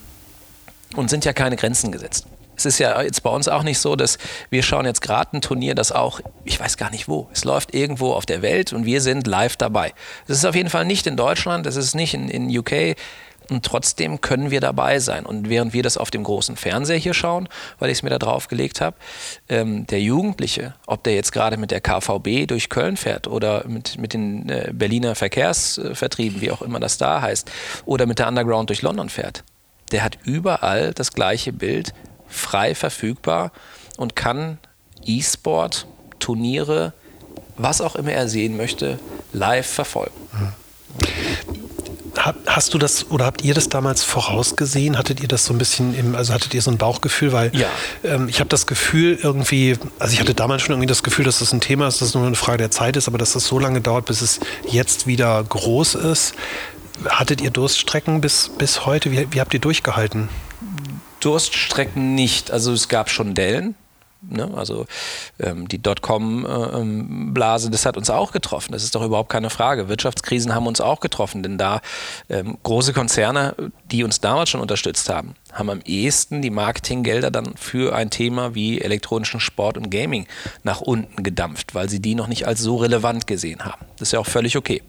und 0.95 1.11
sind 1.11 1.25
ja 1.25 1.33
keine 1.33 1.57
Grenzen 1.57 1.91
gesetzt. 1.91 2.27
Es 2.57 2.67
ist 2.67 2.79
ja 2.79 3.03
jetzt 3.03 3.23
bei 3.23 3.31
uns 3.31 3.49
auch 3.49 3.63
nicht 3.63 3.79
so, 3.79 3.97
dass 3.97 4.19
wir 4.51 4.63
schauen 4.63 4.87
jetzt 4.87 5.01
gerade 5.01 5.37
ein 5.37 5.41
Turnier, 5.41 5.75
das 5.75 5.93
auch, 5.93 6.21
ich 6.45 6.59
weiß 6.59 6.77
gar 6.77 6.91
nicht 6.91 7.09
wo, 7.09 7.29
es 7.33 7.45
läuft 7.45 7.75
irgendwo 7.75 8.13
auf 8.13 8.27
der 8.27 8.43
Welt 8.43 8.73
und 8.73 8.85
wir 8.85 9.01
sind 9.01 9.27
live 9.27 9.57
dabei. 9.57 9.93
Das 10.29 10.39
ist 10.39 10.45
auf 10.45 10.55
jeden 10.55 10.71
Fall 10.71 10.85
nicht 10.85 11.07
in 11.07 11.17
Deutschland, 11.17 11.67
das 11.67 11.77
ist 11.77 11.95
nicht 11.95 12.15
in, 12.15 12.29
in 12.29 12.57
UK, 12.57 12.97
und 13.51 13.65
trotzdem 13.65 14.21
können 14.21 14.51
wir 14.51 14.61
dabei 14.61 14.99
sein. 14.99 15.27
Und 15.27 15.49
während 15.49 15.73
wir 15.73 15.83
das 15.83 15.97
auf 15.97 16.11
dem 16.11 16.25
großen 16.25 16.57
Fernseher 16.57 16.97
hier 16.97 17.15
schauen, 17.15 17.49
weil 17.79 17.91
ich 17.91 17.99
es 17.99 18.03
mir 18.03 18.11
da 18.11 18.19
drauf 18.19 18.49
gelegt 18.49 18.81
habe, 18.81 18.97
ähm, 19.49 19.87
der 19.87 20.01
Jugendliche, 20.01 20.75
ob 20.87 21.05
der 21.05 21.15
jetzt 21.15 21.33
gerade 21.33 21.57
mit 21.57 21.71
der 21.71 21.81
KVB 21.81 22.47
durch 22.47 22.69
Köln 22.69 22.97
fährt 22.97 23.27
oder 23.27 23.67
mit, 23.67 23.99
mit 23.99 24.15
den 24.15 24.49
äh, 24.49 24.71
Berliner 24.73 25.15
Verkehrsvertrieben, 25.15 26.41
wie 26.41 26.51
auch 26.51 26.63
immer 26.63 26.81
das 26.81 26.99
da 26.99 27.21
heißt, 27.21 27.51
oder 27.85 28.07
mit 28.07 28.19
der 28.19 28.29
Underground 28.29 28.71
durch 28.71 28.83
London 28.83 29.09
fährt, 29.09 29.45
der 29.93 30.03
hat 30.03 30.19
überall 30.25 30.93
das 30.93 31.13
gleiche 31.13 31.53
Bild 31.53 31.93
frei 32.27 32.75
verfügbar 32.75 33.53
und 33.97 34.17
kann 34.17 34.59
E-Sport, 35.05 35.87
Turniere, 36.19 36.95
was 37.57 37.81
auch 37.81 37.95
immer 37.95 38.13
er 38.13 38.29
sehen 38.29 38.57
möchte, 38.57 38.99
live 39.33 39.67
verfolgen. 39.67 40.15
Mhm. 40.33 41.64
Hast 42.47 42.75
du 42.75 42.79
das 42.79 43.11
oder 43.11 43.25
habt 43.27 43.43
ihr 43.43 43.55
das 43.55 43.69
damals 43.69 44.05
vorausgesehen? 44.05 44.97
Hattet 44.97 45.21
ihr 45.21 45.29
das 45.29 45.45
so 45.45 45.53
ein 45.55 45.59
bisschen 45.59 45.95
im, 45.95 46.15
also 46.15 46.33
hattet 46.33 46.55
ihr 46.55 46.63
so 46.63 46.71
ein 46.71 46.79
Bauchgefühl? 46.79 47.33
Weil 47.33 47.51
ja. 47.55 47.67
ähm, 48.05 48.29
ich 48.29 48.41
habe 48.41 48.49
das 48.49 48.67
Gefühl 48.67 49.19
irgendwie, 49.21 49.77
also 49.99 50.15
ich 50.15 50.21
hatte 50.21 50.35
damals 50.35 50.63
schon 50.63 50.73
irgendwie 50.73 50.87
das 50.87 51.03
Gefühl, 51.03 51.25
dass 51.25 51.41
das 51.41 51.53
ein 51.53 51.61
Thema 51.61 51.89
ist, 51.89 52.01
dass 52.01 52.09
es 52.09 52.15
nur 52.15 52.27
eine 52.27 52.37
Frage 52.37 52.59
der 52.59 52.71
Zeit 52.71 52.97
ist, 52.97 53.09
aber 53.09 53.19
dass 53.19 53.33
das 53.33 53.47
so 53.47 53.59
lange 53.59 53.81
dauert, 53.81 54.07
bis 54.07 54.23
es 54.23 54.41
jetzt 54.69 55.07
wieder 55.07 55.43
groß 55.43 55.97
ist. 55.97 56.35
Hattet 57.09 57.41
ihr 57.41 57.51
Durststrecken 57.51 58.21
bis, 58.21 58.51
bis 58.57 58.87
heute? 58.87 59.11
Wie, 59.11 59.27
wie 59.33 59.41
habt 59.41 59.53
ihr 59.53 59.61
durchgehalten? 59.61 60.29
Durststrecken 61.21 62.15
nicht. 62.15 62.51
Also 62.51 62.73
es 62.73 62.89
gab 62.89 63.11
schon 63.11 63.35
Dellen, 63.35 63.75
Ne? 64.29 64.51
Also 64.55 64.87
ähm, 65.39 65.69
die 65.69 65.83
Dotcom-Blase, 65.83 67.71
das 67.71 67.87
hat 67.87 67.97
uns 67.97 68.11
auch 68.11 68.33
getroffen. 68.33 68.73
Das 68.73 68.83
ist 68.83 68.95
doch 68.95 69.03
überhaupt 69.03 69.31
keine 69.31 69.51
Frage. 69.51 69.89
Wirtschaftskrisen 69.89 70.55
haben 70.55 70.67
uns 70.67 70.81
auch 70.81 71.01
getroffen, 71.01 71.43
denn 71.43 71.59
da 71.59 71.81
ähm, 72.29 72.59
große 72.63 72.93
Konzerne, 72.93 73.55
die 73.91 74.05
uns 74.05 74.21
damals 74.21 74.51
schon 74.51 74.61
unterstützt 74.61 75.09
haben, 75.09 75.35
haben 75.53 75.71
am 75.71 75.81
ehesten 75.85 76.43
die 76.43 76.51
Marketinggelder 76.51 77.31
dann 77.31 77.55
für 77.57 77.95
ein 77.95 78.11
Thema 78.11 78.55
wie 78.55 78.81
elektronischen 78.81 79.41
Sport 79.41 79.77
und 79.77 79.91
Gaming 79.91 80.27
nach 80.63 80.81
unten 80.81 81.23
gedampft, 81.23 81.75
weil 81.75 81.89
sie 81.89 82.01
die 82.01 82.15
noch 82.15 82.27
nicht 82.27 82.47
als 82.47 82.61
so 82.61 82.77
relevant 82.77 83.27
gesehen 83.27 83.65
haben. 83.65 83.85
Das 83.97 84.09
ist 84.09 84.13
ja 84.13 84.19
auch 84.19 84.27
völlig 84.27 84.57
okay. 84.57 84.83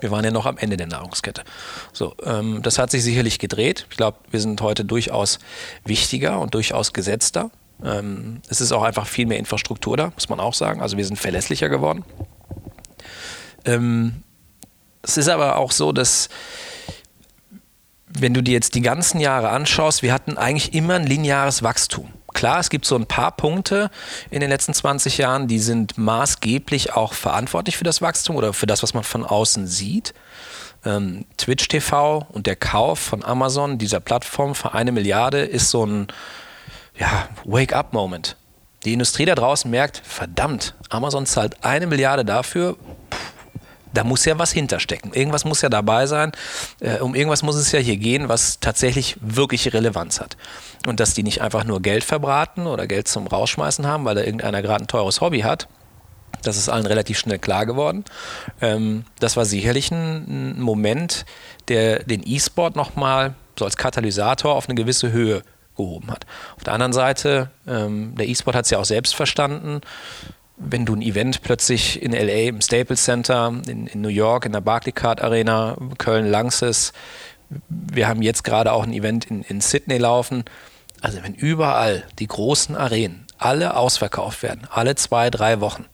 Wir 0.00 0.10
waren 0.10 0.24
ja 0.24 0.30
noch 0.30 0.46
am 0.46 0.56
Ende 0.56 0.76
der 0.76 0.86
Nahrungskette. 0.86 1.44
So, 1.92 2.14
ähm, 2.24 2.62
das 2.62 2.78
hat 2.78 2.90
sich 2.90 3.04
sicherlich 3.04 3.38
gedreht. 3.38 3.86
Ich 3.90 3.96
glaube, 3.96 4.18
wir 4.30 4.40
sind 4.40 4.60
heute 4.60 4.84
durchaus 4.84 5.38
wichtiger 5.84 6.40
und 6.40 6.54
durchaus 6.54 6.92
gesetzter. 6.92 7.50
Ähm, 7.82 8.40
es 8.48 8.60
ist 8.60 8.72
auch 8.72 8.82
einfach 8.82 9.06
viel 9.06 9.26
mehr 9.26 9.38
Infrastruktur 9.38 9.96
da, 9.96 10.12
muss 10.14 10.28
man 10.28 10.40
auch 10.40 10.54
sagen. 10.54 10.80
Also 10.80 10.96
wir 10.96 11.04
sind 11.04 11.18
verlässlicher 11.18 11.68
geworden. 11.68 12.04
Ähm, 13.64 14.22
es 15.02 15.16
ist 15.16 15.28
aber 15.28 15.56
auch 15.56 15.70
so, 15.70 15.92
dass 15.92 16.28
wenn 18.08 18.32
du 18.32 18.42
dir 18.42 18.52
jetzt 18.52 18.74
die 18.74 18.80
ganzen 18.80 19.20
Jahre 19.20 19.50
anschaust, 19.50 20.02
wir 20.02 20.12
hatten 20.12 20.38
eigentlich 20.38 20.72
immer 20.72 20.94
ein 20.94 21.06
lineares 21.06 21.62
Wachstum. 21.62 22.10
Klar, 22.32 22.58
es 22.58 22.70
gibt 22.70 22.84
so 22.84 22.96
ein 22.96 23.06
paar 23.06 23.32
Punkte 23.32 23.90
in 24.30 24.40
den 24.40 24.50
letzten 24.50 24.74
20 24.74 25.18
Jahren, 25.18 25.46
die 25.46 25.58
sind 25.58 25.98
maßgeblich 25.98 26.92
auch 26.94 27.12
verantwortlich 27.12 27.76
für 27.76 27.84
das 27.84 28.02
Wachstum 28.02 28.36
oder 28.36 28.52
für 28.52 28.66
das, 28.66 28.82
was 28.82 28.94
man 28.94 29.04
von 29.04 29.24
außen 29.24 29.66
sieht. 29.66 30.14
Ähm, 30.84 31.26
Twitch 31.36 31.68
TV 31.68 32.26
und 32.30 32.46
der 32.46 32.56
Kauf 32.56 32.98
von 32.98 33.24
Amazon, 33.24 33.78
dieser 33.78 34.00
Plattform 34.00 34.54
für 34.54 34.74
eine 34.74 34.92
Milliarde, 34.92 35.42
ist 35.42 35.70
so 35.70 35.86
ein 35.86 36.08
ja, 36.98 37.28
Wake-up-Moment. 37.44 38.36
Die 38.84 38.92
Industrie 38.92 39.24
da 39.24 39.34
draußen 39.34 39.70
merkt, 39.70 40.02
verdammt, 40.04 40.74
Amazon 40.90 41.26
zahlt 41.26 41.64
eine 41.64 41.86
Milliarde 41.86 42.24
dafür, 42.24 42.76
da 43.94 44.02
muss 44.02 44.24
ja 44.24 44.38
was 44.38 44.52
hinterstecken. 44.52 45.12
Irgendwas 45.14 45.44
muss 45.44 45.62
ja 45.62 45.68
dabei 45.68 46.06
sein. 46.06 46.32
Äh, 46.80 46.98
um 46.98 47.14
irgendwas 47.14 47.42
muss 47.42 47.54
es 47.54 47.70
ja 47.72 47.78
hier 47.78 47.96
gehen, 47.96 48.28
was 48.28 48.58
tatsächlich 48.58 49.16
wirklich 49.20 49.72
Relevanz 49.72 50.20
hat. 50.20 50.36
Und 50.86 51.00
dass 51.00 51.14
die 51.14 51.22
nicht 51.22 51.40
einfach 51.40 51.64
nur 51.64 51.80
Geld 51.80 52.02
verbraten 52.02 52.66
oder 52.66 52.86
Geld 52.86 53.08
zum 53.08 53.26
Rausschmeißen 53.26 53.86
haben, 53.86 54.04
weil 54.04 54.16
da 54.16 54.22
irgendeiner 54.22 54.62
gerade 54.62 54.84
ein 54.84 54.88
teures 54.88 55.20
Hobby 55.20 55.40
hat. 55.40 55.68
Das 56.42 56.56
ist 56.56 56.68
allen 56.68 56.86
relativ 56.86 57.18
schnell 57.18 57.38
klar 57.38 57.64
geworden. 57.66 58.04
Ähm, 58.60 59.04
das 59.20 59.36
war 59.36 59.44
sicherlich 59.44 59.92
ein, 59.92 60.56
ein 60.56 60.60
Moment, 60.60 61.24
der 61.68 62.02
den 62.02 62.22
E-Sport 62.26 62.74
nochmal 62.74 63.34
so 63.56 63.64
als 63.64 63.76
Katalysator 63.76 64.54
auf 64.54 64.68
eine 64.68 64.74
gewisse 64.74 65.12
Höhe 65.12 65.42
gehoben 65.76 66.10
hat. 66.10 66.26
Auf 66.56 66.64
der 66.64 66.72
anderen 66.72 66.92
Seite, 66.92 67.50
ähm, 67.66 68.14
der 68.16 68.28
E-Sport 68.28 68.56
hat 68.56 68.64
es 68.64 68.70
ja 68.70 68.78
auch 68.78 68.84
selbst 68.84 69.14
verstanden 69.14 69.80
wenn 70.56 70.84
du 70.84 70.94
ein 70.94 71.02
Event 71.02 71.42
plötzlich 71.42 72.00
in 72.02 72.12
LA 72.12 72.48
im 72.48 72.60
Staples 72.60 73.04
Center, 73.04 73.52
in, 73.66 73.86
in 73.86 74.00
New 74.00 74.08
York 74.08 74.46
in 74.46 74.52
der 74.52 74.60
Barclaycard 74.60 75.20
Arena, 75.20 75.76
Köln 75.98 76.26
Langsys, 76.26 76.92
wir 77.68 78.08
haben 78.08 78.22
jetzt 78.22 78.44
gerade 78.44 78.72
auch 78.72 78.84
ein 78.84 78.92
Event 78.92 79.26
in, 79.26 79.42
in 79.42 79.60
Sydney 79.60 79.98
laufen. 79.98 80.44
Also 81.00 81.22
wenn 81.22 81.34
überall 81.34 82.04
die 82.18 82.26
großen 82.26 82.76
Arenen 82.76 83.26
alle 83.38 83.76
ausverkauft 83.76 84.42
werden, 84.42 84.66
alle 84.70 84.94
zwei, 84.94 85.28
drei 85.30 85.60
Wochen, 85.60 85.84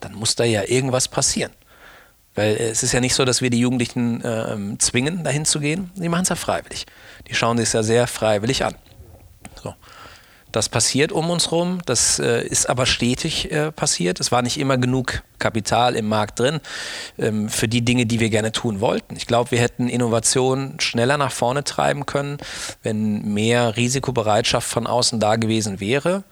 dann 0.00 0.14
muss 0.14 0.34
da 0.34 0.44
ja 0.44 0.64
irgendwas 0.64 1.08
passieren. 1.08 1.52
Weil 2.34 2.56
es 2.56 2.82
ist 2.82 2.92
ja 2.92 3.00
nicht 3.00 3.14
so, 3.14 3.24
dass 3.24 3.40
wir 3.40 3.50
die 3.50 3.60
Jugendlichen 3.60 4.22
äh, 4.22 4.78
zwingen, 4.78 5.24
dahin 5.24 5.46
zu 5.46 5.60
gehen. 5.60 5.90
Die 5.94 6.08
machen 6.08 6.24
es 6.24 6.28
ja 6.28 6.36
freiwillig. 6.36 6.84
Die 7.28 7.34
schauen 7.34 7.56
sich 7.56 7.68
es 7.68 7.72
ja 7.72 7.82
sehr 7.82 8.06
freiwillig 8.06 8.64
an. 8.64 8.74
Das 10.56 10.70
passiert 10.70 11.12
um 11.12 11.28
uns 11.28 11.52
rum, 11.52 11.80
das 11.84 12.18
äh, 12.18 12.42
ist 12.46 12.70
aber 12.70 12.86
stetig 12.86 13.52
äh, 13.52 13.70
passiert. 13.70 14.20
Es 14.20 14.32
war 14.32 14.40
nicht 14.40 14.58
immer 14.58 14.78
genug 14.78 15.22
Kapital 15.38 15.94
im 15.94 16.08
Markt 16.08 16.40
drin 16.40 16.60
ähm, 17.18 17.50
für 17.50 17.68
die 17.68 17.82
Dinge, 17.84 18.06
die 18.06 18.20
wir 18.20 18.30
gerne 18.30 18.52
tun 18.52 18.80
wollten. 18.80 19.16
Ich 19.16 19.26
glaube, 19.26 19.50
wir 19.50 19.58
hätten 19.58 19.90
Innovation 19.90 20.80
schneller 20.80 21.18
nach 21.18 21.30
vorne 21.30 21.62
treiben 21.62 22.06
können, 22.06 22.38
wenn 22.82 23.34
mehr 23.34 23.76
Risikobereitschaft 23.76 24.66
von 24.66 24.86
außen 24.86 25.20
da 25.20 25.36
gewesen 25.36 25.78
wäre. 25.78 26.24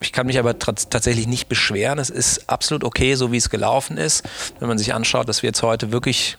Ich 0.00 0.14
kann 0.14 0.28
mich 0.28 0.38
aber 0.38 0.58
tatsächlich 0.58 1.26
nicht 1.26 1.50
beschweren. 1.50 1.98
Es 1.98 2.08
ist 2.08 2.48
absolut 2.48 2.84
okay, 2.84 3.16
so 3.16 3.32
wie 3.32 3.36
es 3.36 3.50
gelaufen 3.50 3.98
ist. 3.98 4.26
Wenn 4.60 4.68
man 4.68 4.78
sich 4.78 4.94
anschaut, 4.94 5.28
dass 5.28 5.42
wir 5.42 5.48
jetzt 5.48 5.62
heute 5.62 5.92
wirklich 5.92 6.38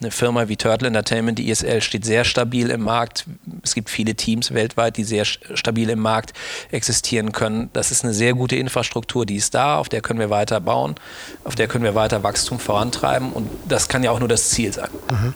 eine 0.00 0.10
Firma 0.10 0.48
wie 0.48 0.56
Turtle 0.56 0.88
Entertainment, 0.88 1.38
die 1.38 1.48
ISL, 1.50 1.80
steht 1.80 2.04
sehr 2.04 2.24
stabil 2.24 2.70
im 2.70 2.82
Markt. 2.82 3.26
Es 3.62 3.74
gibt 3.74 3.90
viele 3.90 4.14
Teams 4.14 4.52
weltweit, 4.52 4.96
die 4.96 5.04
sehr 5.04 5.24
stabil 5.24 5.88
im 5.88 6.00
Markt 6.00 6.32
existieren 6.72 7.32
können. 7.32 7.70
Das 7.72 7.90
ist 7.90 8.04
eine 8.04 8.12
sehr 8.12 8.34
gute 8.34 8.56
Infrastruktur, 8.56 9.24
die 9.24 9.36
ist 9.36 9.54
da, 9.54 9.78
auf 9.78 9.88
der 9.88 10.00
können 10.00 10.18
wir 10.18 10.30
weiter 10.30 10.60
bauen, 10.60 10.96
auf 11.44 11.54
der 11.54 11.68
können 11.68 11.84
wir 11.84 11.94
weiter 11.94 12.22
Wachstum 12.22 12.58
vorantreiben 12.58 13.32
und 13.32 13.48
das 13.68 13.88
kann 13.88 14.02
ja 14.02 14.10
auch 14.10 14.18
nur 14.18 14.28
das 14.28 14.50
Ziel 14.50 14.72
sein. 14.72 14.90
Mhm. 15.10 15.34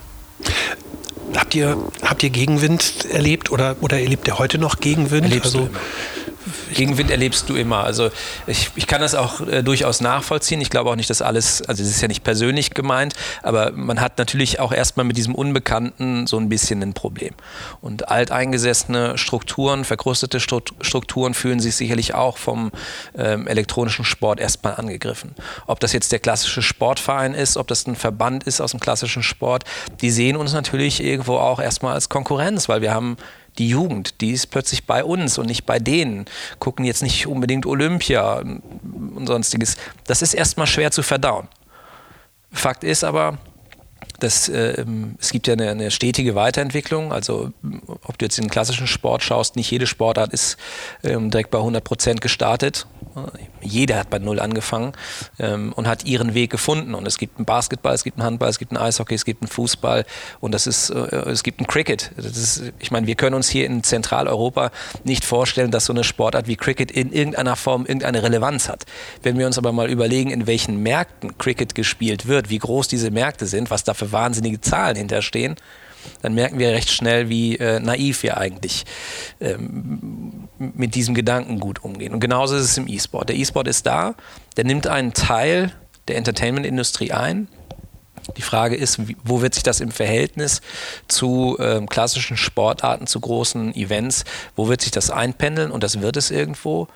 Habt 1.37 1.55
ihr, 1.55 1.77
habt 2.03 2.23
ihr 2.23 2.31
Gegenwind 2.31 3.05
erlebt 3.11 3.51
oder, 3.53 3.77
oder 3.81 4.01
erlebt 4.01 4.27
ihr 4.27 4.39
heute 4.39 4.59
noch 4.59 4.81
Gegenwind? 4.81 5.25
Erlebst 5.25 5.55
also, 5.55 5.71
Gegenwind 6.73 7.11
erlebst 7.11 7.49
du 7.49 7.57
immer. 7.57 7.85
Also 7.85 8.11
ich, 8.47 8.71
ich 8.77 8.87
kann 8.87 9.01
das 9.01 9.15
auch 9.15 9.41
äh, 9.47 9.63
durchaus 9.63 10.01
nachvollziehen. 10.01 10.61
Ich 10.61 10.71
glaube 10.71 10.91
auch 10.91 10.97
nicht, 10.97 11.11
dass 11.11 11.23
alles, 11.23 11.63
also 11.63 11.83
es 11.83 11.89
ist 11.89 12.01
ja 12.01 12.09
nicht 12.09 12.25
persönlich 12.25 12.71
gemeint, 12.71 13.15
aber 13.43 13.73
man 13.73 14.01
hat 14.01 14.19
natürlich 14.19 14.61
auch 14.61 14.73
erstmal 14.73 15.05
mit 15.05 15.17
diesem 15.17 15.35
Unbekannten 15.35 16.27
so 16.27 16.39
ein 16.39 16.49
bisschen 16.49 16.83
ein 16.83 16.95
Problem. 16.95 17.35
Und 17.81 18.09
alteingesessene 18.09 19.19
Strukturen, 19.19 19.85
verkrustete 19.85 20.41
Strukturen 20.41 21.35
fühlen 21.35 21.61
sich 21.61 21.77
sicherlich 21.77 22.15
auch 22.15 22.39
vom 22.39 22.71
ähm, 23.17 23.47
elektronischen 23.47 24.05
Sport 24.05 24.41
erstmal 24.41 24.75
angegriffen. 24.77 25.35
Ob 25.67 25.81
das 25.81 25.93
jetzt 25.93 26.13
der 26.13 26.19
klassische 26.19 26.63
Sportverein 26.63 27.35
ist, 27.35 27.57
ob 27.57 27.69
das 27.69 27.87
ein 27.87 27.97
Verband 27.97 28.45
ist 28.45 28.61
aus 28.61 28.73
dem 28.73 28.81
klassischen 28.81 29.23
Sport, 29.23 29.65
die 30.01 30.11
sehen 30.11 30.37
uns 30.37 30.53
natürlich 30.53 31.03
irgendwo 31.03 31.37
auch 31.37 31.61
erstmal 31.61 31.95
als 31.95 32.09
Konkurrenz, 32.09 32.69
weil 32.69 32.81
wir 32.81 32.93
haben 32.93 33.17
die 33.59 33.69
Jugend, 33.69 34.21
die 34.21 34.33
ist 34.33 34.47
plötzlich 34.47 34.85
bei 34.87 35.05
uns 35.05 35.39
und 35.39 35.47
nicht 35.47 35.67
bei 35.67 35.79
denen, 35.79 36.27
gucken 36.59 36.85
jetzt 36.85 37.03
nicht 37.03 37.27
unbedingt 37.27 37.67
Olympia 37.67 38.39
und 38.39 39.27
sonstiges. 39.27 39.77
Das 40.07 40.23
ist 40.23 40.35
erstmal 40.35 40.67
schwer 40.67 40.91
zu 40.91 41.03
verdauen. 41.03 41.49
Fakt 42.53 42.85
ist 42.85 43.05
aber, 43.05 43.39
dass 44.21 44.49
äh, 44.49 44.85
es 45.21 45.31
gibt 45.31 45.47
ja 45.47 45.53
eine, 45.55 45.71
eine, 45.71 45.91
stetige 45.91 46.35
Weiterentwicklung. 46.35 47.13
Also 47.13 47.53
ob 48.03 48.19
du 48.19 48.25
jetzt 48.25 48.39
in 48.39 48.45
den 48.45 48.51
klassischen 48.51 48.87
Sport 48.87 49.23
schaust, 49.23 49.57
nicht 49.57 49.71
jede 49.71 49.87
Sportart 49.87 50.33
ist 50.33 50.57
ähm, 51.05 51.31
direkt 51.31 51.51
bei 51.51 51.59
100 51.59 51.83
Prozent 51.85 52.21
gestartet. 52.21 52.87
Jeder 53.61 53.99
hat 53.99 54.11
bei 54.11 54.19
Null 54.19 54.41
angefangen 54.41 54.93
ähm, 55.39 55.73
und 55.73 55.89
hat 55.89 56.05
ihren 56.05 56.35
Weg 56.35 56.51
gefunden. 56.51 56.95
Und 56.95 57.07
es 57.07 57.19
gibt 57.19 57.39
einen 57.39 57.47
Basketball, 57.47 57.95
es 57.95 58.05
gibt 58.05 58.19
einen 58.19 58.27
Handball, 58.27 58.49
es 58.49 58.59
gibt 58.59 58.73
einen 58.73 58.81
Eishockey, 58.81 59.15
es 59.15 59.25
gibt 59.25 59.43
einen 59.43 59.49
Fußball 59.49 60.05
und 60.41 60.53
das 60.53 60.67
ist, 60.67 60.91
äh, 60.91 61.17
es 61.31 61.43
gibt 61.43 61.61
einen 61.61 61.67
Cricket. 61.67 62.13
Ist, 62.17 62.73
ich 62.79 62.91
meine, 62.91 63.07
wir 63.07 63.15
können 63.15 63.35
uns 63.35 63.49
hier 63.49 63.67
in 63.67 63.83
Zentraleuropa 63.83 64.71
nicht 65.05 65.25
vorstellen, 65.25 65.71
dass 65.71 65.87
so 65.87 65.93
eine 65.93 66.05
Sportart 66.05 66.47
wie 66.47 66.57
Cricket 66.57 66.91
in 66.91 67.13
irgendeiner 67.13 67.57
Form 67.57 67.87
irgendeine 67.87 68.23
Relevanz 68.23 68.69
hat. 68.69 68.85
Wenn 69.23 69.39
wir 69.39 69.47
uns 69.47 69.59
aber 69.59 69.73
mal 69.73 69.91
überlegen, 69.91 70.31
in 70.31 70.47
welchen 70.47 70.83
Märkten 70.83 71.37
Cricket 71.39 71.75
gespielt 71.75 72.27
wird, 72.27 72.51
wie 72.51 72.59
groß 72.59 72.89
diese 72.89 73.11
Märkte 73.11 73.47
sind, 73.47 73.71
was 73.71 73.85
da 73.85 73.95
für 73.95 74.08
wahnsinnige 74.13 74.61
Zahlen 74.61 74.97
hinterstehen, 74.97 75.57
dann 76.23 76.35
merken 76.35 76.59
wir 76.59 76.71
recht 76.71 76.91
schnell, 76.91 77.29
wie 77.29 77.57
äh, 77.57 77.81
naiv 77.81 78.23
wir 78.23 78.39
eigentlich 78.39 78.85
ähm, 79.41 80.49
mit 80.59 80.95
diesem 80.95 81.15
Gedanken 81.15 81.61
gut 81.61 81.85
umgehen. 81.85 82.13
Und 82.13 82.21
genauso 82.21 82.57
ist 82.57 82.65
es 82.65 82.79
im 82.79 82.89
E-Sport. 82.89 83.29
Der 83.29 83.37
E-Sport 83.37 83.69
ist 83.69 83.87
da, 83.87 84.15
der 84.57 84.65
nimmt 84.65 84.87
einen 84.87 85.13
Teil 85.13 85.73
der 86.09 86.17
Entertainment-Industrie 86.17 87.13
ein. 87.13 87.49
Die 88.37 88.43
Frage 88.43 88.77
ist, 88.77 89.01
wo 89.25 89.41
wird 89.41 89.55
sich 89.55 89.63
das 89.63 89.81
im 89.81 89.91
Verhältnis 89.91 90.61
zu 91.07 91.57
ähm, 91.61 91.89
klassischen 91.89 92.37
Sportarten, 92.37 93.07
zu 93.07 93.21
großen 93.21 93.75
Events, 93.75 94.25
wo 94.55 94.69
wird 94.69 94.83
sich 94.83 94.91
das 94.91 95.11
einpendeln? 95.11 95.71
Und 95.71 95.83
das 95.83 96.01
wird 96.01 96.17
es 96.17 96.31
irgendwo. 96.31 96.89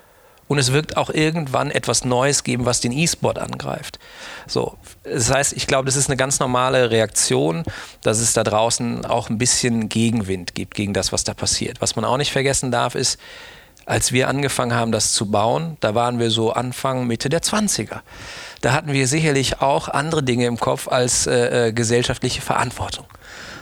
Und 0.48 0.59
es 0.59 0.72
wird 0.72 0.96
auch 0.96 1.09
irgendwann 1.09 1.70
etwas 1.70 2.05
Neues 2.05 2.44
geben, 2.44 2.66
was 2.66 2.81
den 2.81 2.92
E-Sport 2.92 3.38
angreift. 3.38 3.98
So, 4.46 4.76
das 5.05 5.31
heißt, 5.31 5.55
ich 5.55 5.66
glaube, 5.66 5.87
das 5.87 5.96
ist 5.96 6.09
eine 6.09 6.16
ganz 6.16 6.40
normale 6.40 6.90
Reaktion, 6.90 7.64
dass 8.02 8.18
es 8.18 8.33
da 8.33 8.44
draußen 8.44 9.07
auch 9.07 9.31
ein 9.31 9.38
bisschen 9.38 9.88
Gegenwind 9.88 10.55
gibt 10.55 10.74
gegen 10.74 10.92
das, 10.92 11.12
was 11.12 11.24
da 11.24 11.33
passiert. 11.33 11.81
Was 11.81 11.96
man 11.96 12.05
auch 12.05 12.16
nicht 12.18 12.33
vergessen 12.33 12.70
darf, 12.70 12.94
ist, 12.94 13.18
als 13.87 14.12
wir 14.12 14.28
angefangen 14.28 14.74
haben, 14.74 14.92
das 14.92 15.12
zu 15.12 15.31
bauen, 15.31 15.76
da 15.81 15.94
waren 15.94 16.18
wir 16.18 16.31
so 16.31 16.52
Anfang, 16.52 17.07
Mitte 17.07 17.28
der 17.28 17.42
20er. 17.42 18.00
Da 18.61 18.72
hatten 18.72 18.92
wir 18.92 19.09
sicherlich 19.09 19.61
auch 19.61 19.88
andere 19.88 20.22
Dinge 20.22 20.46
im 20.46 20.59
Kopf 20.59 20.87
als 20.88 21.26
äh, 21.26 21.68
äh 21.68 21.72
gesellschaftliche 21.72 22.42
Verantwortung. 22.42 23.07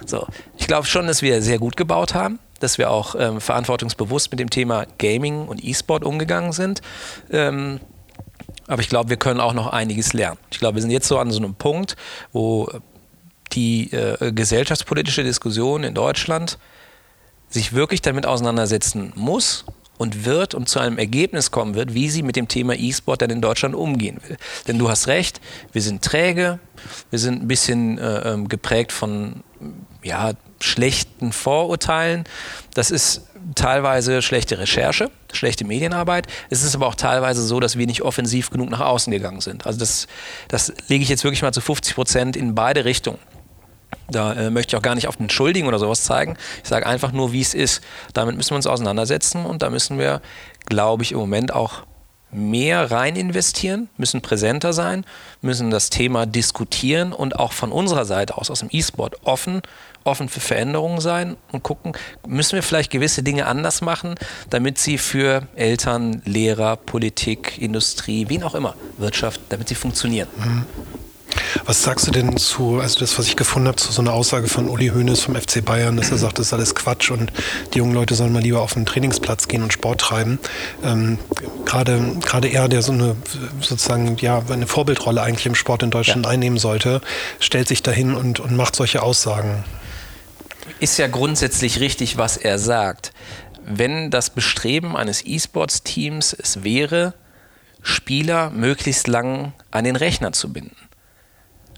So, 0.04 0.26
ich 0.58 0.66
glaube 0.66 0.86
schon, 0.86 1.06
dass 1.06 1.22
wir 1.22 1.40
sehr 1.42 1.58
gut 1.58 1.76
gebaut 1.76 2.14
haben 2.14 2.38
dass 2.60 2.78
wir 2.78 2.90
auch 2.90 3.14
ähm, 3.18 3.40
verantwortungsbewusst 3.40 4.30
mit 4.30 4.38
dem 4.38 4.50
Thema 4.50 4.86
Gaming 4.98 5.48
und 5.48 5.64
E-Sport 5.64 6.04
umgegangen 6.04 6.52
sind. 6.52 6.80
Ähm, 7.30 7.80
aber 8.66 8.82
ich 8.82 8.88
glaube, 8.88 9.10
wir 9.10 9.16
können 9.16 9.40
auch 9.40 9.52
noch 9.52 9.66
einiges 9.66 10.12
lernen. 10.12 10.38
Ich 10.50 10.60
glaube, 10.60 10.76
wir 10.76 10.82
sind 10.82 10.92
jetzt 10.92 11.08
so 11.08 11.18
an 11.18 11.30
so 11.30 11.38
einem 11.38 11.54
Punkt, 11.54 11.96
wo 12.32 12.68
die 13.52 13.92
äh, 13.92 14.32
gesellschaftspolitische 14.32 15.24
Diskussion 15.24 15.82
in 15.82 15.94
Deutschland 15.94 16.58
sich 17.48 17.72
wirklich 17.72 18.00
damit 18.00 18.26
auseinandersetzen 18.26 19.12
muss 19.16 19.64
und 19.98 20.24
wird 20.24 20.54
und 20.54 20.68
zu 20.68 20.78
einem 20.78 20.98
Ergebnis 20.98 21.50
kommen 21.50 21.74
wird, 21.74 21.94
wie 21.94 22.08
sie 22.08 22.22
mit 22.22 22.36
dem 22.36 22.48
Thema 22.48 22.74
E-Sport 22.74 23.22
dann 23.22 23.30
in 23.30 23.42
Deutschland 23.42 23.74
umgehen 23.74 24.18
will. 24.26 24.36
Denn 24.66 24.78
du 24.78 24.88
hast 24.88 25.08
recht, 25.08 25.40
wir 25.72 25.82
sind 25.82 26.02
träge, 26.02 26.58
wir 27.10 27.18
sind 27.18 27.42
ein 27.42 27.48
bisschen 27.48 27.98
äh, 27.98 28.32
ähm, 28.32 28.48
geprägt 28.48 28.92
von 28.92 29.42
ja, 30.02 30.32
schlechten 30.60 31.32
Vorurteilen. 31.32 32.24
Das 32.74 32.90
ist 32.90 33.22
teilweise 33.54 34.22
schlechte 34.22 34.58
Recherche, 34.58 35.10
schlechte 35.32 35.64
Medienarbeit. 35.64 36.26
Es 36.50 36.62
ist 36.62 36.74
aber 36.74 36.86
auch 36.86 36.94
teilweise 36.94 37.42
so, 37.42 37.60
dass 37.60 37.76
wir 37.76 37.86
nicht 37.86 38.02
offensiv 38.02 38.50
genug 38.50 38.70
nach 38.70 38.80
außen 38.80 39.10
gegangen 39.10 39.40
sind. 39.40 39.66
Also 39.66 39.78
das, 39.78 40.06
das 40.48 40.72
lege 40.88 41.02
ich 41.02 41.08
jetzt 41.08 41.24
wirklich 41.24 41.42
mal 41.42 41.52
zu 41.52 41.60
50 41.60 41.94
Prozent 41.94 42.36
in 42.36 42.54
beide 42.54 42.84
Richtungen. 42.84 43.18
Da 44.08 44.32
äh, 44.34 44.50
möchte 44.50 44.74
ich 44.74 44.78
auch 44.78 44.82
gar 44.82 44.94
nicht 44.94 45.08
auf 45.08 45.16
den 45.16 45.30
Schuldigen 45.30 45.68
oder 45.68 45.78
sowas 45.78 46.04
zeigen. 46.04 46.36
Ich 46.62 46.68
sage 46.68 46.86
einfach 46.86 47.12
nur, 47.12 47.32
wie 47.32 47.40
es 47.40 47.54
ist. 47.54 47.82
Damit 48.12 48.36
müssen 48.36 48.50
wir 48.50 48.56
uns 48.56 48.66
auseinandersetzen 48.66 49.46
und 49.46 49.62
da 49.62 49.70
müssen 49.70 49.98
wir, 49.98 50.20
glaube 50.66 51.02
ich, 51.02 51.12
im 51.12 51.18
Moment 51.18 51.52
auch 51.52 51.82
mehr 52.32 52.90
rein 52.90 53.16
investieren, 53.16 53.88
müssen 53.96 54.20
präsenter 54.20 54.72
sein, 54.72 55.04
müssen 55.40 55.70
das 55.70 55.90
Thema 55.90 56.26
diskutieren 56.26 57.12
und 57.12 57.38
auch 57.38 57.52
von 57.52 57.72
unserer 57.72 58.04
Seite 58.04 58.36
aus, 58.36 58.50
aus 58.50 58.60
dem 58.60 58.68
E-Sport, 58.70 59.16
offen, 59.24 59.62
offen 60.04 60.28
für 60.28 60.40
Veränderungen 60.40 61.00
sein 61.00 61.36
und 61.52 61.62
gucken, 61.62 61.92
müssen 62.26 62.54
wir 62.54 62.62
vielleicht 62.62 62.90
gewisse 62.90 63.22
Dinge 63.22 63.46
anders 63.46 63.80
machen, 63.80 64.14
damit 64.48 64.78
sie 64.78 64.98
für 64.98 65.46
Eltern, 65.56 66.22
Lehrer, 66.24 66.76
Politik, 66.76 67.58
Industrie, 67.60 68.28
wen 68.28 68.42
auch 68.42 68.54
immer, 68.54 68.74
Wirtschaft, 68.98 69.40
damit 69.48 69.68
sie 69.68 69.74
funktionieren. 69.74 70.28
Mhm. 70.38 70.64
Was 71.64 71.82
sagst 71.82 72.06
du 72.06 72.10
denn 72.10 72.36
zu, 72.36 72.80
also 72.80 73.00
das, 73.00 73.18
was 73.18 73.26
ich 73.26 73.36
gefunden 73.36 73.68
habe, 73.68 73.76
zu 73.76 73.92
so 73.92 74.02
einer 74.02 74.12
Aussage 74.12 74.48
von 74.48 74.68
Uli 74.68 74.88
Hoeneß 74.88 75.20
vom 75.20 75.34
FC 75.34 75.64
Bayern, 75.64 75.96
dass 75.96 76.10
er 76.10 76.18
sagt, 76.18 76.38
das 76.38 76.46
ist 76.46 76.52
alles 76.52 76.74
Quatsch 76.74 77.10
und 77.10 77.32
die 77.74 77.78
jungen 77.78 77.94
Leute 77.94 78.14
sollen 78.14 78.32
mal 78.32 78.42
lieber 78.42 78.60
auf 78.60 78.74
den 78.74 78.86
Trainingsplatz 78.86 79.48
gehen 79.48 79.62
und 79.62 79.72
Sport 79.72 80.00
treiben. 80.00 80.38
Ähm, 80.84 81.18
gerade, 81.64 82.16
gerade 82.24 82.48
er, 82.48 82.68
der 82.68 82.82
so 82.82 82.92
eine, 82.92 83.16
sozusagen, 83.60 84.16
ja, 84.18 84.42
eine 84.50 84.66
Vorbildrolle 84.66 85.22
eigentlich 85.22 85.46
im 85.46 85.54
Sport 85.54 85.82
in 85.82 85.90
Deutschland 85.90 86.26
ja. 86.26 86.32
einnehmen 86.32 86.58
sollte, 86.58 87.00
stellt 87.38 87.68
sich 87.68 87.82
dahin 87.82 88.14
und, 88.14 88.40
und 88.40 88.56
macht 88.56 88.74
solche 88.74 89.02
Aussagen. 89.02 89.64
Ist 90.78 90.98
ja 90.98 91.08
grundsätzlich 91.08 91.80
richtig, 91.80 92.16
was 92.16 92.36
er 92.36 92.58
sagt. 92.58 93.12
Wenn 93.66 94.10
das 94.10 94.30
Bestreben 94.30 94.96
eines 94.96 95.24
E-Sports-Teams 95.24 96.32
es 96.32 96.64
wäre, 96.64 97.14
Spieler 97.82 98.50
möglichst 98.50 99.06
lang 99.06 99.52
an 99.70 99.84
den 99.84 99.96
Rechner 99.96 100.32
zu 100.32 100.52
binden 100.52 100.89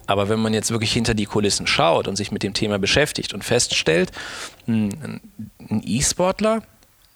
aber 0.07 0.29
wenn 0.29 0.41
man 0.41 0.55
jetzt 0.55 0.71
wirklich 0.71 0.93
hinter 0.93 1.15
die 1.15 1.27
Kulissen 1.27 1.67
schaut 1.67 2.09
und 2.09 2.17
sich 2.17 2.33
mit 2.33 2.43
dem 2.43 2.55
Thema 2.55 2.79
beschäftigt 2.79 3.35
und 3.35 3.45
feststellt, 3.45 4.11
ein 4.67 5.21
E-Sportler 5.85 6.63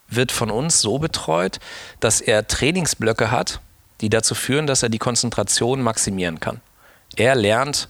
wird 0.09 0.33
von 0.33 0.51
uns 0.51 0.81
so 0.81 0.99
betreut, 0.99 1.59
dass 2.01 2.21
er 2.21 2.47
Trainingsblöcke 2.47 3.31
hat, 3.31 3.61
die 4.01 4.11
dazu 4.11 4.35
führen, 4.35 4.67
dass 4.67 4.83
er 4.83 4.89
die 4.89 4.99
Konzentration 4.99 5.83
maximieren 5.83 6.39
kann. 6.39 6.61
Er 7.17 7.35
lernt, 7.35 7.89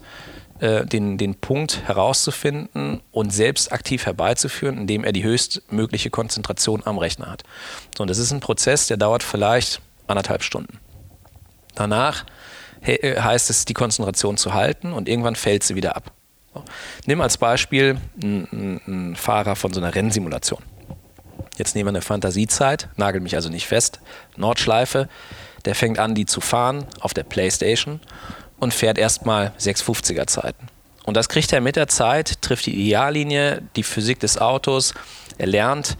äh, 0.61 0.87
den, 0.87 1.19
den 1.19 1.35
Punkt 1.35 1.83
herauszufinden 1.87 3.03
und 3.13 3.31
selbst 3.31 3.73
aktiv 3.73 4.07
herbeizuführen, 4.07 4.79
indem 4.79 5.05
er 5.05 5.13
die 5.13 5.25
höchstmögliche 5.25 6.09
Konzentration 6.09 6.83
am 6.87 6.97
Rechner 6.97 7.31
hat. 7.31 7.43
So, 7.97 8.03
und 8.03 8.09
das 8.09 8.19
ist 8.19 8.33
ein 8.33 8.41
Prozess, 8.41 8.87
der 8.87 8.97
dauert 8.97 9.23
vielleicht 9.23 9.83
anderthalb 10.07 10.43
Stunden. 10.43 10.79
Danach 11.75 12.25
heißt 12.85 13.51
es, 13.51 13.65
die 13.65 13.75
Konzentration 13.75 14.37
zu 14.37 14.55
halten 14.55 14.93
und 14.93 15.09
irgendwann 15.09 15.37
fällt 15.37 15.63
sie 15.63 15.75
wieder 15.75 15.97
ab. 15.97 16.13
Nimm 17.05 17.21
als 17.21 17.37
Beispiel 17.37 17.99
einen, 18.23 18.81
einen 18.87 19.17
Fahrer 19.17 19.57
von 19.57 19.73
so 19.73 19.81
einer 19.81 19.95
Rennsimulation. 19.95 20.63
Jetzt 21.57 21.75
nehmen 21.75 21.87
wir 21.87 21.91
eine 21.91 22.03
Fantasiezeit, 22.03 22.89
nagel 22.97 23.21
mich 23.21 23.35
also 23.35 23.49
nicht 23.49 23.67
fest. 23.67 24.01
Nordschleife, 24.37 25.09
der 25.65 25.75
fängt 25.75 25.99
an, 25.99 26.15
die 26.15 26.27
zu 26.27 26.41
fahren 26.41 26.87
auf 27.01 27.15
der 27.15 27.25
Playstation 27.25 28.01
und 28.59 28.75
fährt 28.75 28.99
erstmal 28.99 29.53
650er 29.59 30.27
Zeiten. 30.27 30.69
Und 31.05 31.17
das 31.17 31.29
kriegt 31.29 31.53
er 31.53 31.61
mit 31.61 31.77
der 31.77 31.89
Zeit, 31.89 32.43
trifft 32.43 32.67
die 32.67 32.75
Ideallinie, 32.75 33.63
die 33.77 33.83
Physik 33.83 34.21
des 34.21 34.39
Autos, 34.39 34.93
er 35.39 35.47
lernt, 35.47 35.97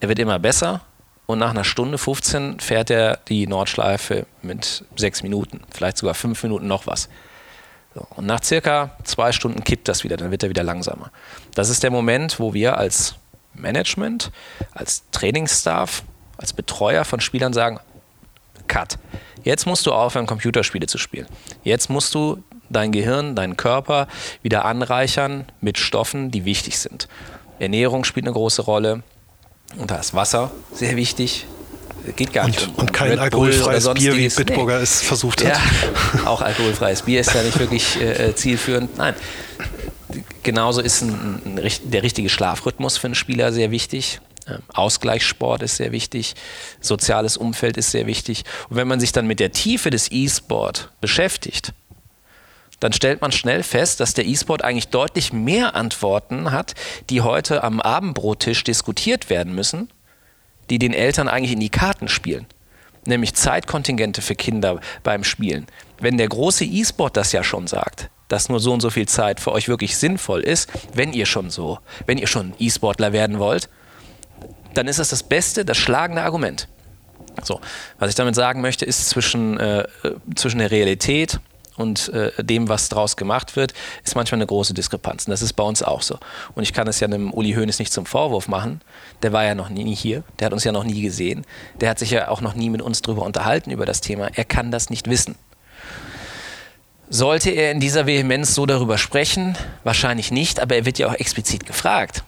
er 0.00 0.08
wird 0.08 0.18
immer 0.18 0.38
besser 0.38 0.82
und 1.28 1.38
nach 1.38 1.50
einer 1.50 1.64
Stunde 1.64 1.98
15 1.98 2.58
fährt 2.58 2.88
er 2.88 3.18
die 3.28 3.46
Nordschleife 3.46 4.24
mit 4.40 4.84
sechs 4.96 5.22
Minuten, 5.22 5.60
vielleicht 5.70 5.98
sogar 5.98 6.14
fünf 6.14 6.42
Minuten 6.42 6.66
noch 6.66 6.86
was. 6.86 7.10
So, 7.94 8.06
und 8.16 8.24
nach 8.24 8.42
circa 8.42 8.96
zwei 9.04 9.30
Stunden 9.32 9.62
kippt 9.62 9.88
das 9.88 10.04
wieder, 10.04 10.16
dann 10.16 10.30
wird 10.30 10.42
er 10.42 10.48
wieder 10.48 10.64
langsamer. 10.64 11.10
Das 11.54 11.68
ist 11.68 11.82
der 11.82 11.90
Moment, 11.90 12.40
wo 12.40 12.54
wir 12.54 12.78
als 12.78 13.16
Management, 13.52 14.32
als 14.72 15.04
Trainingsstaff, 15.12 16.02
als 16.38 16.54
Betreuer 16.54 17.04
von 17.04 17.20
Spielern 17.20 17.52
sagen, 17.52 17.78
Cut. 18.66 18.98
Jetzt 19.44 19.66
musst 19.66 19.86
du 19.86 19.92
aufhören, 19.92 20.26
Computerspiele 20.26 20.86
zu 20.86 20.96
spielen. 20.96 21.26
Jetzt 21.62 21.90
musst 21.90 22.14
du 22.14 22.42
dein 22.70 22.90
Gehirn, 22.90 23.36
deinen 23.36 23.58
Körper 23.58 24.08
wieder 24.40 24.64
anreichern 24.64 25.44
mit 25.60 25.76
Stoffen, 25.76 26.30
die 26.30 26.46
wichtig 26.46 26.78
sind. 26.78 27.06
Ernährung 27.58 28.04
spielt 28.04 28.24
eine 28.24 28.32
große 28.32 28.62
Rolle, 28.62 29.02
und 29.76 29.90
da 29.90 29.96
ist 29.96 30.14
Wasser 30.14 30.50
sehr 30.72 30.96
wichtig. 30.96 31.46
Geht 32.16 32.32
gar 32.32 32.46
nicht. 32.46 32.62
Und, 32.62 32.68
um, 32.68 32.74
und 32.76 32.92
kein 32.92 33.10
Red 33.10 33.18
alkoholfreies 33.18 33.88
Bier, 33.94 34.16
wie 34.16 34.28
Bitburger 34.28 34.78
nee. 34.78 34.82
es 34.82 35.02
versucht 35.02 35.44
hat. 35.44 35.58
Ja, 36.14 36.26
auch 36.26 36.40
alkoholfreies 36.40 37.02
Bier 37.02 37.20
ist 37.20 37.34
ja 37.34 37.42
nicht 37.42 37.58
wirklich 37.58 38.00
äh, 38.00 38.34
zielführend. 38.34 38.96
Nein. 38.96 39.14
Genauso 40.42 40.80
ist 40.80 41.02
ein, 41.02 41.42
ein, 41.44 41.70
der 41.84 42.02
richtige 42.02 42.30
Schlafrhythmus 42.30 42.96
für 42.96 43.08
einen 43.08 43.14
Spieler 43.14 43.52
sehr 43.52 43.70
wichtig. 43.70 44.20
Ähm, 44.46 44.62
Ausgleichssport 44.72 45.62
ist 45.62 45.76
sehr 45.76 45.92
wichtig, 45.92 46.34
soziales 46.80 47.36
Umfeld 47.36 47.76
ist 47.76 47.90
sehr 47.90 48.06
wichtig. 48.06 48.44
Und 48.70 48.76
wenn 48.76 48.88
man 48.88 49.00
sich 49.00 49.12
dann 49.12 49.26
mit 49.26 49.40
der 49.40 49.52
Tiefe 49.52 49.90
des 49.90 50.10
E-Sport 50.10 50.90
beschäftigt, 51.00 51.72
dann 52.80 52.92
stellt 52.92 53.20
man 53.20 53.32
schnell 53.32 53.62
fest, 53.62 54.00
dass 54.00 54.14
der 54.14 54.26
E-Sport 54.26 54.62
eigentlich 54.62 54.88
deutlich 54.88 55.32
mehr 55.32 55.74
Antworten 55.74 56.52
hat, 56.52 56.74
die 57.10 57.22
heute 57.22 57.64
am 57.64 57.80
Abendbrottisch 57.80 58.64
diskutiert 58.64 59.30
werden 59.30 59.54
müssen, 59.54 59.90
die 60.70 60.78
den 60.78 60.92
Eltern 60.92 61.28
eigentlich 61.28 61.52
in 61.52 61.60
die 61.60 61.70
Karten 61.70 62.08
spielen. 62.08 62.46
Nämlich 63.04 63.34
Zeitkontingente 63.34 64.22
für 64.22 64.34
Kinder 64.34 64.80
beim 65.02 65.24
Spielen. 65.24 65.66
Wenn 65.98 66.18
der 66.18 66.28
große 66.28 66.64
E-Sport 66.64 67.16
das 67.16 67.32
ja 67.32 67.42
schon 67.42 67.66
sagt, 67.66 68.10
dass 68.28 68.48
nur 68.48 68.60
so 68.60 68.72
und 68.72 68.80
so 68.80 68.90
viel 68.90 69.08
Zeit 69.08 69.40
für 69.40 69.52
euch 69.52 69.68
wirklich 69.68 69.96
sinnvoll 69.96 70.40
ist, 70.40 70.70
wenn 70.92 71.12
ihr 71.12 71.26
schon 71.26 71.50
so, 71.50 71.78
wenn 72.06 72.18
ihr 72.18 72.26
schon 72.26 72.54
E-Sportler 72.58 73.12
werden 73.12 73.38
wollt, 73.38 73.68
dann 74.74 74.86
ist 74.86 74.98
das 74.98 75.08
das 75.08 75.22
beste, 75.22 75.64
das 75.64 75.78
schlagende 75.78 76.22
Argument. 76.22 76.68
So, 77.42 77.60
was 77.98 78.10
ich 78.10 78.14
damit 78.14 78.34
sagen 78.34 78.60
möchte, 78.60 78.84
ist 78.84 79.08
zwischen, 79.08 79.58
äh, 79.58 79.86
zwischen 80.34 80.58
der 80.58 80.70
Realität 80.70 81.40
und 81.78 82.08
äh, 82.10 82.32
dem, 82.44 82.68
was 82.68 82.88
daraus 82.88 83.16
gemacht 83.16 83.56
wird, 83.56 83.72
ist 84.04 84.16
manchmal 84.16 84.38
eine 84.38 84.46
große 84.46 84.74
Diskrepanz. 84.74 85.26
Und 85.26 85.30
das 85.30 85.42
ist 85.42 85.54
bei 85.54 85.62
uns 85.62 85.82
auch 85.82 86.02
so. 86.02 86.18
Und 86.54 86.64
ich 86.64 86.72
kann 86.72 86.86
es 86.88 87.00
ja 87.00 87.06
einem 87.06 87.32
Uli 87.32 87.54
Hoeneß 87.54 87.78
nicht 87.78 87.92
zum 87.92 88.04
Vorwurf 88.04 88.48
machen. 88.48 88.80
Der 89.22 89.32
war 89.32 89.44
ja 89.44 89.54
noch 89.54 89.70
nie 89.70 89.94
hier, 89.94 90.24
der 90.38 90.46
hat 90.46 90.52
uns 90.52 90.64
ja 90.64 90.72
noch 90.72 90.84
nie 90.84 91.00
gesehen, 91.00 91.46
der 91.80 91.90
hat 91.90 91.98
sich 91.98 92.10
ja 92.10 92.28
auch 92.28 92.40
noch 92.40 92.54
nie 92.54 92.68
mit 92.68 92.82
uns 92.82 93.00
darüber 93.00 93.22
unterhalten, 93.22 93.70
über 93.70 93.86
das 93.86 94.00
Thema. 94.00 94.28
Er 94.34 94.44
kann 94.44 94.70
das 94.70 94.90
nicht 94.90 95.08
wissen. 95.08 95.36
Sollte 97.10 97.50
er 97.50 97.70
in 97.70 97.80
dieser 97.80 98.06
Vehemenz 98.06 98.54
so 98.54 98.66
darüber 98.66 98.98
sprechen? 98.98 99.56
Wahrscheinlich 99.82 100.30
nicht, 100.30 100.60
aber 100.60 100.76
er 100.76 100.84
wird 100.84 100.98
ja 100.98 101.08
auch 101.08 101.14
explizit 101.14 101.64
gefragt. 101.64 102.22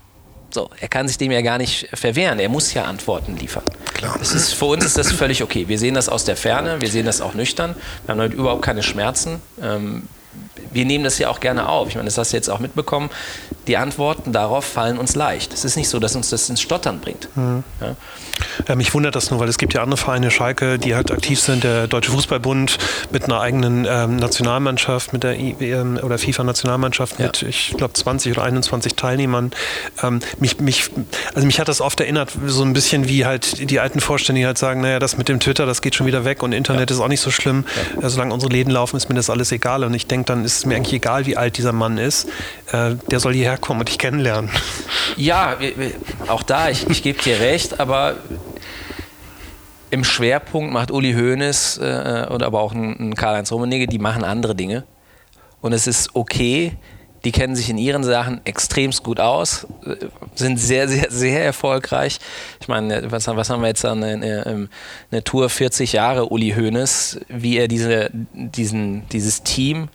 So, 0.52 0.68
er 0.80 0.88
kann 0.88 1.06
sich 1.06 1.16
dem 1.18 1.30
ja 1.30 1.42
gar 1.42 1.58
nicht 1.58 1.88
verwehren. 1.94 2.40
Er 2.40 2.48
muss 2.48 2.74
ja 2.74 2.84
Antworten 2.84 3.36
liefern. 3.36 3.62
Klar. 3.94 4.20
Ist, 4.20 4.54
für 4.54 4.64
uns 4.64 4.84
ist 4.84 4.98
das 4.98 5.12
völlig 5.12 5.42
okay. 5.42 5.68
Wir 5.68 5.78
sehen 5.78 5.94
das 5.94 6.08
aus 6.08 6.24
der 6.24 6.36
Ferne, 6.36 6.80
wir 6.80 6.90
sehen 6.90 7.06
das 7.06 7.20
auch 7.20 7.34
nüchtern. 7.34 7.76
Wir 8.04 8.12
haben 8.12 8.18
damit 8.18 8.34
überhaupt 8.34 8.62
keine 8.62 8.82
Schmerzen. 8.82 9.40
Ähm, 9.62 10.08
wir 10.72 10.84
nehmen 10.84 11.04
das 11.04 11.18
ja 11.18 11.28
auch 11.28 11.40
gerne 11.40 11.68
auf. 11.68 11.88
Ich 11.88 11.96
meine, 11.96 12.06
das 12.06 12.18
hast 12.18 12.32
du 12.32 12.36
jetzt 12.36 12.48
auch 12.48 12.60
mitbekommen. 12.60 13.10
Die 13.66 13.76
Antworten 13.76 14.32
darauf 14.32 14.64
fallen 14.64 14.98
uns 14.98 15.14
leicht. 15.16 15.52
Es 15.52 15.64
ist 15.64 15.76
nicht 15.76 15.88
so, 15.88 15.98
dass 15.98 16.14
uns 16.16 16.30
das 16.30 16.48
ins 16.48 16.60
Stottern 16.60 17.00
bringt. 17.00 17.28
Mhm. 17.36 17.64
Ja? 17.80 17.96
Ja, 18.68 18.74
mich 18.76 18.94
wundert 18.94 19.16
das 19.16 19.30
nur, 19.30 19.40
weil 19.40 19.48
es 19.48 19.58
gibt 19.58 19.74
ja 19.74 19.82
andere 19.82 19.96
Vereine, 19.98 20.30
Schalke, 20.30 20.78
die 20.78 20.94
halt 20.94 21.10
aktiv 21.10 21.40
sind, 21.40 21.64
der 21.64 21.86
Deutsche 21.86 22.10
Fußballbund 22.12 22.78
mit 23.10 23.24
einer 23.24 23.40
eigenen 23.40 23.86
ähm, 23.88 24.16
Nationalmannschaft, 24.16 25.12
mit 25.12 25.22
der 25.22 25.38
IWM 25.38 25.98
oder 26.02 26.18
FIFA-Nationalmannschaft 26.18 27.18
ja. 27.18 27.26
mit, 27.26 27.42
ich 27.42 27.74
glaube, 27.76 27.94
20 27.94 28.32
oder 28.32 28.44
21 28.44 28.94
Teilnehmern. 28.94 29.50
Ähm, 30.02 30.20
mich, 30.38 30.60
mich, 30.60 30.90
also 31.34 31.46
mich 31.46 31.60
hat 31.60 31.68
das 31.68 31.80
oft 31.80 32.00
erinnert, 32.00 32.32
so 32.46 32.62
ein 32.62 32.72
bisschen 32.72 33.08
wie 33.08 33.26
halt 33.26 33.70
die 33.70 33.80
alten 33.80 34.00
Vorstände, 34.00 34.40
die 34.40 34.46
halt 34.46 34.58
sagen, 34.58 34.80
naja, 34.80 34.98
das 34.98 35.16
mit 35.16 35.28
dem 35.28 35.40
Twitter, 35.40 35.66
das 35.66 35.82
geht 35.82 35.94
schon 35.94 36.06
wieder 36.06 36.24
weg 36.24 36.42
und 36.42 36.52
Internet 36.52 36.90
ist 36.90 37.00
auch 37.00 37.08
nicht 37.08 37.20
so 37.20 37.30
schlimm. 37.30 37.64
Äh, 38.00 38.08
solange 38.08 38.34
unsere 38.34 38.52
Läden 38.52 38.70
laufen, 38.70 38.96
ist 38.96 39.08
mir 39.08 39.14
das 39.14 39.30
alles 39.30 39.52
egal. 39.52 39.84
Und 39.84 39.94
ich 39.94 40.06
denke, 40.06 40.26
dann 40.26 40.44
ist 40.44 40.58
es 40.58 40.66
mir 40.66 40.76
eigentlich 40.76 40.94
egal, 40.94 41.26
wie 41.26 41.36
alt 41.36 41.56
dieser 41.58 41.72
Mann 41.72 41.98
ist. 41.98 42.28
Äh, 42.72 42.96
der 43.10 43.20
soll 43.20 43.34
hierher 43.34 43.58
kommen 43.58 43.80
und 43.80 43.88
dich 43.88 43.98
kennenlernen. 43.98 44.50
Ja, 45.16 45.56
auch 46.28 46.42
da, 46.42 46.70
ich, 46.70 46.88
ich 46.88 47.02
gebe 47.02 47.20
dir 47.22 47.40
recht, 47.40 47.80
aber 47.80 48.16
im 49.90 50.04
Schwerpunkt 50.04 50.72
macht 50.72 50.90
Uli 50.90 51.12
Hoeneß 51.14 51.78
äh, 51.78 52.26
oder 52.30 52.46
aber 52.46 52.60
auch 52.60 52.72
ein, 52.72 53.10
ein 53.10 53.14
Karl-Heinz 53.14 53.52
Rummenigge, 53.52 53.86
die 53.86 53.98
machen 53.98 54.24
andere 54.24 54.54
Dinge. 54.54 54.84
Und 55.60 55.72
es 55.72 55.86
ist 55.86 56.14
okay, 56.14 56.76
die 57.24 57.32
kennen 57.32 57.54
sich 57.54 57.68
in 57.68 57.76
ihren 57.76 58.02
Sachen 58.02 58.40
extremst 58.46 59.02
gut 59.02 59.20
aus, 59.20 59.66
äh, 59.84 59.96
sind 60.34 60.58
sehr, 60.58 60.88
sehr, 60.88 61.10
sehr 61.10 61.44
erfolgreich. 61.44 62.18
Ich 62.60 62.68
meine, 62.68 63.10
was, 63.10 63.26
was 63.26 63.50
haben 63.50 63.62
wir 63.62 63.68
jetzt 63.68 63.84
an 63.84 64.02
eine, 64.02 64.68
eine 65.10 65.24
Tour 65.24 65.48
40 65.48 65.92
Jahre 65.92 66.30
Uli 66.30 66.54
Hoeneß, 66.56 67.20
wie 67.28 67.58
er 67.58 67.68
diese, 67.68 68.10
diesen, 68.12 69.08
dieses 69.08 69.42
Team 69.42 69.88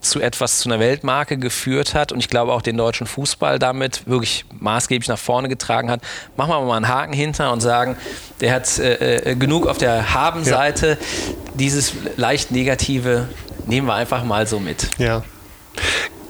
zu 0.00 0.20
etwas, 0.20 0.58
zu 0.58 0.68
einer 0.68 0.80
Weltmarke 0.80 1.38
geführt 1.38 1.94
hat 1.94 2.12
und 2.12 2.18
ich 2.18 2.28
glaube 2.28 2.52
auch 2.52 2.62
den 2.62 2.76
deutschen 2.76 3.06
Fußball 3.06 3.58
damit 3.58 4.06
wirklich 4.06 4.44
maßgeblich 4.58 5.08
nach 5.08 5.18
vorne 5.18 5.48
getragen 5.48 5.90
hat. 5.90 6.00
Machen 6.36 6.50
wir 6.50 6.60
mal 6.62 6.76
einen 6.76 6.88
Haken 6.88 7.12
hinter 7.12 7.52
und 7.52 7.60
sagen, 7.60 7.96
der 8.40 8.54
hat 8.54 8.78
äh, 8.78 9.30
äh 9.30 9.34
genug 9.36 9.66
auf 9.66 9.78
der 9.78 10.12
Haben-Seite. 10.14 10.98
Ja. 11.00 11.34
Dieses 11.54 11.92
leicht 12.16 12.50
Negative 12.50 13.28
nehmen 13.66 13.86
wir 13.86 13.94
einfach 13.94 14.24
mal 14.24 14.46
so 14.46 14.58
mit. 14.58 14.88
Ja. 14.98 15.22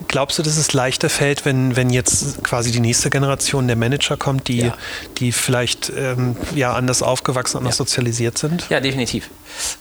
Glaubst 0.08 0.38
du, 0.38 0.42
dass 0.42 0.56
es 0.56 0.72
leichter 0.72 1.08
fällt, 1.08 1.44
wenn, 1.44 1.76
wenn 1.76 1.88
jetzt 1.88 2.42
quasi 2.42 2.72
die 2.72 2.80
nächste 2.80 3.10
Generation 3.10 3.68
der 3.68 3.76
Manager 3.76 4.16
kommt, 4.16 4.48
die, 4.48 4.62
ja. 4.62 4.76
die 5.18 5.30
vielleicht 5.30 5.92
ähm, 5.96 6.36
ja, 6.54 6.72
anders 6.74 7.00
aufgewachsen, 7.02 7.58
anders 7.58 7.76
ja. 7.76 7.84
sozialisiert 7.84 8.36
sind? 8.36 8.68
Ja, 8.70 8.80
definitiv. 8.80 9.30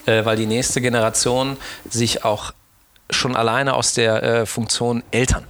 Äh, 0.06 0.26
weil 0.26 0.38
die 0.38 0.46
nächste 0.46 0.82
Generation 0.82 1.58
sich 1.90 2.26
auch 2.26 2.54
schon 3.10 3.36
alleine 3.36 3.74
aus 3.74 3.94
der 3.94 4.24
äh, 4.24 4.46
Funktion 4.46 5.04
Eltern. 5.12 5.46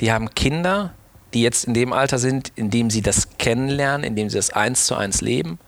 Die 0.00 0.12
haben 0.12 0.34
Kinder, 0.34 0.94
die 1.34 1.42
jetzt 1.42 1.64
in 1.64 1.74
dem 1.74 1.92
Alter 1.92 2.18
sind, 2.18 2.52
in 2.56 2.70
dem 2.70 2.90
sie 2.90 3.02
das 3.02 3.38
kennenlernen, 3.38 4.04
in 4.04 4.16
dem 4.16 4.28
sie 4.30 4.36
das 4.36 4.50
eins 4.50 4.86
zu 4.86 4.94
eins 4.94 5.20
leben. 5.20 5.58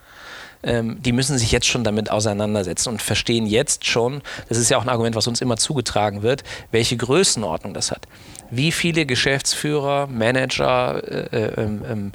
Ähm, 0.62 1.02
die 1.02 1.12
müssen 1.12 1.36
sich 1.38 1.52
jetzt 1.52 1.66
schon 1.66 1.84
damit 1.84 2.10
auseinandersetzen 2.10 2.88
und 2.88 3.02
verstehen 3.02 3.46
jetzt 3.46 3.84
schon, 3.84 4.22
das 4.48 4.56
ist 4.56 4.70
ja 4.70 4.78
auch 4.78 4.82
ein 4.82 4.88
Argument, 4.88 5.14
was 5.14 5.26
uns 5.26 5.40
immer 5.40 5.56
zugetragen 5.56 6.22
wird, 6.22 6.42
welche 6.70 6.96
Größenordnung 6.96 7.74
das 7.74 7.90
hat. 7.90 8.08
Wie 8.50 8.72
viele 8.72 9.04
Geschäftsführer, 9.04 10.06
Manager, 10.06 11.02
äh, 11.06 11.44
äh, 11.44 11.62
ähm, 11.62 12.12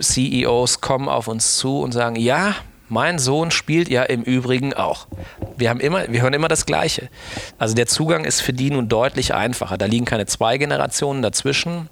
CEOs 0.00 0.80
kommen 0.80 1.08
auf 1.08 1.28
uns 1.28 1.56
zu 1.56 1.80
und 1.80 1.92
sagen, 1.92 2.16
ja, 2.16 2.56
mein 2.92 3.18
Sohn 3.18 3.50
spielt 3.50 3.88
ja 3.88 4.02
im 4.02 4.22
Übrigen 4.22 4.74
auch. 4.74 5.06
Wir, 5.56 5.70
haben 5.70 5.80
immer, 5.80 6.12
wir 6.12 6.20
hören 6.20 6.34
immer 6.34 6.48
das 6.48 6.66
Gleiche. 6.66 7.08
Also 7.58 7.74
der 7.74 7.86
Zugang 7.86 8.26
ist 8.26 8.42
für 8.42 8.52
die 8.52 8.70
nun 8.70 8.90
deutlich 8.90 9.32
einfacher. 9.32 9.78
Da 9.78 9.86
liegen 9.86 10.04
keine 10.04 10.26
zwei 10.26 10.58
Generationen 10.58 11.22
dazwischen 11.22 11.88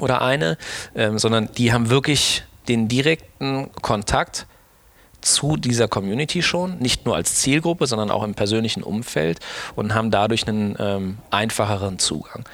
oder 0.00 0.20
eine, 0.20 0.58
ähm, 0.96 1.16
sondern 1.20 1.48
die 1.56 1.72
haben 1.72 1.90
wirklich 1.90 2.42
den 2.66 2.88
direkten 2.88 3.70
Kontakt 3.82 4.48
zu 5.20 5.56
dieser 5.56 5.86
Community 5.86 6.42
schon, 6.42 6.78
nicht 6.78 7.06
nur 7.06 7.14
als 7.14 7.36
Zielgruppe, 7.36 7.86
sondern 7.86 8.10
auch 8.10 8.24
im 8.24 8.34
persönlichen 8.34 8.82
Umfeld 8.82 9.38
und 9.76 9.94
haben 9.94 10.10
dadurch 10.10 10.48
einen 10.48 10.74
ähm, 10.80 11.18
einfacheren 11.30 12.00
Zugang. 12.00 12.44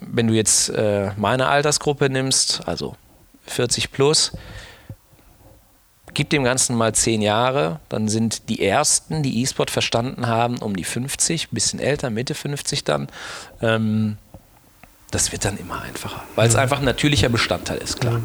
Wenn 0.00 0.26
du 0.26 0.32
jetzt 0.32 0.70
äh, 0.70 1.10
meine 1.18 1.48
Altersgruppe 1.48 2.08
nimmst, 2.08 2.66
also 2.66 2.96
40 3.44 3.92
plus, 3.92 4.32
Gib 6.18 6.30
dem 6.30 6.42
Ganzen 6.42 6.74
mal 6.74 6.96
zehn 6.96 7.22
Jahre, 7.22 7.78
dann 7.88 8.08
sind 8.08 8.48
die 8.48 8.60
ersten, 8.60 9.22
die 9.22 9.40
E-Sport 9.40 9.70
verstanden 9.70 10.26
haben, 10.26 10.58
um 10.58 10.74
die 10.74 10.82
50, 10.82 11.50
bisschen 11.50 11.78
älter, 11.78 12.10
Mitte 12.10 12.34
50 12.34 12.82
dann. 12.82 13.06
Ähm, 13.62 14.16
das 15.12 15.30
wird 15.30 15.44
dann 15.44 15.56
immer 15.58 15.80
einfacher, 15.80 16.24
weil 16.34 16.48
es 16.48 16.54
mhm. 16.54 16.60
einfach 16.62 16.80
ein 16.80 16.84
natürlicher 16.86 17.28
Bestandteil 17.28 17.78
ist, 17.78 18.00
klar. 18.00 18.20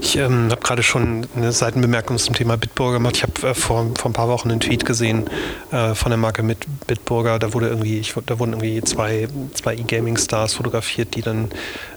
Ich 0.00 0.16
ähm, 0.16 0.48
habe 0.50 0.60
gerade 0.60 0.82
schon 0.82 1.28
eine 1.36 1.52
Seitenbemerkung 1.52 2.18
zum 2.18 2.34
Thema 2.34 2.56
Bitburger 2.56 2.94
gemacht. 2.94 3.18
Ich 3.18 3.22
habe 3.22 3.50
äh, 3.50 3.54
vor, 3.54 3.86
vor 3.96 4.10
ein 4.10 4.14
paar 4.14 4.28
Wochen 4.28 4.50
einen 4.50 4.58
Tweet 4.58 4.84
gesehen 4.84 5.30
äh, 5.70 5.94
von 5.94 6.10
der 6.10 6.16
Marke 6.16 6.42
mit 6.42 6.66
Bitburger. 6.88 7.38
Da 7.38 7.52
wurde 7.52 7.68
irgendwie, 7.68 8.00
ich, 8.00 8.14
da 8.26 8.40
wurden 8.40 8.54
irgendwie 8.54 8.82
zwei, 8.82 9.28
zwei 9.54 9.74
E-Gaming-Stars 9.74 10.54
fotografiert, 10.54 11.14
die 11.14 11.22
dann 11.22 11.50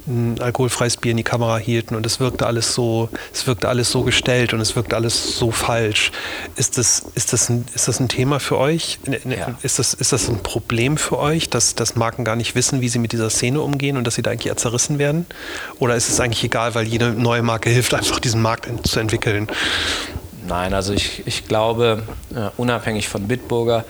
ein 0.08 0.40
alkoholfreies 0.40 0.98
Bier 0.98 1.12
in 1.12 1.18
die 1.18 1.24
Kamera 1.24 1.58
hielten 1.58 1.96
und 1.96 2.06
es 2.06 2.20
wirkte 2.20 2.46
alles 2.46 2.74
so, 2.74 3.10
es 3.34 3.48
wirkte 3.48 3.70
alles 3.70 3.90
so 3.92 4.04
gestellt 4.04 4.54
und 4.54 4.62
es 4.62 4.76
wirkte 4.76 4.96
alles 4.96 5.38
so 5.38 5.52
falsch. 5.52 6.12
Ist 6.56 6.78
das, 6.78 7.06
ist 7.16 7.34
das, 7.34 7.50
ein, 7.50 7.66
ist 7.74 7.88
das 7.88 8.00
ein 8.00 8.10
Thema 8.10 8.40
für 8.40 8.58
euch? 8.58 9.00
Ne, 9.06 9.20
ne, 9.24 9.38
ja. 9.38 9.58
Ist, 9.62 9.80
das, 9.80 9.94
ist 9.94 10.12
das 10.12 10.30
ein 10.30 10.44
Problem 10.44 10.98
für 10.98 11.20
euch, 11.20 11.50
dass, 11.50 11.76
dass 11.76 11.96
Marken 11.96 12.26
gar 12.26 12.36
nicht 12.36 12.56
wissen, 12.56 12.82
wie 12.82 12.90
sie 12.90 13.00
mit 13.00 13.12
dieser 13.12 13.30
Szene 13.30 13.62
umgehen 13.62 13.98
und 13.98 14.06
dass 14.06 14.16
sie 14.16 14.22
da 14.22 14.32
eigentlich 14.32 14.54
zerrissen 14.56 15.00
werden? 15.00 15.26
Oder 15.80 15.96
ist 15.96 16.10
es 16.10 16.20
eigentlich 16.20 16.44
egal, 16.44 16.76
weil 16.76 16.86
jede 16.86 17.12
neue 17.12 17.42
Marke 17.42 17.70
hilft, 17.70 17.94
einfach 17.94 18.20
diesen 18.20 18.42
Markt 18.42 18.68
zu 18.88 19.00
entwickeln? 19.00 19.48
Nein, 20.46 20.74
also 20.74 20.94
ich, 20.94 21.26
ich 21.26 21.48
glaube, 21.48 22.04
uh, 22.36 22.50
unabhängig 22.58 23.08
von 23.08 23.28
Bitburger, 23.28 23.86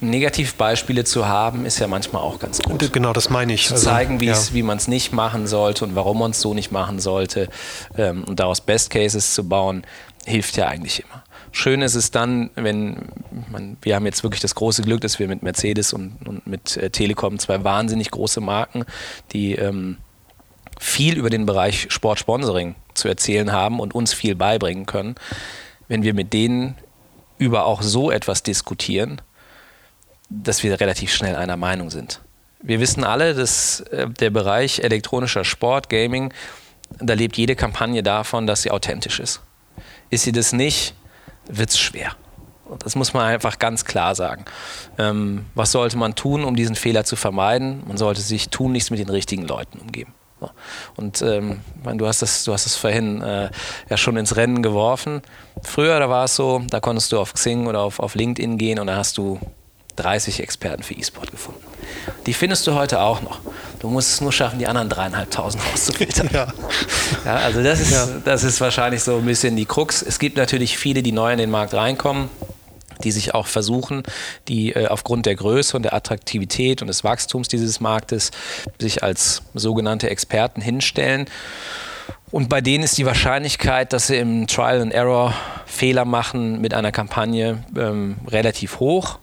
Negativbeispiele 0.00 1.04
zu 1.04 1.26
haben, 1.26 1.64
ist 1.64 1.78
ja 1.78 1.86
manchmal 1.86 2.22
auch 2.22 2.38
ganz 2.38 2.60
gut. 2.60 2.92
Genau, 2.92 3.12
das 3.12 3.30
meine 3.30 3.54
ich. 3.54 3.66
Zu 3.66 3.74
also, 3.74 3.86
zeigen, 3.86 4.20
ja. 4.20 4.36
wie 4.52 4.62
man 4.62 4.76
es 4.76 4.88
nicht 4.88 5.12
machen 5.12 5.46
sollte 5.46 5.84
und 5.84 5.94
warum 5.94 6.18
man 6.18 6.32
es 6.32 6.40
so 6.40 6.54
nicht 6.54 6.70
machen 6.70 6.98
sollte 6.98 7.48
ähm, 7.96 8.24
und 8.24 8.38
daraus 8.40 8.60
Best 8.60 8.90
Cases 8.90 9.34
zu 9.34 9.48
bauen, 9.48 9.84
hilft 10.24 10.56
ja 10.56 10.68
eigentlich 10.68 11.02
immer. 11.04 11.22
Schön 11.52 11.80
ist 11.80 11.94
es 11.94 12.10
dann, 12.10 12.50
wenn 12.54 13.08
man, 13.50 13.78
wir 13.80 13.94
haben 13.94 14.04
jetzt 14.04 14.22
wirklich 14.22 14.42
das 14.42 14.54
große 14.54 14.82
Glück, 14.82 15.00
dass 15.00 15.18
wir 15.18 15.26
mit 15.28 15.42
Mercedes 15.42 15.94
und, 15.94 16.16
und 16.26 16.46
mit 16.46 16.76
äh, 16.76 16.90
Telekom 16.90 17.38
zwei 17.38 17.64
wahnsinnig 17.64 18.10
große 18.10 18.42
Marken, 18.42 18.84
die 19.32 19.54
ähm, 19.54 19.96
viel 20.78 21.16
über 21.16 21.30
den 21.30 21.46
Bereich 21.46 21.86
Sportsponsoring 21.88 22.74
zu 22.92 23.08
erzählen 23.08 23.52
haben 23.52 23.80
und 23.80 23.94
uns 23.94 24.12
viel 24.12 24.34
beibringen 24.34 24.84
können. 24.84 25.14
Wenn 25.88 26.02
wir 26.02 26.12
mit 26.12 26.34
denen 26.34 26.74
über 27.38 27.64
auch 27.64 27.80
so 27.80 28.10
etwas 28.10 28.42
diskutieren, 28.42 29.22
dass 30.28 30.62
wir 30.62 30.78
relativ 30.80 31.12
schnell 31.12 31.36
einer 31.36 31.56
Meinung 31.56 31.90
sind. 31.90 32.20
Wir 32.62 32.80
wissen 32.80 33.04
alle, 33.04 33.34
dass 33.34 33.80
äh, 33.80 34.08
der 34.08 34.30
Bereich 34.30 34.80
elektronischer 34.80 35.44
Sport, 35.44 35.88
Gaming, 35.88 36.32
da 36.98 37.14
lebt 37.14 37.36
jede 37.36 37.56
Kampagne 37.56 38.02
davon, 38.02 38.46
dass 38.46 38.62
sie 38.62 38.70
authentisch 38.70 39.20
ist. 39.20 39.40
Ist 40.10 40.24
sie 40.24 40.32
das 40.32 40.52
nicht, 40.52 40.94
wird 41.46 41.70
es 41.70 41.78
schwer. 41.78 42.12
Das 42.80 42.96
muss 42.96 43.12
man 43.12 43.24
einfach 43.24 43.58
ganz 43.58 43.84
klar 43.84 44.14
sagen. 44.14 44.44
Ähm, 44.98 45.46
was 45.54 45.72
sollte 45.72 45.96
man 45.96 46.14
tun, 46.14 46.44
um 46.44 46.56
diesen 46.56 46.74
Fehler 46.74 47.04
zu 47.04 47.14
vermeiden? 47.14 47.82
Man 47.86 47.96
sollte 47.96 48.20
sich 48.20 48.48
tunlichst 48.48 48.90
mit 48.90 48.98
den 48.98 49.08
richtigen 49.08 49.46
Leuten 49.46 49.78
umgeben. 49.78 50.14
Und 50.96 51.22
ähm, 51.22 51.60
du, 51.94 52.06
hast 52.06 52.22
das, 52.22 52.44
du 52.44 52.52
hast 52.52 52.66
das 52.66 52.76
vorhin 52.76 53.22
äh, 53.22 53.50
ja 53.88 53.96
schon 53.96 54.16
ins 54.16 54.36
Rennen 54.36 54.62
geworfen. 54.62 55.22
Früher, 55.62 55.98
da 55.98 56.10
war 56.10 56.24
es 56.24 56.36
so, 56.36 56.62
da 56.68 56.80
konntest 56.80 57.12
du 57.12 57.18
auf 57.18 57.32
Xing 57.32 57.66
oder 57.66 57.80
auf, 57.80 58.00
auf 58.00 58.14
LinkedIn 58.14 58.58
gehen 58.58 58.78
und 58.78 58.86
da 58.88 58.96
hast 58.96 59.16
du 59.16 59.40
30 59.96 60.40
Experten 60.40 60.82
für 60.82 60.94
E-Sport 60.94 61.30
gefunden. 61.30 61.60
Die 62.26 62.34
findest 62.34 62.66
du 62.66 62.74
heute 62.74 63.00
auch 63.00 63.22
noch. 63.22 63.40
Du 63.80 63.88
musst 63.88 64.12
es 64.12 64.20
nur 64.20 64.32
schaffen, 64.32 64.58
die 64.58 64.66
anderen 64.66 64.88
dreieinhalbtausend 64.88 65.62
rauszufiltern. 65.72 66.30
Ja. 66.32 66.52
ja. 67.24 67.36
also 67.36 67.62
das 67.62 67.80
ist, 67.80 67.92
ja. 67.92 68.06
das 68.24 68.44
ist 68.44 68.60
wahrscheinlich 68.60 69.02
so 69.02 69.16
ein 69.16 69.24
bisschen 69.24 69.56
die 69.56 69.66
Krux. 69.66 70.02
Es 70.02 70.18
gibt 70.18 70.36
natürlich 70.36 70.78
viele, 70.78 71.02
die 71.02 71.12
neu 71.12 71.32
in 71.32 71.38
den 71.38 71.50
Markt 71.50 71.74
reinkommen 71.74 72.28
die 73.04 73.12
sich 73.12 73.34
auch 73.34 73.46
versuchen, 73.46 74.02
die 74.48 74.72
äh, 74.72 74.86
aufgrund 74.86 75.26
der 75.26 75.34
Größe 75.34 75.76
und 75.76 75.82
der 75.82 75.94
Attraktivität 75.94 76.80
und 76.80 76.88
des 76.88 77.04
Wachstums 77.04 77.48
dieses 77.48 77.80
Marktes 77.80 78.30
sich 78.78 79.02
als 79.02 79.42
sogenannte 79.54 80.08
Experten 80.08 80.60
hinstellen. 80.60 81.26
Und 82.30 82.48
bei 82.48 82.60
denen 82.60 82.84
ist 82.84 82.98
die 82.98 83.06
Wahrscheinlichkeit, 83.06 83.92
dass 83.92 84.08
sie 84.08 84.16
im 84.16 84.46
Trial 84.46 84.80
and 84.80 84.92
Error 84.92 85.34
Fehler 85.66 86.04
machen 86.04 86.60
mit 86.60 86.74
einer 86.74 86.92
Kampagne 86.92 87.64
ähm, 87.76 88.16
relativ 88.28 88.80
hoch. 88.80 89.18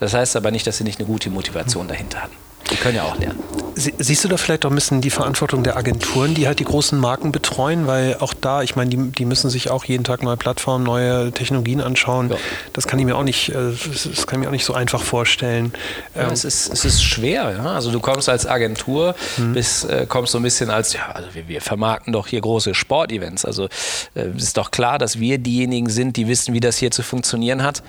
Das 0.00 0.14
heißt 0.14 0.34
aber 0.36 0.50
nicht, 0.50 0.66
dass 0.66 0.78
sie 0.78 0.84
nicht 0.84 0.98
eine 0.98 1.06
gute 1.06 1.30
Motivation 1.30 1.86
dahinter 1.86 2.22
hatten. 2.22 2.36
Die 2.70 2.76
können 2.76 2.96
ja 2.96 3.02
auch 3.02 3.18
lernen. 3.18 3.38
siehst 3.74 4.22
du 4.22 4.28
da 4.28 4.36
vielleicht 4.36 4.64
auch 4.64 4.70
ein 4.70 4.74
bisschen 4.74 5.00
die 5.00 5.10
Verantwortung 5.10 5.64
der 5.64 5.76
Agenturen, 5.76 6.34
die 6.34 6.46
halt 6.46 6.60
die 6.60 6.64
großen 6.64 6.98
Marken 6.98 7.32
betreuen? 7.32 7.86
Weil 7.86 8.16
auch 8.20 8.32
da, 8.32 8.62
ich 8.62 8.76
meine, 8.76 8.90
die, 8.90 9.10
die 9.10 9.24
müssen 9.24 9.50
sich 9.50 9.70
auch 9.70 9.84
jeden 9.84 10.04
Tag 10.04 10.22
neue 10.22 10.36
Plattformen, 10.36 10.84
neue 10.84 11.32
Technologien 11.32 11.80
anschauen. 11.80 12.30
Ja. 12.30 12.36
Das 12.72 12.86
kann 12.86 12.98
ich 13.00 13.06
mir 13.06 13.16
auch 13.16 13.24
nicht, 13.24 13.48
äh, 13.48 13.72
das 13.72 14.26
kann 14.26 14.38
ich 14.38 14.44
mir 14.44 14.48
auch 14.48 14.52
nicht 14.52 14.64
so 14.64 14.74
einfach 14.74 15.02
vorstellen. 15.02 15.72
Ja, 16.14 16.28
ähm, 16.28 16.32
es, 16.32 16.44
ist, 16.44 16.72
es 16.72 16.84
ist 16.84 17.02
schwer. 17.02 17.50
Ja? 17.56 17.72
Also 17.72 17.90
du 17.90 17.98
kommst 17.98 18.28
als 18.28 18.46
Agentur, 18.46 19.16
hm. 19.36 19.54
bis, 19.54 19.84
äh, 19.84 20.06
kommst 20.08 20.32
so 20.32 20.38
ein 20.38 20.44
bisschen 20.44 20.70
als, 20.70 20.92
ja, 20.92 21.10
also 21.12 21.34
wir, 21.34 21.48
wir 21.48 21.60
vermarkten 21.60 22.12
doch 22.12 22.28
hier 22.28 22.40
große 22.40 22.74
Sportevents. 22.74 23.44
Also 23.44 23.68
äh, 24.14 24.28
ist 24.36 24.56
doch 24.56 24.70
klar, 24.70 24.98
dass 24.98 25.18
wir 25.18 25.38
diejenigen 25.38 25.88
sind, 25.90 26.16
die 26.16 26.28
wissen, 26.28 26.54
wie 26.54 26.60
das 26.60 26.76
hier 26.76 26.92
zu 26.92 27.02
funktionieren 27.02 27.64
hat. 27.64 27.82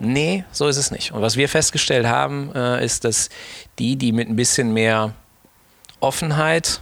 Nee, 0.00 0.44
so 0.50 0.66
ist 0.66 0.78
es 0.78 0.90
nicht. 0.90 1.12
Und 1.12 1.20
was 1.20 1.36
wir 1.36 1.48
festgestellt 1.48 2.06
haben, 2.06 2.50
äh, 2.54 2.84
ist, 2.84 3.04
dass 3.04 3.28
die, 3.78 3.96
die 3.96 4.12
mit 4.12 4.28
ein 4.28 4.36
bisschen 4.36 4.72
mehr 4.72 5.12
Offenheit, 6.00 6.80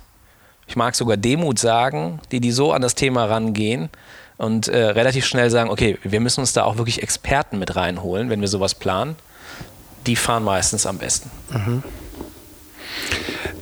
ich 0.69 0.77
mag 0.77 0.95
sogar 0.95 1.17
Demut 1.17 1.59
sagen, 1.59 2.21
die, 2.31 2.41
die 2.41 2.53
so 2.53 2.73
an 2.73 2.81
das 2.81 2.95
Thema 2.95 3.25
rangehen 3.25 3.91
und 4.37 4.69
äh, 4.69 4.85
relativ 4.85 5.27
schnell 5.27 5.51
sagen, 5.51 5.69
okay, 5.69 5.99
wir 6.05 6.21
müssen 6.21 6.41
uns 6.41 6.53
da 6.53 6.63
auch 6.63 6.77
wirklich 6.77 7.03
Experten 7.03 7.59
mit 7.59 7.75
reinholen, 7.75 8.31
wenn 8.31 8.41
wir 8.41 8.49
sowas 8.49 8.75
planen, 8.75 9.17
die 10.07 10.15
fahren 10.15 10.45
meistens 10.45 10.87
am 10.87 10.99
besten. 10.99 11.31
Mhm. 11.51 11.83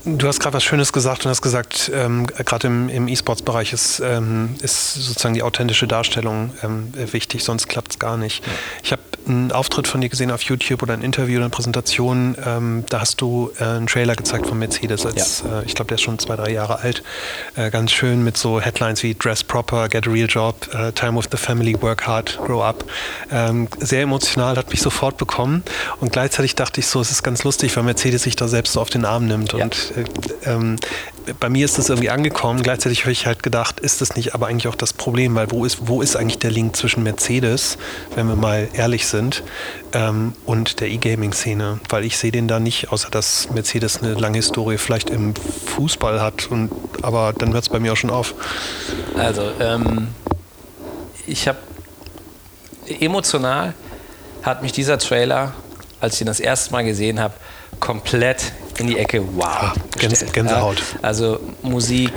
Du 0.04 0.28
hast 0.28 0.38
gerade 0.38 0.54
was 0.54 0.62
Schönes 0.62 0.92
gesagt 0.92 1.24
und 1.24 1.30
hast 1.30 1.42
gesagt, 1.42 1.90
ähm, 1.92 2.28
gerade 2.28 2.68
im, 2.68 2.88
im 2.88 3.08
E-Sports-Bereich 3.08 3.72
ist, 3.72 4.00
ähm, 4.00 4.54
ist 4.62 4.94
sozusagen 4.94 5.34
die 5.34 5.42
authentische 5.42 5.88
Darstellung 5.88 6.52
ähm, 6.62 6.92
wichtig, 7.12 7.42
sonst 7.42 7.66
klappt 7.66 7.92
es 7.92 7.98
gar 7.98 8.16
nicht. 8.16 8.44
Ich 8.84 8.92
habe 8.92 9.02
einen 9.28 9.52
Auftritt 9.52 9.88
von 9.88 10.00
dir 10.00 10.08
gesehen 10.08 10.30
auf 10.30 10.42
YouTube 10.42 10.82
oder 10.82 10.94
ein 10.94 11.02
Interview 11.02 11.36
oder 11.36 11.46
eine 11.46 11.50
Präsentation. 11.50 12.36
Ähm, 12.44 12.84
da 12.88 13.00
hast 13.00 13.20
du 13.20 13.50
äh, 13.58 13.64
einen 13.64 13.86
Trailer 13.86 14.14
gezeigt 14.14 14.46
von 14.46 14.58
Mercedes. 14.58 15.04
Als, 15.04 15.42
ja. 15.42 15.60
äh, 15.60 15.64
ich 15.64 15.74
glaube, 15.74 15.88
der 15.88 15.96
ist 15.96 16.02
schon 16.02 16.18
zwei, 16.18 16.36
drei 16.36 16.50
Jahre 16.50 16.80
alt. 16.80 17.02
Äh, 17.56 17.70
ganz 17.70 17.92
schön 17.92 18.22
mit 18.22 18.36
so 18.36 18.60
Headlines 18.60 19.02
wie 19.02 19.14
Dress 19.14 19.42
Proper, 19.42 19.88
Get 19.88 20.06
a 20.06 20.10
Real 20.10 20.28
Job, 20.28 20.68
uh, 20.74 20.90
Time 20.92 21.18
with 21.18 21.26
the 21.30 21.36
Family, 21.36 21.80
Work 21.80 22.06
Hard, 22.06 22.38
Grow 22.46 22.62
Up. 22.62 22.84
Ähm, 23.30 23.68
sehr 23.80 24.02
emotional, 24.02 24.56
hat 24.56 24.70
mich 24.70 24.80
sofort 24.80 25.16
bekommen. 25.16 25.62
Und 26.00 26.12
gleichzeitig 26.12 26.54
dachte 26.54 26.80
ich 26.80 26.86
so, 26.86 27.00
es 27.00 27.10
ist 27.10 27.22
ganz 27.22 27.44
lustig, 27.44 27.76
weil 27.76 27.82
Mercedes 27.82 28.22
sich 28.22 28.36
da 28.36 28.48
selbst 28.48 28.74
so 28.74 28.80
auf 28.80 28.90
den 28.90 29.04
Arm 29.04 29.25
nimmt. 29.26 29.52
Ja. 29.52 29.64
Und 29.64 29.92
äh, 29.96 30.04
ähm, 30.50 30.76
bei 31.40 31.48
mir 31.48 31.64
ist 31.64 31.78
das 31.78 31.88
irgendwie 31.88 32.10
angekommen. 32.10 32.62
Gleichzeitig 32.62 33.02
habe 33.02 33.12
ich 33.12 33.26
halt 33.26 33.42
gedacht, 33.42 33.80
ist 33.80 34.00
das 34.00 34.16
nicht 34.16 34.34
aber 34.34 34.46
eigentlich 34.46 34.68
auch 34.68 34.74
das 34.74 34.92
Problem? 34.92 35.34
Weil 35.34 35.50
wo 35.50 35.64
ist, 35.64 35.88
wo 35.88 36.02
ist 36.02 36.16
eigentlich 36.16 36.38
der 36.38 36.50
Link 36.50 36.76
zwischen 36.76 37.02
Mercedes, 37.02 37.78
wenn 38.14 38.28
wir 38.28 38.36
mal 38.36 38.68
ehrlich 38.72 39.06
sind, 39.06 39.42
ähm, 39.92 40.34
und 40.44 40.80
der 40.80 40.88
E-Gaming-Szene? 40.88 41.80
Weil 41.88 42.04
ich 42.04 42.16
sehe 42.18 42.32
den 42.32 42.48
da 42.48 42.60
nicht, 42.60 42.92
außer 42.92 43.10
dass 43.10 43.50
Mercedes 43.50 44.02
eine 44.02 44.14
lange 44.14 44.36
Historie 44.36 44.78
vielleicht 44.78 45.10
im 45.10 45.34
Fußball 45.34 46.20
hat. 46.20 46.50
Und, 46.50 46.70
aber 47.02 47.32
dann 47.36 47.52
hört 47.52 47.64
es 47.64 47.68
bei 47.68 47.80
mir 47.80 47.92
auch 47.92 47.96
schon 47.96 48.10
auf. 48.10 48.34
Also, 49.16 49.50
ähm, 49.60 50.08
ich 51.26 51.48
habe 51.48 51.58
emotional 53.00 53.74
hat 54.42 54.62
mich 54.62 54.70
dieser 54.70 54.98
Trailer, 54.98 55.54
als 56.00 56.14
ich 56.14 56.20
ihn 56.20 56.28
das 56.28 56.38
erste 56.38 56.70
Mal 56.70 56.84
gesehen 56.84 57.18
habe, 57.18 57.34
komplett 57.80 58.52
in 58.80 58.86
die 58.86 58.98
Ecke 58.98 59.22
wow. 59.36 59.44
Ja, 59.44 59.74
Gänse, 59.98 60.26
Gänsehaut. 60.26 60.78
Ja, 60.78 60.98
also 61.02 61.40
Musik, 61.62 62.12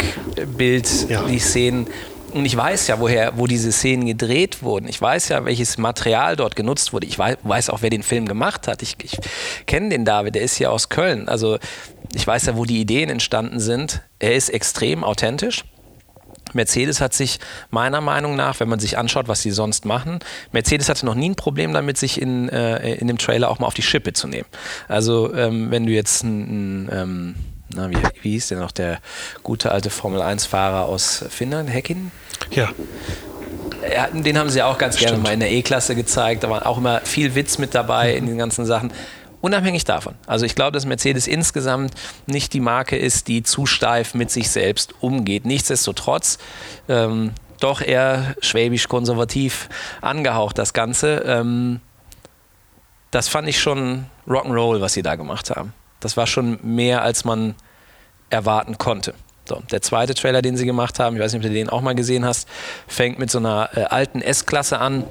Bild, 0.58 1.10
ja. 1.10 1.24
die 1.24 1.40
Szenen. 1.40 1.88
Und 2.32 2.46
ich 2.46 2.56
weiß 2.56 2.88
ja, 2.88 3.00
woher, 3.00 3.38
wo 3.38 3.48
diese 3.48 3.72
Szenen 3.72 4.06
gedreht 4.06 4.62
wurden. 4.62 4.88
Ich 4.88 5.02
weiß 5.02 5.30
ja, 5.30 5.46
welches 5.46 5.78
Material 5.78 6.36
dort 6.36 6.56
genutzt 6.56 6.94
wurde. 6.94 7.08
Ich 7.08 7.18
weiß, 7.18 7.38
weiß 7.42 7.72
auch, 7.72 7.82
wer 7.82 7.90
den 7.90 8.04
Film 8.04 8.28
gemacht 8.28 8.68
hat. 8.68 8.84
Ich, 8.84 8.96
ich 9.02 9.18
kenne 9.66 9.90
den 9.90 10.06
David, 10.06 10.36
der 10.36 10.44
ist 10.44 10.56
hier 10.56 10.72
aus 10.72 10.90
Köln. 10.90 11.28
Also 11.28 11.58
ich 12.14 12.26
weiß 12.26 12.46
ja, 12.46 12.56
wo 12.56 12.66
die 12.66 12.80
Ideen 12.80 13.10
entstanden 13.10 13.60
sind. 13.60 14.02
Er 14.20 14.36
ist 14.36 14.50
extrem 14.50 15.04
authentisch. 15.04 15.64
Mercedes 16.54 17.02
hat 17.02 17.14
sich 17.14 17.40
meiner 17.70 18.02
Meinung 18.02 18.36
nach, 18.36 18.60
wenn 18.60 18.70
man 18.70 18.80
sich 18.80 18.98
anschaut, 18.98 19.28
was 19.28 19.42
sie 19.42 19.52
sonst 19.52 19.86
machen, 19.86 20.20
Mercedes 20.52 20.90
hatte 20.90 21.06
noch 21.06 21.16
nie 21.16 21.30
ein 21.30 21.36
Problem 21.36 21.74
damit, 21.74 21.98
sich 21.98 22.22
in, 22.22 22.50
äh, 22.50 22.96
in 22.96 23.08
dem 23.08 23.18
Trailer 23.18 23.50
auch 23.50 23.60
mal 23.60 23.68
auf 23.68 23.74
die 23.74 23.82
Schippe 23.82 24.14
zu 24.14 24.28
nehmen. 24.28 24.48
Also 24.88 25.34
ähm, 25.34 25.72
wenn 25.72 25.86
du 25.86 25.92
jetzt 25.92 26.24
ein, 26.24 26.86
ein 26.86 26.90
ähm, 26.92 27.36
na, 27.74 27.90
wie, 27.90 27.98
wie 28.22 28.32
hieß 28.32 28.48
der 28.48 28.60
noch, 28.60 28.72
der 28.72 29.00
gute 29.44 29.72
alte 29.72 29.90
Formel-1-Fahrer 29.90 30.86
aus 30.86 31.24
Finnland, 31.30 31.70
Heckin? 31.70 32.12
Ja. 32.52 32.70
Ja, 33.94 34.08
den 34.08 34.38
haben 34.38 34.50
sie 34.50 34.62
auch 34.62 34.78
ganz 34.78 34.98
Stimmt. 34.98 35.12
gerne 35.12 35.24
mal 35.24 35.34
in 35.34 35.40
der 35.40 35.52
E-Klasse 35.52 35.96
gezeigt. 35.96 36.44
Da 36.44 36.50
war 36.50 36.66
auch 36.66 36.78
immer 36.78 37.02
viel 37.02 37.36
Witz 37.36 37.58
mit 37.58 37.76
dabei 37.76 38.14
in 38.14 38.26
den 38.26 38.38
ganzen 38.38 38.66
Sachen. 38.66 38.92
Unabhängig 39.42 39.86
davon. 39.86 40.16
Also 40.28 40.46
ich 40.46 40.56
glaube, 40.56 40.74
dass 40.74 40.86
Mercedes 40.86 41.28
insgesamt 41.28 41.94
nicht 42.26 42.54
die 42.54 42.60
Marke 42.60 42.98
ist, 42.98 43.28
die 43.28 43.44
zu 43.44 43.66
steif 43.66 44.14
mit 44.14 44.32
sich 44.32 44.50
selbst 44.50 44.94
umgeht. 45.00 45.46
Nichtsdestotrotz 45.46 46.40
ähm, 46.90 47.32
doch 47.60 47.82
eher 47.82 48.36
schwäbisch-konservativ 48.42 49.70
angehaucht, 50.02 50.58
das 50.58 50.74
Ganze. 50.74 51.24
Ähm, 51.26 51.80
das 53.12 53.28
fand 53.28 53.48
ich 53.48 53.60
schon 53.60 54.06
Rock'n'Roll, 54.28 54.82
was 54.82 54.94
sie 54.94 55.02
da 55.02 55.16
gemacht 55.16 55.50
haben. 55.52 55.74
Das 56.00 56.18
war 56.18 56.28
schon 56.28 56.60
mehr, 56.62 57.02
als 57.02 57.26
man 57.26 57.56
erwarten 58.30 58.78
konnte. 58.78 59.14
So, 59.48 59.64
der 59.72 59.82
zweite 59.82 60.14
Trailer, 60.14 60.42
den 60.42 60.58
sie 60.58 60.66
gemacht 60.66 61.00
haben, 61.00 61.16
ich 61.16 61.22
weiß 61.22 61.34
nicht, 61.34 61.44
ob 61.44 61.48
du 61.50 61.54
den 61.54 61.70
auch 61.70 61.82
mal 61.82 61.96
gesehen 61.96 62.24
hast, 62.24 62.48
fängt 62.88 63.18
mit 63.18 63.32
so 63.32 63.40
einer 63.40 63.70
äh, 63.74 63.84
alten 63.86 64.22
S-Klasse 64.22 64.80
an, 64.80 65.06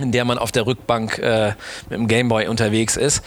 in 0.00 0.12
der 0.12 0.24
man 0.24 0.38
auf 0.38 0.50
der 0.50 0.66
Rückbank 0.66 1.18
äh, 1.18 1.54
mit 1.88 1.98
dem 1.98 2.08
Gameboy 2.08 2.48
unterwegs 2.48 2.96
ist. 2.96 3.22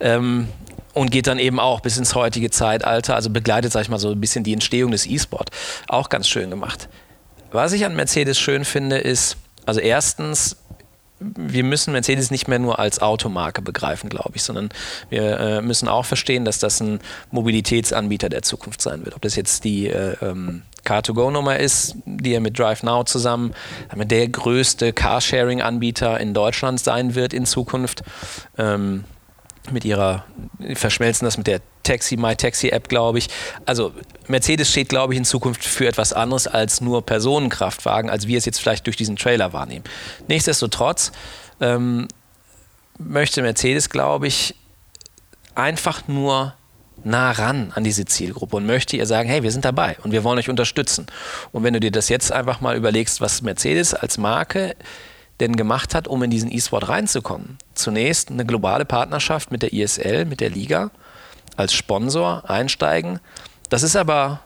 Ähm, 0.00 0.48
und 0.92 1.10
geht 1.10 1.26
dann 1.26 1.38
eben 1.38 1.60
auch 1.60 1.80
bis 1.80 1.96
ins 1.98 2.14
heutige 2.14 2.50
Zeitalter, 2.50 3.14
also 3.14 3.30
begleitet, 3.30 3.72
sag 3.72 3.82
ich 3.82 3.88
mal, 3.88 3.98
so 3.98 4.10
ein 4.10 4.20
bisschen 4.20 4.44
die 4.44 4.52
Entstehung 4.52 4.90
des 4.90 5.06
E-Sport. 5.06 5.50
Auch 5.88 6.08
ganz 6.08 6.28
schön 6.28 6.50
gemacht. 6.50 6.88
Was 7.52 7.72
ich 7.72 7.84
an 7.84 7.94
Mercedes 7.94 8.38
schön 8.38 8.64
finde, 8.64 8.98
ist, 8.98 9.36
also 9.66 9.80
erstens, 9.80 10.56
wir 11.18 11.64
müssen 11.64 11.92
Mercedes 11.92 12.30
nicht 12.30 12.48
mehr 12.48 12.58
nur 12.58 12.78
als 12.78 13.00
Automarke 13.00 13.60
begreifen, 13.60 14.08
glaube 14.08 14.32
ich, 14.34 14.42
sondern 14.42 14.70
wir 15.10 15.38
äh, 15.38 15.62
müssen 15.62 15.86
auch 15.86 16.06
verstehen, 16.06 16.44
dass 16.44 16.58
das 16.58 16.80
ein 16.80 17.00
Mobilitätsanbieter 17.30 18.28
der 18.28 18.42
Zukunft 18.42 18.80
sein 18.80 19.04
wird. 19.04 19.14
Ob 19.14 19.22
das 19.22 19.36
jetzt 19.36 19.64
die 19.64 19.88
äh, 19.88 20.16
ähm, 20.22 20.62
Car2Go-Nummer 20.86 21.58
ist, 21.58 21.96
die 22.06 22.32
er 22.32 22.40
mit 22.40 22.58
DriveNow 22.58 23.04
zusammen 23.04 23.54
der 23.94 24.28
größte 24.28 24.92
Carsharing-Anbieter 24.92 26.18
in 26.18 26.32
Deutschland 26.32 26.80
sein 26.80 27.14
wird 27.14 27.34
in 27.34 27.44
Zukunft. 27.44 28.02
Ähm, 28.56 29.04
mit 29.70 29.84
ihrer, 29.84 30.24
verschmelzen 30.74 31.24
das 31.24 31.36
mit 31.36 31.46
der 31.46 31.60
Taxi, 31.82 32.16
My 32.16 32.36
Taxi 32.36 32.68
App, 32.68 32.88
glaube 32.88 33.18
ich. 33.18 33.28
Also 33.66 33.92
Mercedes 34.28 34.70
steht, 34.70 34.88
glaube 34.88 35.12
ich, 35.12 35.18
in 35.18 35.24
Zukunft 35.24 35.64
für 35.64 35.86
etwas 35.86 36.12
anderes 36.12 36.46
als 36.46 36.80
nur 36.80 37.04
Personenkraftwagen, 37.04 38.10
als 38.10 38.26
wir 38.26 38.38
es 38.38 38.44
jetzt 38.44 38.60
vielleicht 38.60 38.86
durch 38.86 38.96
diesen 38.96 39.16
Trailer 39.16 39.52
wahrnehmen. 39.52 39.84
Nichtsdestotrotz 40.28 41.12
ähm, 41.60 42.08
möchte 42.98 43.42
Mercedes, 43.42 43.90
glaube 43.90 44.26
ich, 44.26 44.54
einfach 45.54 46.06
nur 46.08 46.54
nah 47.02 47.30
ran 47.30 47.72
an 47.74 47.82
diese 47.82 48.04
Zielgruppe 48.04 48.56
und 48.56 48.66
möchte 48.66 48.96
ihr 48.96 49.06
sagen, 49.06 49.28
hey, 49.28 49.42
wir 49.42 49.50
sind 49.50 49.64
dabei 49.64 49.96
und 50.02 50.12
wir 50.12 50.22
wollen 50.22 50.38
euch 50.38 50.50
unterstützen. 50.50 51.06
Und 51.52 51.64
wenn 51.64 51.72
du 51.72 51.80
dir 51.80 51.90
das 51.90 52.08
jetzt 52.08 52.30
einfach 52.30 52.60
mal 52.60 52.76
überlegst, 52.76 53.20
was 53.20 53.42
Mercedes 53.42 53.94
als 53.94 54.18
Marke 54.18 54.76
denn 55.40 55.56
gemacht 55.56 55.94
hat, 55.94 56.06
um 56.06 56.22
in 56.22 56.30
diesen 56.30 56.52
E-Sport 56.52 56.88
reinzukommen. 56.88 57.58
Zunächst 57.74 58.30
eine 58.30 58.44
globale 58.44 58.84
Partnerschaft 58.84 59.50
mit 59.50 59.62
der 59.62 59.72
ISL, 59.72 60.26
mit 60.26 60.40
der 60.40 60.50
Liga, 60.50 60.90
als 61.56 61.72
Sponsor 61.72 62.48
einsteigen. 62.48 63.20
Das 63.68 63.82
ist 63.82 63.96
aber 63.96 64.40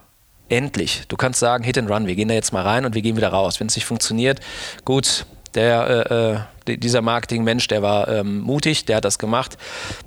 endlich. 0.49 1.03
Du 1.09 1.17
kannst 1.17 1.41
sagen, 1.41 1.65
Hit 1.65 1.79
and 1.79 1.91
Run, 1.91 2.07
wir 2.07 2.15
gehen 2.15 2.29
da 2.29 2.35
jetzt 2.35 2.53
mal 2.53 2.63
rein 2.63 2.85
und 2.85 2.95
wir 2.95 3.03
gehen 3.03 3.17
wieder 3.17 3.29
raus. 3.29 3.61
Wenn 3.61 3.67
es 3.67 3.77
nicht 3.77 3.87
funktioniert, 3.87 4.41
gut, 4.85 5.27
der, 5.55 6.09
äh, 6.11 6.33
äh 6.33 6.39
dieser 6.67 7.03
Marketingmensch, 7.03 7.69
der 7.69 7.83
war 7.83 8.09
ähm, 8.09 8.41
mutig, 8.41 8.87
der 8.87 8.97
hat 8.97 9.05
das 9.05 9.19
gemacht. 9.19 9.59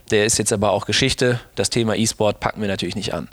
Der 0.09 0.25
ist 0.25 0.39
jetzt 0.39 0.51
aber 0.51 0.71
auch 0.71 0.87
Geschichte. 0.87 1.39
Das 1.53 1.69
Thema 1.69 1.95
E-Sport 1.95 2.39
packen 2.39 2.61
wir 2.61 2.67
natürlich 2.67 2.95
nicht 2.95 3.13
an. 3.13 3.27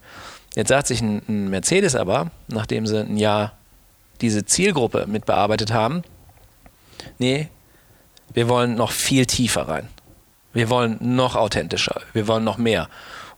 Jetzt 0.55 0.69
sagt 0.69 0.89
sich 0.89 1.01
ein, 1.01 1.23
ein 1.27 1.49
Mercedes 1.49 1.97
aber, 1.97 2.31
nachdem 2.49 2.87
sie 2.87 3.01
ein 3.01 3.17
Jahr 3.17 3.53
diese 4.21 4.45
Zielgruppe 4.45 5.07
mitbearbeitet 5.09 5.73
haben, 5.73 6.03
nee, 7.19 7.49
wir 8.33 8.49
wollen 8.49 8.75
noch 8.75 8.93
viel 8.93 9.27
tiefer 9.27 9.69
rein. 9.69 9.89
Wir 10.53 10.71
wollen 10.71 10.99
noch 11.01 11.35
authentischer, 11.35 12.01
wir 12.13 12.29
wollen 12.29 12.45
noch 12.45 12.59
mehr. 12.59 12.89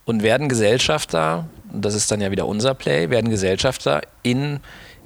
Und 0.05 0.23
werden 0.23 0.49
Gesellschafter, 0.49 1.47
und 1.73 1.85
das 1.85 1.95
ist 1.95 2.11
dann 2.11 2.21
ja 2.21 2.31
wieder 2.31 2.47
unser 2.47 2.75
Play, 2.75 3.11
werden 3.11 3.31
Gesellschafter 3.31 4.03
in 4.23 4.61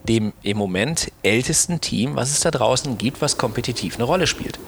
dem 0.09 0.33
im 0.43 0.57
Moment 0.57 1.11
ältesten 1.23 1.81
Team, 1.81 2.17
was 2.17 2.31
es 2.31 2.41
da 2.41 2.51
draußen 2.51 2.99
gibt, 2.99 3.21
was 3.21 3.39
kompetitiv 3.39 3.97
eine 3.97 4.05
Rolle 4.05 4.27
spielt. 4.27 4.59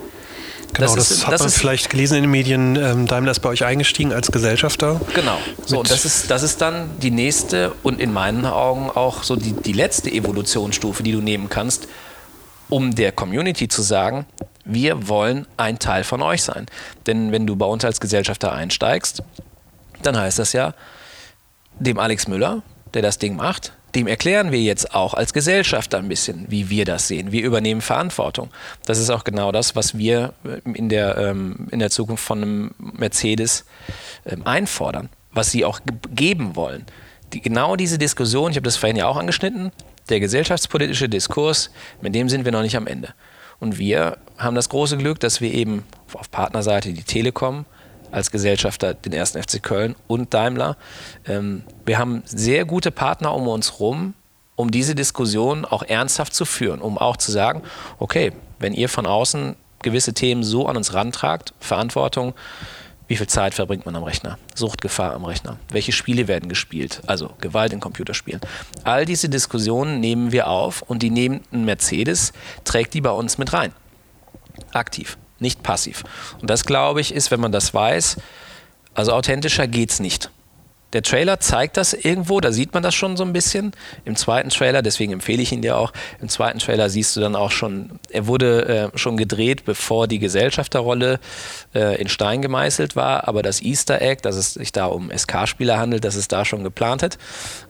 Genau, 0.74 0.94
das, 0.94 1.08
das 1.08 1.10
ist, 1.10 1.26
hat 1.26 1.34
das 1.34 1.40
man 1.42 1.50
vielleicht 1.50 1.90
gelesen 1.90 2.16
in 2.16 2.22
den 2.22 2.30
Medien. 2.30 2.76
Ähm, 2.76 3.06
Daimler 3.06 3.32
ist 3.32 3.40
bei 3.40 3.50
euch 3.50 3.64
eingestiegen 3.64 4.12
als 4.12 4.32
Gesellschafter. 4.32 5.00
Genau. 5.14 5.36
So, 5.66 5.80
und 5.80 5.90
das 5.90 6.06
ist, 6.06 6.30
das 6.30 6.42
ist 6.42 6.62
dann 6.62 6.90
die 6.98 7.10
nächste 7.10 7.72
und 7.82 8.00
in 8.00 8.12
meinen 8.12 8.46
Augen 8.46 8.88
auch 8.88 9.22
so 9.22 9.36
die, 9.36 9.52
die 9.52 9.74
letzte 9.74 10.10
Evolutionsstufe, 10.10 11.02
die 11.02 11.12
du 11.12 11.20
nehmen 11.20 11.50
kannst, 11.50 11.88
um 12.72 12.94
der 12.94 13.12
Community 13.12 13.68
zu 13.68 13.82
sagen, 13.82 14.24
wir 14.64 15.06
wollen 15.06 15.46
ein 15.58 15.78
Teil 15.78 16.04
von 16.04 16.22
euch 16.22 16.42
sein. 16.42 16.64
Denn 17.06 17.30
wenn 17.30 17.46
du 17.46 17.54
bei 17.54 17.66
uns 17.66 17.84
als 17.84 18.00
Gesellschafter 18.00 18.50
einsteigst, 18.50 19.22
dann 20.02 20.16
heißt 20.16 20.38
das 20.38 20.54
ja, 20.54 20.72
dem 21.78 21.98
Alex 21.98 22.28
Müller, 22.28 22.62
der 22.94 23.02
das 23.02 23.18
Ding 23.18 23.36
macht, 23.36 23.74
dem 23.94 24.06
erklären 24.06 24.52
wir 24.52 24.60
jetzt 24.60 24.94
auch 24.94 25.12
als 25.12 25.34
Gesellschafter 25.34 25.98
ein 25.98 26.08
bisschen, 26.08 26.46
wie 26.48 26.70
wir 26.70 26.86
das 26.86 27.08
sehen. 27.08 27.30
Wir 27.30 27.42
übernehmen 27.42 27.82
Verantwortung. 27.82 28.48
Das 28.86 28.98
ist 28.98 29.10
auch 29.10 29.24
genau 29.24 29.52
das, 29.52 29.76
was 29.76 29.98
wir 29.98 30.32
in 30.64 30.88
der, 30.88 31.18
ähm, 31.18 31.68
in 31.72 31.78
der 31.78 31.90
Zukunft 31.90 32.24
von 32.24 32.42
einem 32.42 32.74
Mercedes 32.78 33.66
ähm, 34.24 34.46
einfordern, 34.46 35.10
was 35.30 35.50
sie 35.50 35.66
auch 35.66 35.80
geben 36.14 36.56
wollen. 36.56 36.86
Die, 37.34 37.42
genau 37.42 37.76
diese 37.76 37.98
Diskussion, 37.98 38.50
ich 38.50 38.56
habe 38.56 38.64
das 38.64 38.78
vorhin 38.78 38.96
ja 38.96 39.08
auch 39.08 39.18
angeschnitten, 39.18 39.72
der 40.12 40.20
gesellschaftspolitische 40.20 41.08
Diskurs, 41.08 41.70
mit 42.02 42.14
dem 42.14 42.28
sind 42.28 42.44
wir 42.44 42.52
noch 42.52 42.62
nicht 42.62 42.76
am 42.76 42.86
Ende. 42.86 43.14
Und 43.58 43.78
wir 43.78 44.18
haben 44.36 44.54
das 44.54 44.68
große 44.68 44.98
Glück, 44.98 45.18
dass 45.20 45.40
wir 45.40 45.52
eben 45.52 45.84
auf 46.12 46.30
Partnerseite 46.30 46.92
die 46.92 47.02
Telekom 47.02 47.64
als 48.10 48.30
Gesellschafter 48.30 48.92
den 48.92 49.14
ersten 49.14 49.42
FC 49.42 49.62
Köln 49.62 49.96
und 50.06 50.34
Daimler. 50.34 50.76
Ähm, 51.26 51.62
wir 51.86 51.98
haben 51.98 52.22
sehr 52.26 52.66
gute 52.66 52.90
Partner 52.90 53.34
um 53.34 53.48
uns 53.48 53.72
herum, 53.72 54.12
um 54.54 54.70
diese 54.70 54.94
Diskussion 54.94 55.64
auch 55.64 55.82
ernsthaft 55.82 56.34
zu 56.34 56.44
führen, 56.44 56.82
um 56.82 56.98
auch 56.98 57.16
zu 57.16 57.32
sagen, 57.32 57.62
okay, 57.98 58.32
wenn 58.58 58.74
ihr 58.74 58.90
von 58.90 59.06
außen 59.06 59.56
gewisse 59.80 60.12
Themen 60.12 60.44
so 60.44 60.68
an 60.68 60.76
uns 60.76 60.92
rantragt, 60.92 61.54
Verantwortung, 61.58 62.34
Wie 63.12 63.16
viel 63.18 63.26
Zeit 63.26 63.52
verbringt 63.52 63.84
man 63.84 63.94
am 63.94 64.04
Rechner? 64.04 64.38
Suchtgefahr 64.54 65.12
am 65.12 65.26
Rechner? 65.26 65.58
Welche 65.68 65.92
Spiele 65.92 66.28
werden 66.28 66.48
gespielt? 66.48 67.02
Also 67.06 67.28
Gewalt 67.42 67.74
in 67.74 67.78
Computerspielen. 67.78 68.40
All 68.84 69.04
diese 69.04 69.28
Diskussionen 69.28 70.00
nehmen 70.00 70.32
wir 70.32 70.48
auf 70.48 70.80
und 70.80 71.02
die 71.02 71.10
nehmen 71.10 71.42
ein 71.52 71.66
Mercedes, 71.66 72.32
trägt 72.64 72.94
die 72.94 73.02
bei 73.02 73.10
uns 73.10 73.36
mit 73.36 73.52
rein. 73.52 73.72
Aktiv, 74.72 75.18
nicht 75.40 75.62
passiv. 75.62 76.04
Und 76.40 76.48
das, 76.48 76.64
glaube 76.64 77.02
ich, 77.02 77.14
ist, 77.14 77.30
wenn 77.30 77.40
man 77.40 77.52
das 77.52 77.74
weiß, 77.74 78.16
also 78.94 79.12
authentischer 79.12 79.66
geht 79.66 79.90
es 79.90 80.00
nicht. 80.00 80.30
Der 80.92 81.02
Trailer 81.02 81.40
zeigt 81.40 81.76
das 81.76 81.94
irgendwo, 81.94 82.40
da 82.40 82.52
sieht 82.52 82.74
man 82.74 82.82
das 82.82 82.94
schon 82.94 83.16
so 83.16 83.24
ein 83.24 83.32
bisschen. 83.32 83.72
Im 84.04 84.16
zweiten 84.16 84.50
Trailer, 84.50 84.82
deswegen 84.82 85.12
empfehle 85.12 85.42
ich 85.42 85.52
ihn 85.52 85.62
dir 85.62 85.76
auch, 85.76 85.92
im 86.20 86.28
zweiten 86.28 86.58
Trailer 86.58 86.90
siehst 86.90 87.16
du 87.16 87.20
dann 87.20 87.34
auch 87.34 87.50
schon, 87.50 87.98
er 88.10 88.26
wurde 88.26 88.90
äh, 88.94 88.98
schon 88.98 89.16
gedreht, 89.16 89.64
bevor 89.64 90.06
die 90.06 90.18
Gesellschafterrolle 90.18 91.18
äh, 91.74 92.00
in 92.00 92.08
Stein 92.08 92.42
gemeißelt 92.42 92.96
war, 92.96 93.28
aber 93.28 93.42
das 93.42 93.62
Easter 93.62 94.02
Egg, 94.02 94.22
dass 94.22 94.36
es 94.36 94.54
sich 94.54 94.72
da 94.72 94.86
um 94.86 95.10
SK-Spieler 95.10 95.78
handelt, 95.78 96.04
das 96.04 96.14
ist 96.14 96.32
da 96.32 96.44
schon 96.44 96.64
geplant 96.64 97.02
hat. 97.02 97.18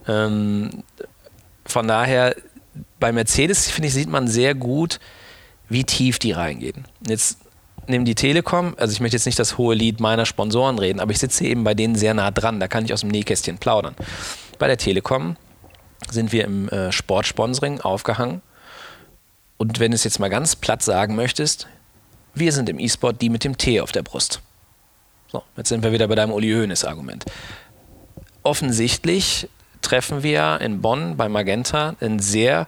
Ähm, 0.09 0.83
von 1.65 1.87
daher, 1.87 2.35
bei 2.99 3.13
Mercedes, 3.13 3.71
finde 3.71 3.89
ich, 3.89 3.95
sieht 3.95 4.09
man 4.09 4.27
sehr 4.27 4.55
gut, 4.55 4.99
wie 5.69 5.85
tief 5.85 6.19
die 6.19 6.33
reingehen. 6.33 6.85
Jetzt 7.07 7.39
nimm 7.87 8.05
die 8.05 8.15
Telekom, 8.15 8.75
also 8.79 8.93
ich 8.93 9.01
möchte 9.01 9.17
jetzt 9.17 9.27
nicht 9.27 9.39
das 9.39 9.59
hohe 9.59 9.75
Lied 9.75 10.01
meiner 10.01 10.27
Sponsoren 10.27 10.79
reden, 10.79 11.01
aber 11.01 11.13
ich 11.13 11.19
sitze 11.19 11.45
eben 11.45 11.65
bei 11.65 11.75
denen 11.75 11.95
sehr 11.95 12.15
nah 12.15 12.31
dran, 12.31 12.61
da 12.61 12.69
kann 12.69 12.85
ich 12.85 12.93
aus 12.93 13.01
dem 13.01 13.11
Nähkästchen 13.11 13.59
plaudern. 13.59 13.95
Bei 14.59 14.69
der 14.69 14.77
Telekom 14.77 15.37
sind 16.11 16.33
wir 16.33 16.45
im 16.45 16.69
äh, 16.69 16.93
Sportsponsoring 16.93 17.81
aufgehangen 17.81 18.43
und 19.57 19.81
wenn 19.81 19.91
du 19.91 19.95
es 19.95 20.05
jetzt 20.05 20.19
mal 20.19 20.31
ganz 20.31 20.57
platt 20.57 20.83
sagen 20.83 21.15
möchtest, 21.15 21.69
wir 22.35 22.53
sind 22.53 22.69
im 22.69 22.79
E-Sport 22.79 23.21
die 23.21 23.29
mit 23.29 23.45
dem 23.45 23.59
T 23.59 23.81
auf 23.81 23.93
der 23.93 24.03
Brust. 24.03 24.41
So, 25.31 25.43
jetzt 25.57 25.69
sind 25.69 25.83
wir 25.83 25.93
wieder 25.93 26.09
bei 26.09 26.15
deinem 26.15 26.33
Uli 26.33 26.53
Hoeneß 26.53 26.85
Argument. 26.85 27.25
Offensichtlich 28.43 29.49
treffen 29.83 30.23
wir 30.23 30.61
in 30.61 30.81
Bonn 30.81 31.17
bei 31.17 31.29
Magenta 31.29 31.95
einen 32.01 32.19
sehr 32.19 32.67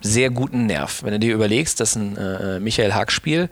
sehr 0.00 0.30
guten 0.30 0.66
Nerv. 0.66 1.02
Wenn 1.02 1.12
du 1.12 1.18
dir 1.18 1.34
überlegst, 1.34 1.80
dass 1.80 1.96
ein 1.96 2.16
äh, 2.16 2.60
Michael 2.60 2.94
Hack-Spiel 2.94 3.48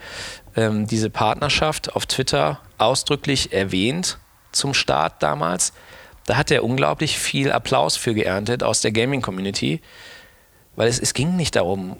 ähm, 0.56 0.86
diese 0.86 1.10
Partnerschaft 1.10 1.94
auf 1.94 2.06
Twitter 2.06 2.60
ausdrücklich 2.78 3.52
erwähnt 3.52 4.18
zum 4.52 4.74
Start 4.74 5.22
damals, 5.22 5.72
da 6.26 6.36
hat 6.36 6.50
er 6.50 6.64
unglaublich 6.64 7.18
viel 7.18 7.52
Applaus 7.52 7.96
für 7.96 8.14
geerntet 8.14 8.62
aus 8.62 8.80
der 8.80 8.92
Gaming-Community, 8.92 9.80
weil 10.76 10.88
es, 10.88 10.98
es 10.98 11.14
ging 11.14 11.36
nicht 11.36 11.56
darum, 11.56 11.96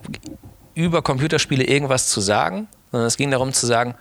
über 0.75 1.03
Computerspiele 1.03 1.65
irgendwas 1.65 2.09
zu 2.09 2.21
sagen, 2.21 2.69
sondern 2.91 3.07
es 3.07 3.17
ging 3.17 3.31
darum 3.31 3.53
zu 3.53 3.67
sagen, 3.67 3.95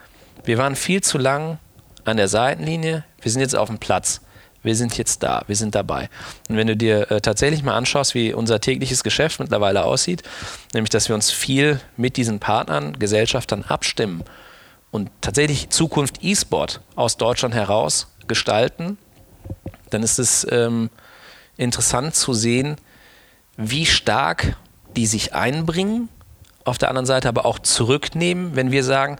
wir 0.43 0.57
waren 0.57 0.75
viel 0.75 1.01
zu 1.01 1.17
lang 1.17 1.59
an 2.05 2.17
der 2.17 2.27
Seitenlinie, 2.27 3.03
wir 3.21 3.31
sind 3.31 3.41
jetzt 3.41 3.55
auf 3.55 3.69
dem 3.69 3.79
Platz 3.79 4.21
wir 4.63 4.75
sind 4.75 4.97
jetzt 4.97 5.21
da, 5.21 5.43
wir 5.47 5.55
sind 5.55 5.75
dabei. 5.75 6.09
Und 6.49 6.57
wenn 6.57 6.67
du 6.67 6.75
dir 6.75 7.11
äh, 7.11 7.21
tatsächlich 7.21 7.63
mal 7.63 7.75
anschaust, 7.75 8.15
wie 8.15 8.33
unser 8.33 8.59
tägliches 8.59 9.03
Geschäft 9.03 9.39
mittlerweile 9.39 9.83
aussieht, 9.83 10.23
nämlich 10.73 10.89
dass 10.89 11.09
wir 11.09 11.15
uns 11.15 11.29
viel 11.29 11.79
mit 11.97 12.17
diesen 12.17 12.39
Partnern, 12.39 12.97
Gesellschaftern 12.97 13.63
abstimmen 13.63 14.23
und 14.89 15.09
tatsächlich 15.21 15.69
Zukunft 15.69 16.23
E-Sport 16.23 16.81
aus 16.95 17.17
Deutschland 17.17 17.53
heraus 17.53 18.07
gestalten, 18.27 18.97
dann 19.89 20.01
ist 20.01 20.17
es 20.17 20.47
ähm, 20.49 20.89
interessant 21.57 22.15
zu 22.15 22.33
sehen, 22.33 22.77
wie 23.57 23.85
stark 23.85 24.55
die 24.95 25.05
sich 25.05 25.33
einbringen, 25.33 26.09
auf 26.65 26.77
der 26.77 26.89
anderen 26.89 27.05
Seite 27.05 27.27
aber 27.27 27.45
auch 27.45 27.59
zurücknehmen, 27.59 28.55
wenn 28.55 28.71
wir 28.71 28.83
sagen, 28.83 29.17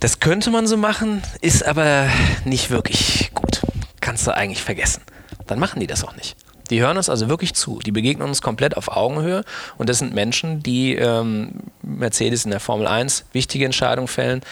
das 0.00 0.18
könnte 0.20 0.50
man 0.50 0.66
so 0.66 0.76
machen, 0.76 1.22
ist 1.40 1.64
aber 1.64 2.08
nicht 2.44 2.70
wirklich 2.70 3.30
gut 3.32 3.60
kannst 4.06 4.24
du 4.24 4.32
eigentlich 4.32 4.62
vergessen. 4.62 5.02
Dann 5.48 5.58
machen 5.58 5.80
die 5.80 5.88
das 5.88 6.04
auch 6.04 6.14
nicht. 6.14 6.36
Die 6.70 6.80
hören 6.80 6.96
uns 6.96 7.08
also 7.08 7.28
wirklich 7.28 7.54
zu. 7.54 7.80
Die 7.84 7.90
begegnen 7.90 8.28
uns 8.28 8.40
komplett 8.40 8.76
auf 8.76 8.96
Augenhöhe. 8.96 9.44
Und 9.78 9.88
das 9.88 9.98
sind 9.98 10.14
Menschen, 10.14 10.62
die 10.62 10.94
ähm, 10.94 11.54
Mercedes 11.82 12.44
in 12.44 12.52
der 12.52 12.60
Formel 12.60 12.86
1 12.86 13.24
wichtige 13.32 13.64
Entscheidungen 13.64 14.06
fällen, 14.06 14.42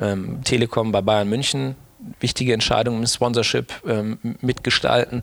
ähm, 0.00 0.40
Telekom 0.42 0.90
bei 0.90 1.00
Bayern 1.00 1.28
München 1.28 1.76
wichtige 2.18 2.52
Entscheidungen 2.52 3.02
im 3.02 3.06
Sponsorship 3.06 3.72
ähm, 3.86 4.18
mitgestalten. 4.40 5.22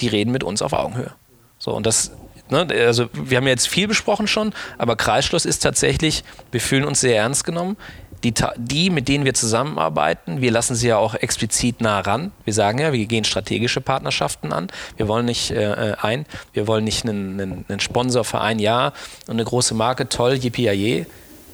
Die 0.00 0.08
reden 0.08 0.30
mit 0.30 0.44
uns 0.44 0.60
auf 0.60 0.74
Augenhöhe. 0.74 1.12
So, 1.58 1.72
und 1.74 1.86
das, 1.86 2.12
ne, 2.50 2.68
also 2.86 3.08
wir 3.14 3.38
haben 3.38 3.46
jetzt 3.46 3.68
viel 3.68 3.88
besprochen 3.88 4.26
schon, 4.26 4.52
aber 4.76 4.96
Kreisschluss 4.96 5.46
ist 5.46 5.60
tatsächlich, 5.60 6.24
wir 6.52 6.60
fühlen 6.60 6.84
uns 6.84 7.00
sehr 7.00 7.16
ernst 7.16 7.44
genommen 7.44 7.78
die, 8.24 8.34
die, 8.56 8.90
mit 8.90 9.08
denen 9.08 9.24
wir 9.24 9.34
zusammenarbeiten, 9.34 10.40
wir 10.40 10.50
lassen 10.50 10.74
sie 10.74 10.88
ja 10.88 10.96
auch 10.98 11.14
explizit 11.14 11.80
nah 11.80 12.00
ran. 12.00 12.32
Wir 12.44 12.52
sagen 12.52 12.78
ja, 12.78 12.92
wir 12.92 13.06
gehen 13.06 13.24
strategische 13.24 13.80
Partnerschaften 13.80 14.52
an. 14.52 14.68
Wir 14.96 15.08
wollen 15.08 15.26
nicht 15.26 15.50
äh, 15.50 15.94
ein, 16.00 16.26
wir 16.52 16.66
wollen 16.66 16.84
nicht 16.84 17.04
einen, 17.04 17.40
einen, 17.40 17.64
einen, 17.68 17.80
Sponsor 17.80 18.24
für 18.24 18.40
ein 18.40 18.58
Jahr 18.58 18.92
und 19.26 19.34
eine 19.34 19.44
große 19.44 19.74
Marke, 19.74 20.08
toll, 20.08 20.34
yippie 20.34 21.06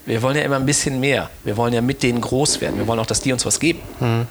Wir 0.07 0.23
wollen 0.23 0.37
ja 0.37 0.43
immer 0.43 0.57
ein 0.57 0.67
bisschen 0.67 1.01
mehr. 1.01 1.31
Wir 1.45 1.57
wollen 1.57 1.75
ja 1.75 1.83
mit 1.83 2.03
denen 2.03 2.21
groß 2.21 2.61
werden. 2.61 2.79
Wir 2.79 2.87
wollen 2.87 3.01
auch, 3.01 3.07
dass 3.07 3.21
die 3.21 3.33
uns 3.33 3.45
was 3.45 3.61
geben. 3.61 3.81
Mhm. 4.01 4.27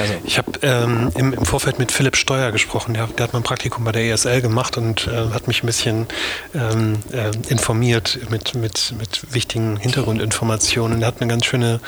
Also. 0.00 0.14
Ich 0.24 0.38
habe 0.38 0.52
ähm, 0.62 1.10
im, 1.16 1.32
im, 1.32 1.44
Vorfeld 1.44 1.80
mit 1.80 1.90
Philipp 1.90 2.16
Steuer 2.16 2.52
gesprochen. 2.52 2.94
Der, 2.94 3.08
der, 3.08 3.24
hat 3.24 3.32
mein 3.32 3.42
Praktikum 3.42 3.84
bei 3.84 3.90
der 3.90 4.04
ESL 4.04 4.40
gemacht 4.40 4.76
und 4.76 5.08
äh, 5.08 5.34
hat 5.34 5.48
mich 5.48 5.64
ein 5.64 5.66
bisschen 5.66 6.06
ähm, 6.54 7.00
äh, 7.12 7.32
informiert 7.48 8.20
mit, 8.30 8.54
mit, 8.54 8.94
mit 8.96 9.34
wichtigen 9.34 9.76
Hintergrundinformationen. 9.76 11.02
Er 11.02 11.08
hat 11.08 11.20
einen 11.20 11.28
ganz, 11.28 11.46
schöne, 11.46 11.80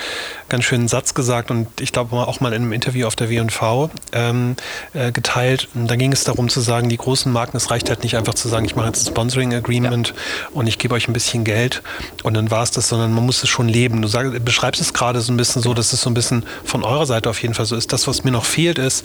ganz 0.49 0.65
schönen 0.65 0.89
Satz 0.89 1.15
gesagt 1.15 1.53
und 1.53 1.69
ich 1.81 1.93
glaube 1.93 2.17
auch 2.17 2.41
mal 2.41 2.53
in 2.53 2.63
einem 2.63 2.73
Interview 2.73 3.07
auf 3.07 3.15
der 3.15 3.31
WV 3.31 3.91
ähm, 4.13 4.57
äh, 4.93 5.13
geteilt. 5.13 5.69
Und 5.75 5.87
da 5.87 5.95
ging 5.95 6.13
es 6.13 6.25
darum 6.25 6.49
zu 6.49 6.61
sagen, 6.61 6.89
die 6.89 6.97
großen 6.97 7.31
Marken, 7.31 7.57
es 7.57 7.71
reicht 7.71 7.91
halt 7.91 8.03
nicht 8.03 8.17
einfach 8.17 8.35
zu 8.35 8.49
sagen, 8.49 8.65
ich 8.65 8.75
mache 8.75 8.89
jetzt 8.89 9.07
ein 9.07 9.13
Sponsoring 9.13 9.55
Agreement 9.55 10.09
ja. 10.09 10.15
und 10.53 10.67
ich 10.67 10.79
gebe 10.79 10.95
euch 10.95 11.07
ein 11.07 11.13
bisschen 11.13 11.45
Geld 11.45 11.83
und 12.25 12.35
dann 12.35 12.51
war 12.51 12.65
es 12.65 12.73
das, 12.73 12.89
sondern 12.89 13.13
man 13.13 13.25
muss 13.25 13.41
es 13.45 13.49
schon 13.49 13.69
leben. 13.69 14.03
Du 14.03 14.09
sag, 14.09 14.45
beschreibst 14.45 14.81
es 14.81 14.93
gerade 14.93 15.21
so 15.21 15.33
ein 15.33 15.37
bisschen 15.37 15.63
so, 15.63 15.75
dass 15.75 15.93
es 15.93 16.01
so 16.01 16.11
ein 16.11 16.15
bisschen 16.15 16.45
von 16.65 16.83
eurer 16.83 17.07
Seite 17.07 17.31
auf 17.31 17.41
jeden 17.41 17.55
Fall 17.55 17.67
so 17.67 17.77
ist 17.77 17.84
ist. 17.85 17.93
Das, 17.93 18.07
was 18.07 18.25
mir 18.25 18.31
noch 18.31 18.45
fehlt, 18.45 18.79
ist, 18.79 19.05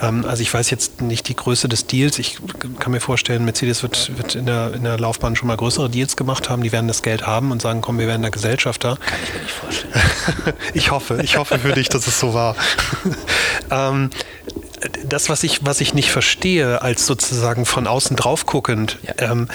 ähm, 0.00 0.24
also 0.26 0.42
ich 0.42 0.52
weiß 0.52 0.70
jetzt 0.70 1.00
nicht 1.00 1.28
die 1.28 1.36
Größe 1.36 1.68
des 1.68 1.86
Deals. 1.86 2.18
Ich 2.18 2.38
kann 2.78 2.92
mir 2.92 3.00
vorstellen, 3.00 3.44
Mercedes 3.44 3.82
wird, 3.82 4.16
wird 4.16 4.34
in, 4.34 4.46
der, 4.46 4.74
in 4.74 4.84
der 4.84 4.98
Laufbahn 4.98 5.36
schon 5.36 5.48
mal 5.48 5.56
größere 5.56 5.88
Deals 5.88 6.16
gemacht 6.16 6.50
haben. 6.50 6.62
Die 6.62 6.72
werden 6.72 6.88
das 6.88 7.02
Geld 7.02 7.26
haben 7.26 7.50
und 7.50 7.62
sagen, 7.62 7.80
komm, 7.80 7.98
wir 7.98 8.06
werden 8.06 8.22
der 8.22 8.30
Gesellschafter. 8.30 8.96
Kann 8.96 9.18
ich 9.24 9.34
mir 9.34 9.40
nicht 9.40 9.54
vorstellen. 9.54 10.56
ich 10.74 10.90
hoffe, 10.90 11.20
ich 11.22 11.36
hoffe 11.36 11.58
für 11.58 11.72
dich, 11.72 11.88
dass 11.88 12.06
es 12.06 12.18
so 12.18 12.34
war. 12.34 12.56
ähm, 13.70 14.10
das, 15.04 15.28
was 15.28 15.42
ich, 15.42 15.64
was 15.64 15.80
ich 15.80 15.94
nicht 15.94 16.10
verstehe, 16.10 16.82
als 16.82 17.06
sozusagen 17.06 17.64
von 17.64 17.86
außen 17.86 18.16
drauf 18.16 18.46
guckend, 18.46 18.98
ja. 19.02 19.30
ähm, 19.30 19.48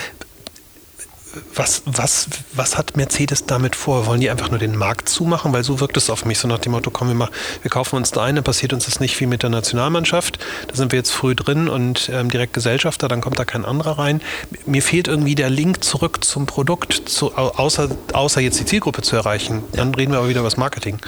was, 1.53 1.83
was, 1.85 2.27
was 2.53 2.77
hat 2.77 2.97
Mercedes 2.97 3.45
damit 3.45 3.75
vor? 3.75 4.05
Wollen 4.05 4.21
die 4.21 4.29
einfach 4.29 4.49
nur 4.49 4.59
den 4.59 4.75
Markt 4.75 5.09
zumachen? 5.09 5.53
Weil 5.53 5.63
so 5.63 5.79
wirkt 5.79 5.97
es 5.97 6.09
auf 6.09 6.25
mich, 6.25 6.39
so 6.39 6.47
nach 6.47 6.59
dem 6.59 6.73
Motto, 6.73 6.91
komm, 6.91 7.07
wir, 7.07 7.15
machen, 7.15 7.33
wir 7.61 7.71
kaufen 7.71 7.95
uns 7.95 8.11
da 8.11 8.23
ein, 8.23 8.35
dann 8.35 8.43
passiert 8.43 8.73
uns 8.73 8.85
das 8.85 8.99
nicht 8.99 9.19
wie 9.19 9.25
mit 9.25 9.43
der 9.43 9.49
Nationalmannschaft. 9.49 10.39
Da 10.67 10.75
sind 10.75 10.91
wir 10.91 10.97
jetzt 10.99 11.11
früh 11.11 11.35
drin 11.35 11.69
und 11.69 12.09
ähm, 12.13 12.29
direkt 12.29 12.53
Gesellschafter, 12.53 13.07
dann 13.07 13.21
kommt 13.21 13.39
da 13.39 13.45
kein 13.45 13.65
anderer 13.65 13.97
rein. 13.97 14.21
Mir 14.65 14.81
fehlt 14.81 15.07
irgendwie 15.07 15.35
der 15.35 15.49
Link 15.49 15.83
zurück 15.83 16.23
zum 16.23 16.45
Produkt, 16.45 16.93
zu, 17.09 17.35
außer, 17.35 17.89
außer 18.13 18.41
jetzt 18.41 18.59
die 18.59 18.65
Zielgruppe 18.65 19.01
zu 19.01 19.15
erreichen. 19.15 19.63
Dann 19.73 19.93
reden 19.95 20.11
wir 20.11 20.19
aber 20.19 20.29
wieder 20.29 20.39
über 20.41 20.49
das 20.49 20.57
Marketing. 20.57 20.99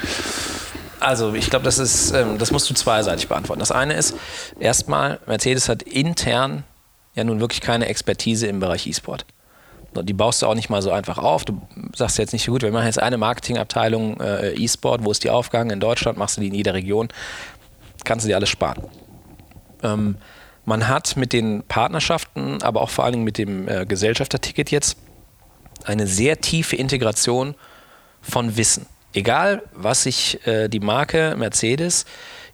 Also 0.99 1.33
ich 1.33 1.49
glaube, 1.49 1.65
das 1.65 1.79
ist, 1.79 2.11
ähm, 2.11 2.37
das 2.37 2.51
musst 2.51 2.69
du 2.69 2.73
zweiseitig 2.73 3.27
beantworten. 3.27 3.59
Das 3.59 3.71
eine 3.71 3.93
ist, 3.93 4.15
erstmal, 4.59 5.19
Mercedes 5.27 5.67
hat 5.67 5.83
intern 5.83 6.63
ja 7.13 7.23
nun 7.23 7.41
wirklich 7.41 7.61
keine 7.61 7.87
Expertise 7.87 8.47
im 8.47 8.59
Bereich 8.59 8.87
E-Sport. 8.87 9.25
Die 10.01 10.13
baust 10.13 10.41
du 10.41 10.47
auch 10.47 10.55
nicht 10.55 10.69
mal 10.69 10.81
so 10.81 10.91
einfach 10.91 11.17
auf. 11.17 11.45
Du 11.45 11.61
sagst 11.95 12.17
jetzt 12.17 12.33
nicht, 12.33 12.47
gut, 12.47 12.63
wir 12.63 12.71
machen 12.71 12.85
jetzt 12.85 12.99
eine 12.99 13.17
Marketingabteilung 13.17 14.19
äh, 14.19 14.53
E-Sport, 14.53 15.03
wo 15.03 15.11
ist 15.11 15.23
die 15.23 15.29
aufgegangen? 15.29 15.71
In 15.71 15.79
Deutschland 15.79 16.17
machst 16.17 16.37
du 16.37 16.41
die 16.41 16.47
in 16.47 16.55
jeder 16.55 16.73
Region. 16.73 17.09
Kannst 18.03 18.25
du 18.25 18.29
dir 18.29 18.35
alles 18.35 18.49
sparen. 18.49 18.83
Ähm, 19.83 20.17
man 20.65 20.87
hat 20.87 21.17
mit 21.17 21.33
den 21.33 21.63
Partnerschaften, 21.63 22.61
aber 22.63 22.81
auch 22.81 22.89
vor 22.89 23.03
allen 23.03 23.13
Dingen 23.13 23.25
mit 23.25 23.37
dem 23.37 23.67
äh, 23.67 23.85
Gesellschafterticket 23.85 24.71
jetzt 24.71 24.97
eine 25.83 26.07
sehr 26.07 26.39
tiefe 26.39 26.75
Integration 26.75 27.55
von 28.21 28.55
Wissen. 28.55 28.85
Egal, 29.13 29.61
was 29.73 30.03
sich 30.03 30.45
äh, 30.47 30.69
die 30.69 30.79
Marke 30.79 31.35
Mercedes 31.37 32.05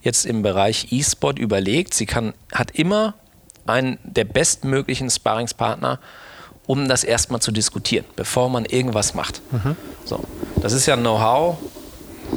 jetzt 0.02 0.26
im 0.26 0.42
Bereich 0.42 0.92
E-Sport 0.92 1.40
überlegt, 1.40 1.94
sie 1.94 2.06
kann, 2.06 2.34
hat 2.52 2.72
immer 2.72 3.14
einen 3.66 4.00
der 4.04 4.26
bestmöglichen 4.26 5.10
Sparringspartner 5.10 6.00
um 6.70 6.88
das 6.88 7.04
erstmal 7.04 7.42
zu 7.42 7.52
diskutieren, 7.52 8.06
bevor 8.16 8.48
man 8.48 8.64
irgendwas 8.64 9.16
macht. 9.16 9.42
Mhm. 9.52 9.76
So. 10.06 10.24
Das 10.58 10.72
ist 10.72 10.86
ja 10.86 10.94
ein 10.94 11.00
Know-how. 11.00 11.58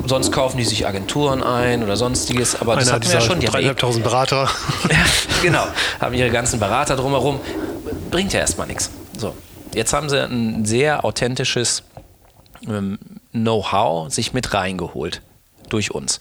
Sonst 0.07 0.33
kaufen 0.33 0.57
die 0.57 0.65
sich 0.65 0.87
Agenturen 0.87 1.43
ein 1.43 1.83
oder 1.83 1.99
sonstiges, 1.99 2.59
aber 2.59 2.77
das 2.77 2.91
hatten 2.91 3.05
wir 3.05 3.13
ja 3.13 3.21
schon. 3.21 3.41
Die 3.41 3.47
dreieinhalbtausend 3.47 4.03
Berater. 4.03 4.49
ja, 4.91 4.97
genau, 5.43 5.67
haben 6.01 6.15
ihre 6.15 6.31
ganzen 6.31 6.59
Berater 6.59 6.97
drumherum. 6.97 7.41
Bringt 8.11 8.33
ja 8.33 8.41
erstmal 8.41 8.67
nichts. 8.69 8.91
So. 9.19 9.35
Jetzt 9.75 9.93
haben 9.93 10.09
sie 10.09 10.19
ein 10.19 10.65
sehr 10.65 11.05
authentisches 11.05 11.83
ähm, 12.67 12.99
Know-how 13.33 14.11
sich 14.11 14.33
mit 14.33 14.55
reingeholt. 14.55 15.21
durch 15.69 15.91
uns. 15.91 16.21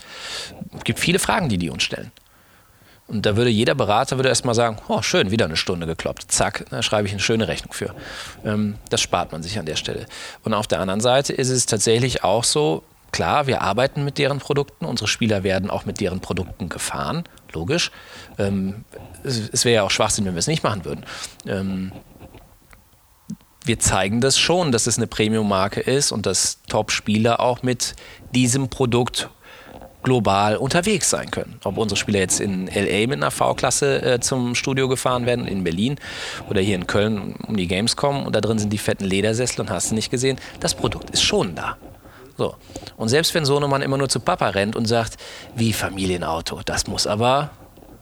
Es 0.77 0.83
gibt 0.83 0.99
viele 0.99 1.19
Fragen, 1.19 1.47
die 1.47 1.57
die 1.57 1.69
uns 1.69 1.83
stellen. 1.83 2.11
Und 3.11 3.25
da 3.25 3.35
würde 3.35 3.49
jeder 3.49 3.75
Berater 3.75 4.15
würde 4.17 4.29
erstmal 4.29 4.55
sagen, 4.55 4.77
oh 4.87 5.01
schön, 5.01 5.31
wieder 5.31 5.43
eine 5.43 5.57
Stunde 5.57 5.85
gekloppt. 5.85 6.31
Zack, 6.31 6.65
da 6.69 6.81
schreibe 6.81 7.07
ich 7.07 7.13
eine 7.13 7.19
schöne 7.19 7.49
Rechnung 7.49 7.73
für. 7.73 7.93
Ähm, 8.45 8.75
das 8.89 9.01
spart 9.01 9.33
man 9.33 9.43
sich 9.43 9.59
an 9.59 9.65
der 9.65 9.75
Stelle. 9.75 10.05
Und 10.45 10.53
auf 10.53 10.65
der 10.65 10.79
anderen 10.79 11.01
Seite 11.01 11.33
ist 11.33 11.49
es 11.49 11.65
tatsächlich 11.65 12.23
auch 12.23 12.45
so, 12.45 12.83
klar, 13.11 13.47
wir 13.47 13.61
arbeiten 13.61 14.05
mit 14.05 14.17
deren 14.17 14.39
Produkten, 14.39 14.85
unsere 14.85 15.09
Spieler 15.09 15.43
werden 15.43 15.69
auch 15.69 15.83
mit 15.83 15.99
deren 15.99 16.21
Produkten 16.21 16.69
gefahren, 16.69 17.25
logisch. 17.51 17.91
Ähm, 18.37 18.85
es, 19.25 19.65
wäre 19.65 19.75
ja 19.75 19.83
auch 19.83 19.91
Schwachsinn, 19.91 20.23
wenn 20.23 20.35
wir 20.35 20.39
es 20.39 20.47
nicht 20.47 20.63
machen 20.63 20.85
würden. 20.85 21.05
Ähm, 21.45 21.91
wir 23.65 23.77
zeigen 23.77 24.21
das 24.21 24.39
schon, 24.39 24.71
dass 24.71 24.87
es 24.87 24.97
eine 24.97 25.07
Premium-Marke 25.07 25.81
ist 25.81 26.13
und 26.13 26.25
dass 26.25 26.59
Top-Spieler 26.69 27.41
auch 27.41 27.61
mit 27.61 27.93
diesem 28.33 28.69
Produkt 28.69 29.29
global 30.03 30.57
unterwegs 30.57 31.09
sein 31.09 31.31
können. 31.31 31.59
Ob 31.63 31.77
unsere 31.77 31.97
Spieler 31.97 32.19
jetzt 32.19 32.39
in 32.39 32.67
LA 32.67 33.07
mit 33.07 33.13
einer 33.13 33.31
V-Klasse 33.31 34.01
äh, 34.01 34.19
zum 34.19 34.55
Studio 34.55 34.87
gefahren 34.87 35.25
werden, 35.25 35.47
in 35.47 35.63
Berlin 35.63 35.97
oder 36.49 36.61
hier 36.61 36.75
in 36.75 36.87
Köln 36.87 37.35
um 37.47 37.55
die 37.55 37.67
Games 37.67 37.95
kommen 37.95 38.25
und 38.25 38.35
da 38.35 38.41
drin 38.41 38.59
sind 38.59 38.71
die 38.71 38.77
fetten 38.77 39.05
Ledersessel 39.05 39.61
und 39.61 39.69
hast 39.69 39.91
du 39.91 39.95
nicht 39.95 40.09
gesehen, 40.09 40.39
das 40.59 40.75
Produkt 40.75 41.09
ist 41.11 41.21
schon 41.21 41.55
da. 41.55 41.77
So. 42.37 42.55
Und 42.97 43.09
selbst 43.09 43.35
wenn 43.35 43.45
Sohnemann 43.45 43.81
immer 43.81 43.97
nur 43.97 44.09
zu 44.09 44.19
Papa 44.19 44.49
rennt 44.49 44.75
und 44.75 44.85
sagt, 44.85 45.17
wie 45.55 45.73
Familienauto, 45.73 46.61
das 46.65 46.87
muss 46.87 47.05
aber 47.05 47.51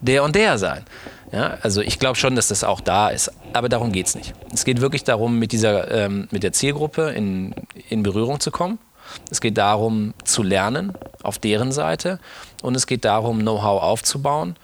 der 0.01 0.23
und 0.23 0.35
der 0.35 0.57
sein. 0.57 0.85
Ja, 1.31 1.57
also 1.61 1.81
ich 1.81 1.99
glaube 1.99 2.15
schon, 2.15 2.35
dass 2.35 2.47
das 2.47 2.63
auch 2.63 2.81
da 2.81 3.09
ist, 3.09 3.31
aber 3.53 3.69
darum 3.69 3.91
geht 3.91 4.07
es 4.07 4.15
nicht. 4.15 4.33
Es 4.53 4.65
geht 4.65 4.81
wirklich 4.81 5.03
darum, 5.03 5.37
mit, 5.37 5.51
dieser, 5.51 5.91
ähm, 5.91 6.27
mit 6.31 6.41
der 6.41 6.53
Zielgruppe 6.53 7.11
in, 7.11 7.53
in 7.89 8.01
Berührung 8.01 8.39
zu 8.39 8.49
kommen 8.49 8.79
es 9.29 9.41
geht 9.41 9.57
darum, 9.57 10.13
zu 10.23 10.43
lernen 10.43 10.93
auf 11.23 11.39
deren 11.39 11.71
Seite 11.71 12.19
und 12.61 12.75
es 12.75 12.87
geht 12.87 13.05
darum, 13.05 13.39
Know-how 13.39 13.81
aufzubauen 13.81 14.55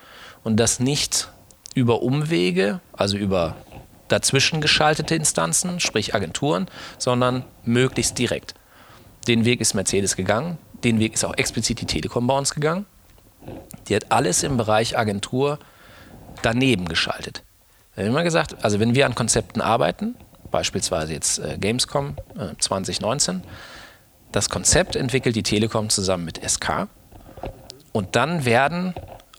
und 0.44 0.58
das 0.58 0.80
nicht 0.80 1.30
über 1.74 2.02
Umwege, 2.02 2.80
also 2.94 3.18
über 3.18 3.56
dazwischen 4.08 4.62
geschaltete 4.62 5.16
Instanzen, 5.16 5.80
sprich 5.80 6.16
Agenturen, 6.16 6.68
sondern 6.98 7.44
möglichst 7.64 8.18
direkt. 8.18 8.54
Den 9.28 9.46
Weg 9.46 9.62
ist 9.62 9.74
Mercedes 9.74 10.16
gegangen, 10.16 10.58
den 10.84 11.00
Weg 11.00 11.14
ist 11.14 11.26
auch 11.26 11.36
explizit 11.36 11.82
die 11.82 11.86
Telekom 11.86 12.28
bei 12.28 12.38
uns 12.38 12.54
gegangen. 12.54 12.86
Die 13.88 13.96
hat 13.96 14.12
alles 14.12 14.44
im 14.44 14.58
Bereich 14.58 14.98
Agentur 14.98 15.60
daneben 16.42 16.88
geschaltet. 16.88 17.44
Wir 17.96 18.04
haben 18.04 18.12
immer 18.12 18.24
gesagt, 18.24 18.64
also 18.64 18.80
wenn 18.80 18.94
wir 18.94 19.06
an 19.06 19.16
Konzepten 19.16 19.62
arbeiten, 19.62 20.16
beispielsweise 20.52 21.14
jetzt 21.14 21.40
äh, 21.40 21.58
Gamescom 21.60 22.16
äh, 22.38 22.56
2019, 22.60 23.44
das 24.36 24.50
Konzept 24.50 24.98
entwickelt 24.98 25.36
die 25.36 25.44
Telekom 25.44 25.90
zusammen 25.90 26.26
mit 26.26 26.42
SK 26.48 26.88
und 27.94 28.18
dann 28.18 28.44
werden 28.44 28.94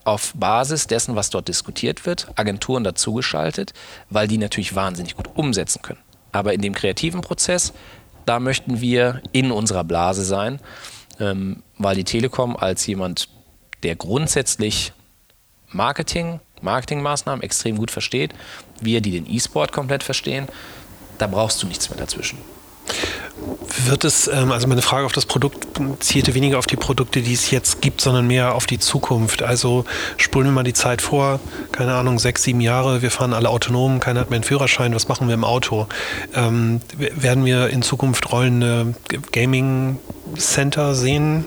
auf 0.04 0.32
Basis 0.34 0.86
dessen, 0.86 1.16
was 1.16 1.28
dort 1.28 1.48
diskutiert 1.48 2.06
wird, 2.06 2.28
Agenturen 2.36 2.82
dazugeschaltet, 2.82 3.74
weil 4.08 4.26
die 4.28 4.38
natürlich 4.38 4.74
wahnsinnig 4.74 5.16
gut 5.16 5.28
umsetzen 5.34 5.82
können. 5.82 6.00
Aber 6.32 6.54
in 6.54 6.62
dem 6.62 6.74
kreativen 6.74 7.20
Prozess, 7.20 7.74
da 8.24 8.40
möchten 8.40 8.80
wir 8.80 9.20
in 9.32 9.52
unserer 9.52 9.84
Blase 9.84 10.24
sein, 10.24 10.60
ähm, 11.20 11.62
weil 11.76 11.96
die 11.96 12.04
Telekom 12.04 12.56
als 12.56 12.86
jemand, 12.86 13.28
der 13.82 13.96
grundsätzlich 13.96 14.92
Marketing, 15.68 16.40
Marketingmaßnahmen 16.62 17.42
extrem 17.42 17.76
gut 17.76 17.90
versteht, 17.90 18.32
wir, 18.80 19.02
die 19.02 19.10
den 19.10 19.30
E-Sport 19.30 19.72
komplett 19.72 20.02
verstehen, 20.02 20.48
da 21.18 21.26
brauchst 21.26 21.62
du 21.62 21.66
nichts 21.66 21.90
mehr 21.90 21.98
dazwischen. 21.98 22.38
Wird 23.84 24.04
es, 24.04 24.28
ähm, 24.28 24.52
also 24.52 24.66
meine 24.66 24.82
Frage 24.82 25.04
auf 25.04 25.12
das 25.12 25.26
Produkt 25.26 25.66
zielte 26.00 26.34
weniger 26.34 26.58
auf 26.58 26.66
die 26.66 26.76
Produkte, 26.76 27.20
die 27.20 27.34
es 27.34 27.50
jetzt 27.50 27.82
gibt, 27.82 28.00
sondern 28.00 28.26
mehr 28.26 28.54
auf 28.54 28.66
die 28.66 28.78
Zukunft. 28.78 29.42
Also 29.42 29.84
spulen 30.16 30.46
wir 30.46 30.52
mal 30.52 30.64
die 30.64 30.72
Zeit 30.72 31.02
vor, 31.02 31.40
keine 31.72 31.94
Ahnung, 31.94 32.18
sechs, 32.18 32.42
sieben 32.42 32.60
Jahre, 32.60 33.02
wir 33.02 33.10
fahren 33.10 33.34
alle 33.34 33.50
autonom, 33.50 34.00
keiner 34.00 34.20
hat 34.20 34.30
mehr 34.30 34.38
einen 34.38 34.44
Führerschein, 34.44 34.94
was 34.94 35.08
machen 35.08 35.28
wir 35.28 35.34
im 35.34 35.44
Auto? 35.44 35.86
Ähm, 36.34 36.80
werden 36.96 37.44
wir 37.44 37.68
in 37.68 37.82
Zukunft 37.82 38.32
rollende 38.32 38.94
Gaming-Center 39.32 40.94
sehen? 40.94 41.44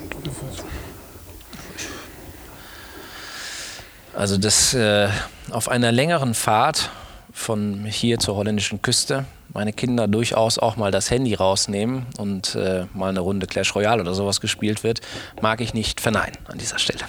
Also 4.14 4.38
das 4.38 4.74
äh, 4.74 5.10
auf 5.50 5.70
einer 5.70 5.92
längeren 5.92 6.34
Fahrt 6.34 6.92
von 7.40 7.86
hier 7.86 8.20
zur 8.20 8.36
holländischen 8.36 8.82
Küste 8.82 9.26
meine 9.54 9.74
Kinder 9.74 10.08
durchaus 10.08 10.60
auch 10.60 10.76
mal 10.76 10.92
das 10.92 11.10
Handy 11.10 11.34
rausnehmen 11.34 12.06
und 12.18 12.56
äh, 12.56 12.86
mal 12.94 13.10
eine 13.10 13.22
Runde 13.22 13.48
Clash 13.48 13.74
Royale 13.76 14.02
oder 14.02 14.14
sowas 14.14 14.42
gespielt 14.42 14.84
wird, 14.84 15.02
mag 15.42 15.62
ich 15.62 15.74
nicht 15.74 16.02
verneinen 16.02 16.38
an 16.46 16.58
dieser 16.58 16.78
Stelle. 16.78 17.00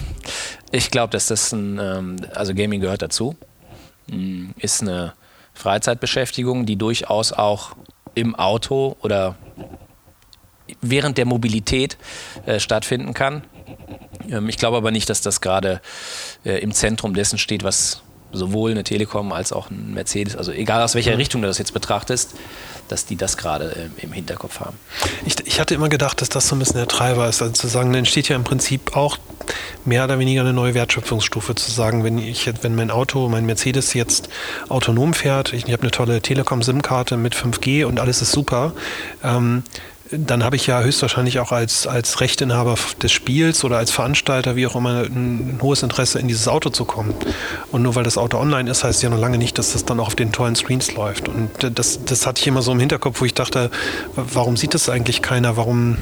Ich 0.72 0.90
glaube, 0.90 1.10
dass 1.10 1.26
das 1.26 1.52
ein, 1.52 1.78
ähm, 1.78 2.16
also 2.34 2.54
Gaming 2.54 2.80
gehört 2.80 3.02
dazu, 3.02 3.36
mm, 4.06 4.50
ist 4.56 4.80
eine 4.80 5.12
Freizeitbeschäftigung, 5.52 6.64
die 6.64 6.76
durchaus 6.76 7.32
auch 7.32 7.72
im 8.14 8.34
Auto 8.34 8.96
oder 9.02 9.36
während 10.80 11.18
der 11.18 11.26
Mobilität 11.26 11.98
äh, 12.46 12.58
stattfinden 12.58 13.12
kann. 13.12 13.42
Ähm, 14.30 14.48
ich 14.48 14.56
glaube 14.56 14.78
aber 14.78 14.90
nicht, 14.90 15.10
dass 15.10 15.20
das 15.20 15.40
gerade 15.40 15.82
äh, 16.44 16.58
im 16.60 16.72
Zentrum 16.72 17.14
dessen 17.14 17.38
steht, 17.38 17.64
was 17.64 18.02
sowohl 18.32 18.70
eine 18.70 18.84
Telekom 18.84 19.32
als 19.32 19.52
auch 19.52 19.70
ein 19.70 19.92
Mercedes, 19.94 20.36
also 20.36 20.52
egal 20.52 20.82
aus 20.82 20.94
welcher. 20.94 21.18
Richtung 21.18 21.42
du 21.42 21.48
das 21.48 21.58
jetzt 21.58 21.74
betrachtest, 21.74 22.34
dass 22.88 23.06
die 23.06 23.16
das 23.16 23.36
gerade 23.36 23.90
äh, 23.98 24.04
im 24.04 24.12
Hinterkopf 24.12 24.60
haben. 24.60 24.76
Ich, 25.24 25.34
ich, 25.46 25.60
hatte 25.60 25.74
immer 25.74 25.88
gedacht, 25.88 26.20
dass 26.20 26.28
das 26.28 26.48
so 26.48 26.56
ein 26.56 26.58
bisschen 26.58 26.76
der 26.76 26.88
Treiber 26.88 27.28
ist. 27.28 27.42
Also 27.42 27.52
zu 27.52 27.68
sagen, 27.68 27.90
dann 27.90 28.00
entsteht 28.00 28.28
ja 28.28 28.36
im 28.36 28.44
Prinzip 28.44 28.96
auch 28.96 29.18
mehr 29.84 30.04
oder 30.04 30.18
weniger 30.18 30.40
eine 30.40 30.52
neue 30.52 30.74
Wertschöpfungsstufe. 30.74 31.54
Zu 31.54 31.70
sagen, 31.70 32.04
wenn 32.04 32.18
ich, 32.18 32.50
wenn 32.62 32.74
mein 32.74 32.90
Auto, 32.90 33.28
mein 33.28 33.46
Mercedes 33.46 33.94
jetzt 33.94 34.28
autonom 34.68 35.14
fährt, 35.14 35.52
ich, 35.52 35.66
ich 35.66 35.72
habe 35.72 35.82
eine 35.82 35.90
tolle 35.90 36.20
Telekom-SIM-Karte 36.20 37.16
mit 37.16 37.34
5G 37.34 37.84
und 37.84 38.00
alles 38.00 38.22
ist 38.22 38.32
super, 38.32 38.72
ähm, 39.22 39.62
dann 40.12 40.44
habe 40.44 40.56
ich 40.56 40.66
ja 40.66 40.80
höchstwahrscheinlich 40.80 41.38
auch 41.38 41.52
als, 41.52 41.86
als 41.86 42.20
Rechteinhaber 42.20 42.74
des 43.00 43.12
Spiels 43.12 43.62
oder 43.64 43.78
als 43.78 43.92
Veranstalter, 43.92 44.56
wie 44.56 44.66
auch 44.66 44.74
immer, 44.74 45.02
ein, 45.02 45.58
hohes 45.62 45.82
Interesse, 45.82 46.18
in 46.18 46.26
dieses 46.26 46.48
Auto 46.48 46.70
zu 46.70 46.84
kommen. 46.84 47.14
Und 47.70 47.82
nur 47.82 47.94
weil 47.94 48.02
das 48.02 48.18
Auto 48.18 48.38
online 48.38 48.70
ist, 48.70 48.82
heißt 48.82 49.02
ja 49.02 49.10
noch 49.10 49.18
lange 49.18 49.38
nicht, 49.38 49.58
dass 49.58 49.72
das 49.72 49.84
dann 49.84 50.00
auch 50.00 50.08
auf 50.08 50.14
den 50.16 50.32
tollen 50.32 50.56
Screens 50.56 50.92
läuft. 50.94 51.28
Und 51.28 51.50
das, 51.78 52.04
das 52.04 52.26
hatte 52.26 52.40
ich 52.40 52.46
immer 52.46 52.62
so 52.62 52.72
im 52.72 52.80
Hinterkopf, 52.80 53.20
wo 53.20 53.24
ich 53.24 53.34
dachte, 53.34 53.70
warum 54.16 54.56
sieht 54.56 54.74
das 54.74 54.88
eigentlich 54.88 55.22
keiner? 55.22 55.56
Warum, 55.56 55.96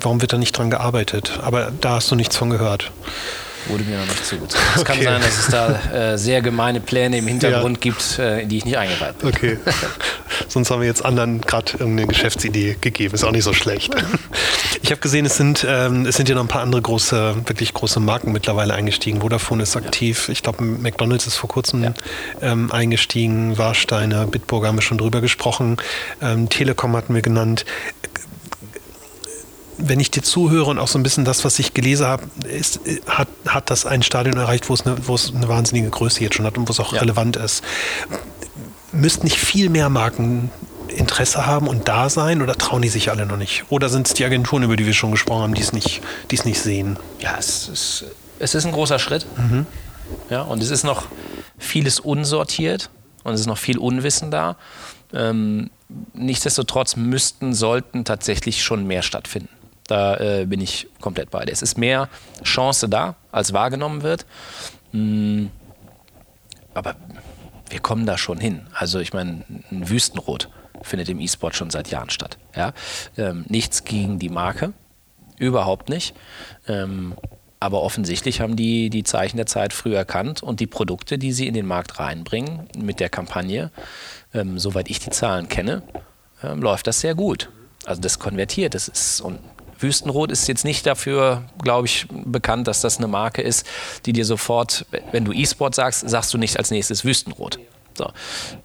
warum 0.00 0.20
wird 0.20 0.32
da 0.32 0.38
nicht 0.38 0.56
dran 0.56 0.70
gearbeitet? 0.70 1.38
Aber 1.42 1.70
da 1.80 1.96
hast 1.96 2.10
du 2.10 2.16
nichts 2.16 2.36
von 2.36 2.50
gehört. 2.50 2.90
Wurde 3.68 3.84
mir 3.84 3.98
noch 3.98 4.06
nicht 4.06 4.24
zugetragen. 4.26 4.64
Es 4.74 4.80
okay. 4.82 4.92
kann 4.92 5.02
sein, 5.02 5.22
dass 5.22 5.38
es 5.38 5.46
da 5.48 6.12
äh, 6.12 6.18
sehr 6.18 6.42
gemeine 6.42 6.80
Pläne 6.80 7.18
im 7.18 7.26
Hintergrund 7.26 7.78
ja. 7.78 7.80
gibt, 7.80 8.18
äh, 8.18 8.40
in 8.42 8.48
die 8.48 8.58
ich 8.58 8.64
nicht 8.64 8.76
eingeweiht 8.76 9.18
bin. 9.18 9.28
Okay. 9.28 9.58
Sonst 10.48 10.70
haben 10.70 10.80
wir 10.80 10.88
jetzt 10.88 11.04
anderen 11.04 11.40
gerade 11.40 11.72
irgendeine 11.72 12.06
Geschäftsidee 12.06 12.76
gegeben. 12.80 13.14
Ist 13.14 13.24
auch 13.24 13.32
nicht 13.32 13.44
so 13.44 13.52
schlecht. 13.52 13.94
Ich 14.82 14.90
habe 14.90 15.00
gesehen, 15.00 15.24
es 15.24 15.36
sind, 15.36 15.64
ähm, 15.66 16.04
es 16.04 16.16
sind 16.16 16.28
ja 16.28 16.34
noch 16.34 16.42
ein 16.42 16.48
paar 16.48 16.62
andere 16.62 16.82
große, 16.82 17.36
wirklich 17.46 17.72
große 17.72 18.00
Marken 18.00 18.32
mittlerweile 18.32 18.74
eingestiegen. 18.74 19.22
Vodafone 19.22 19.62
ist 19.62 19.76
aktiv. 19.76 20.28
Ja. 20.28 20.32
Ich 20.32 20.42
glaube, 20.42 20.62
McDonalds 20.62 21.26
ist 21.26 21.36
vor 21.36 21.48
kurzem 21.48 21.84
ja. 21.84 21.94
ähm, 22.42 22.70
eingestiegen. 22.70 23.56
Warsteiner, 23.56 24.26
Bitburger 24.26 24.68
haben 24.68 24.76
wir 24.76 24.82
schon 24.82 24.98
drüber 24.98 25.20
gesprochen. 25.20 25.78
Ähm, 26.20 26.48
Telekom 26.50 26.94
hatten 26.96 27.14
wir 27.14 27.22
genannt 27.22 27.64
wenn 29.78 30.00
ich 30.00 30.10
dir 30.10 30.22
zuhöre 30.22 30.70
und 30.70 30.78
auch 30.78 30.88
so 30.88 30.98
ein 30.98 31.02
bisschen 31.02 31.24
das, 31.24 31.44
was 31.44 31.58
ich 31.58 31.74
gelesen 31.74 32.06
habe, 32.06 32.24
ist, 32.48 32.80
hat, 33.06 33.28
hat 33.46 33.70
das 33.70 33.86
ein 33.86 34.02
Stadion 34.02 34.36
erreicht, 34.36 34.68
wo 34.68 34.74
es, 34.74 34.86
eine, 34.86 34.96
wo 35.06 35.14
es 35.14 35.32
eine 35.34 35.48
wahnsinnige 35.48 35.90
Größe 35.90 36.22
jetzt 36.22 36.36
schon 36.36 36.46
hat 36.46 36.58
und 36.58 36.68
wo 36.68 36.72
es 36.72 36.80
auch 36.80 36.92
ja. 36.92 37.00
relevant 37.00 37.36
ist. 37.36 37.62
Müssten 38.92 39.24
nicht 39.24 39.38
viel 39.38 39.70
mehr 39.70 39.88
Marken 39.88 40.50
Interesse 40.88 41.46
haben 41.46 41.66
und 41.66 41.88
da 41.88 42.08
sein 42.08 42.42
oder 42.42 42.54
trauen 42.56 42.82
die 42.82 42.88
sich 42.88 43.10
alle 43.10 43.26
noch 43.26 43.36
nicht? 43.36 43.64
Oder 43.68 43.88
sind 43.88 44.06
es 44.06 44.14
die 44.14 44.24
Agenturen, 44.24 44.62
über 44.62 44.76
die 44.76 44.86
wir 44.86 44.94
schon 44.94 45.10
gesprochen 45.10 45.42
haben, 45.42 45.54
die 45.54 45.62
es 45.62 45.72
nicht, 45.72 46.02
die 46.30 46.36
es 46.36 46.44
nicht 46.44 46.60
sehen? 46.60 46.98
Ja, 47.18 47.36
es 47.38 47.68
ist, 47.68 48.04
es 48.38 48.54
ist 48.54 48.64
ein 48.64 48.72
großer 48.72 48.98
Schritt. 48.98 49.26
Mhm. 49.36 49.66
Ja, 50.30 50.42
und 50.42 50.62
es 50.62 50.70
ist 50.70 50.84
noch 50.84 51.06
vieles 51.58 51.98
unsortiert 52.00 52.90
und 53.24 53.34
es 53.34 53.40
ist 53.40 53.46
noch 53.46 53.58
viel 53.58 53.78
Unwissen 53.78 54.30
da. 54.30 54.56
Ähm, 55.12 55.70
nichtsdestotrotz 56.12 56.96
müssten, 56.96 57.54
sollten 57.54 58.04
tatsächlich 58.04 58.62
schon 58.62 58.86
mehr 58.86 59.02
stattfinden. 59.02 59.48
Da 59.86 60.16
äh, 60.16 60.46
bin 60.46 60.60
ich 60.60 60.88
komplett 61.00 61.30
bei 61.30 61.44
dir. 61.44 61.52
Es 61.52 61.62
ist 61.62 61.76
mehr 61.76 62.08
Chance 62.42 62.88
da, 62.88 63.16
als 63.32 63.52
wahrgenommen 63.52 64.02
wird. 64.02 64.24
Mm, 64.92 65.46
aber 66.72 66.96
wir 67.68 67.80
kommen 67.80 68.06
da 68.06 68.16
schon 68.16 68.38
hin. 68.38 68.66
Also 68.72 68.98
ich 68.98 69.12
meine, 69.12 69.44
ein 69.70 69.88
Wüstenrot 69.88 70.48
findet 70.82 71.08
im 71.08 71.20
E-Sport 71.20 71.54
schon 71.54 71.70
seit 71.70 71.88
Jahren 71.88 72.10
statt. 72.10 72.38
Ja? 72.54 72.72
Ähm, 73.16 73.44
nichts 73.48 73.84
gegen 73.84 74.18
die 74.18 74.28
Marke, 74.28 74.72
überhaupt 75.38 75.88
nicht. 75.88 76.14
Ähm, 76.68 77.14
aber 77.60 77.82
offensichtlich 77.82 78.40
haben 78.40 78.56
die 78.56 78.90
die 78.90 79.04
Zeichen 79.04 79.38
der 79.38 79.46
Zeit 79.46 79.72
früh 79.72 79.94
erkannt 79.94 80.42
und 80.42 80.60
die 80.60 80.66
Produkte, 80.66 81.16
die 81.16 81.32
sie 81.32 81.46
in 81.46 81.54
den 81.54 81.66
Markt 81.66 81.98
reinbringen 81.98 82.68
mit 82.76 83.00
der 83.00 83.08
Kampagne, 83.08 83.70
ähm, 84.34 84.58
soweit 84.58 84.90
ich 84.90 84.98
die 84.98 85.10
Zahlen 85.10 85.48
kenne, 85.48 85.82
ähm, 86.42 86.60
läuft 86.60 86.86
das 86.86 87.00
sehr 87.00 87.14
gut. 87.14 87.50
Also 87.86 88.02
das 88.02 88.18
konvertiert, 88.18 88.74
das 88.74 88.88
ist 88.88 89.20
und 89.20 89.38
Wüstenrot 89.84 90.32
ist 90.32 90.48
jetzt 90.48 90.64
nicht 90.64 90.86
dafür, 90.86 91.42
glaube 91.62 91.86
ich, 91.86 92.06
bekannt, 92.10 92.66
dass 92.66 92.80
das 92.80 92.98
eine 92.98 93.06
Marke 93.06 93.42
ist, 93.42 93.66
die 94.06 94.12
dir 94.12 94.24
sofort, 94.24 94.86
wenn 95.12 95.24
du 95.24 95.32
E-Sport 95.32 95.74
sagst, 95.74 96.08
sagst 96.08 96.32
du 96.34 96.38
nicht 96.38 96.56
als 96.56 96.70
nächstes 96.70 97.04
Wüstenrot. 97.04 97.58
So. 97.96 98.10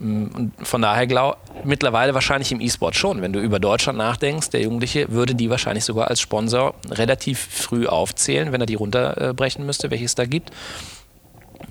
Und 0.00 0.52
von 0.62 0.82
daher 0.82 1.06
glaube 1.06 1.36
mittlerweile 1.64 2.14
wahrscheinlich 2.14 2.50
im 2.52 2.60
E-Sport 2.60 2.96
schon. 2.96 3.22
Wenn 3.22 3.32
du 3.32 3.40
über 3.40 3.60
Deutschland 3.60 3.98
nachdenkst, 3.98 4.50
der 4.50 4.62
Jugendliche 4.62 5.10
würde 5.10 5.34
die 5.34 5.50
wahrscheinlich 5.50 5.84
sogar 5.84 6.08
als 6.08 6.20
Sponsor 6.20 6.74
relativ 6.90 7.38
früh 7.38 7.86
aufzählen, 7.86 8.50
wenn 8.52 8.60
er 8.60 8.66
die 8.66 8.74
runterbrechen 8.74 9.64
müsste, 9.64 9.90
welche 9.90 10.04
es 10.04 10.14
da 10.14 10.24
gibt. 10.24 10.50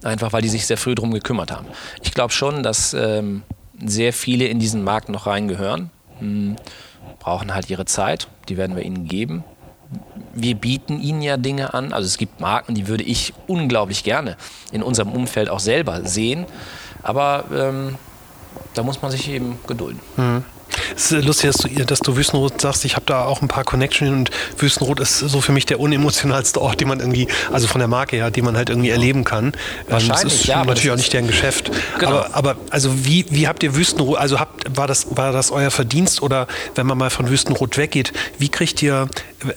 Einfach 0.04 0.32
weil 0.32 0.41
die 0.41 0.50
sich 0.50 0.66
sehr 0.66 0.78
früh 0.78 0.95
darum 0.95 1.14
gekümmert 1.14 1.52
haben. 1.52 1.68
Ich 2.02 2.14
glaube 2.14 2.32
schon, 2.32 2.64
dass 2.64 2.93
ähm, 2.93 3.43
sehr 3.84 4.14
viele 4.14 4.45
in 4.45 4.60
diesen 4.60 4.84
Markt 4.84 5.10
noch 5.10 5.26
reingehören. 5.28 5.89
Hm, 6.20 6.56
brauchen 7.20 7.53
halt 7.53 7.70
ihre 7.70 7.86
Zeit, 7.86 8.28
die 8.47 8.57
werden 8.57 8.76
wir 8.76 8.84
ihnen 8.84 9.07
geben. 9.07 9.43
Wir 10.34 10.55
bieten 10.55 11.01
ihnen 11.01 11.22
ja 11.22 11.38
Dinge 11.38 11.74
an. 11.74 11.93
Also 11.93 12.05
es 12.05 12.18
gibt 12.18 12.39
Marken, 12.39 12.76
die 12.76 12.88
würde 12.88 13.03
ich 13.03 13.34
unglaublich 13.47 14.03
gerne 14.03 14.38
in 14.72 14.84
unserem 14.84 15.12
Umfeld 15.12 15.49
auch 15.49 15.60
selber 15.60 16.05
sehen. 16.05 16.45
Aber 17.01 17.45
ähm, 17.51 17.95
da 18.74 18.84
muss 18.84 19.01
man 19.01 19.10
sich 19.12 19.30
eben 19.30 19.57
gedulden. 19.66 19.99
Mhm. 20.18 20.43
Es 20.95 21.11
ist 21.11 21.26
lustig, 21.26 21.51
dass 21.51 21.57
du, 21.57 21.86
dass 21.86 21.99
du 21.99 22.15
Wüstenrot 22.15 22.61
sagst. 22.61 22.86
Ich 22.86 22.95
habe 22.95 23.05
da 23.05 23.26
auch 23.26 23.41
ein 23.41 23.47
paar 23.47 23.63
Connections 23.63 24.11
und 24.11 24.32
Wüstenrot 24.57 24.99
ist 24.99 25.20
so 25.20 25.41
für 25.41 25.51
mich 25.51 25.65
der 25.65 25.80
unemotionalste 25.80 26.61
Ort, 26.61 26.82
den 26.82 26.88
man 26.88 26.99
irgendwie, 26.99 27.28
also 27.51 27.67
von 27.67 27.80
der 27.80 27.88
Marke 27.88 28.15
her, 28.15 28.32
den 28.32 28.45
man 28.45 28.55
halt 28.55 28.70
irgendwie 28.70 28.89
erleben 28.89 29.24
kann. 29.24 29.45
Ähm, 29.45 29.53
Wahrscheinlich, 29.88 30.24
das 30.24 30.34
ist 30.34 30.45
ja, 30.45 30.63
natürlich 30.63 30.91
auch 30.91 30.97
nicht 30.97 31.13
deren 31.13 31.28
Geschäft. 31.28 31.72
Genau. 31.99 32.11
Aber, 32.11 32.36
aber 32.36 32.55
also 32.70 33.05
wie, 33.05 33.26
wie 33.30 33.47
habt 33.47 33.63
ihr 33.63 33.76
Wüstenrot, 33.76 34.17
also 34.17 34.39
habt, 34.39 34.76
war, 34.76 34.88
das, 34.88 35.07
war 35.15 35.32
das 35.32 35.51
euer 35.51 35.72
Verdienst 35.72 36.22
oder 36.22 36.47
wenn 36.76 36.86
man 36.86 36.97
mal 36.97 37.09
von 37.09 37.30
Wüstenrot 37.30 37.78
weggeht, 37.78 38.13
wie 38.38 38.49
kriegt 38.49 38.82
ihr, 38.82 39.07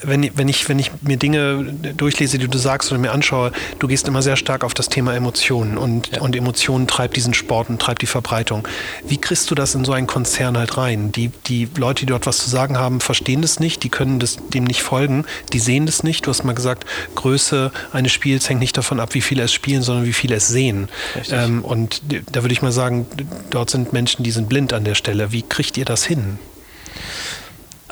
wenn, 0.02 0.30
wenn, 0.36 0.48
ich, 0.48 0.68
wenn 0.68 0.78
ich 0.78 0.90
mir 1.02 1.16
Dinge 1.16 1.64
durchlese, 1.96 2.38
die 2.38 2.48
du 2.48 2.58
sagst 2.58 2.90
oder 2.90 3.00
mir 3.00 3.12
anschaue, 3.12 3.52
du 3.78 3.88
gehst 3.88 4.08
immer 4.08 4.22
sehr 4.22 4.36
stark 4.36 4.64
auf 4.64 4.74
das 4.74 4.88
Thema 4.88 5.14
Emotionen 5.14 5.76
und, 5.76 6.12
ja. 6.12 6.20
und 6.20 6.36
Emotionen 6.36 6.86
treibt 6.86 7.16
diesen 7.16 7.34
Sport 7.34 7.68
und 7.68 7.80
treibt 7.80 8.02
die 8.02 8.06
Verbreitung. 8.06 8.66
Wie 9.04 9.18
kriegst 9.18 9.50
du 9.50 9.54
das 9.54 9.74
in 9.74 9.84
so 9.84 9.92
einen 9.92 10.06
Konzern 10.06 10.56
halt 10.56 10.76
rein? 10.76 11.01
Die, 11.10 11.28
die 11.46 11.68
Leute, 11.76 12.00
die 12.00 12.06
dort 12.06 12.26
was 12.26 12.38
zu 12.38 12.48
sagen 12.48 12.78
haben, 12.78 13.00
verstehen 13.00 13.42
das 13.42 13.58
nicht, 13.58 13.82
die 13.82 13.88
können 13.88 14.20
das, 14.20 14.38
dem 14.54 14.64
nicht 14.64 14.82
folgen, 14.82 15.24
die 15.52 15.58
sehen 15.58 15.86
das 15.86 16.04
nicht. 16.04 16.26
Du 16.26 16.30
hast 16.30 16.44
mal 16.44 16.54
gesagt, 16.54 16.84
Größe 17.16 17.72
eines 17.92 18.12
Spiels 18.12 18.48
hängt 18.48 18.60
nicht 18.60 18.76
davon 18.76 19.00
ab, 19.00 19.14
wie 19.14 19.20
viele 19.20 19.42
es 19.42 19.52
spielen, 19.52 19.82
sondern 19.82 20.04
wie 20.04 20.12
viele 20.12 20.36
es 20.36 20.46
sehen. 20.46 20.88
Ähm, 21.30 21.64
und 21.64 22.02
da 22.30 22.42
würde 22.42 22.52
ich 22.52 22.62
mal 22.62 22.72
sagen, 22.72 23.06
dort 23.50 23.70
sind 23.70 23.92
Menschen, 23.92 24.22
die 24.22 24.30
sind 24.30 24.48
blind 24.48 24.72
an 24.72 24.84
der 24.84 24.94
Stelle. 24.94 25.32
Wie 25.32 25.42
kriegt 25.42 25.76
ihr 25.76 25.84
das 25.84 26.04
hin? 26.04 26.38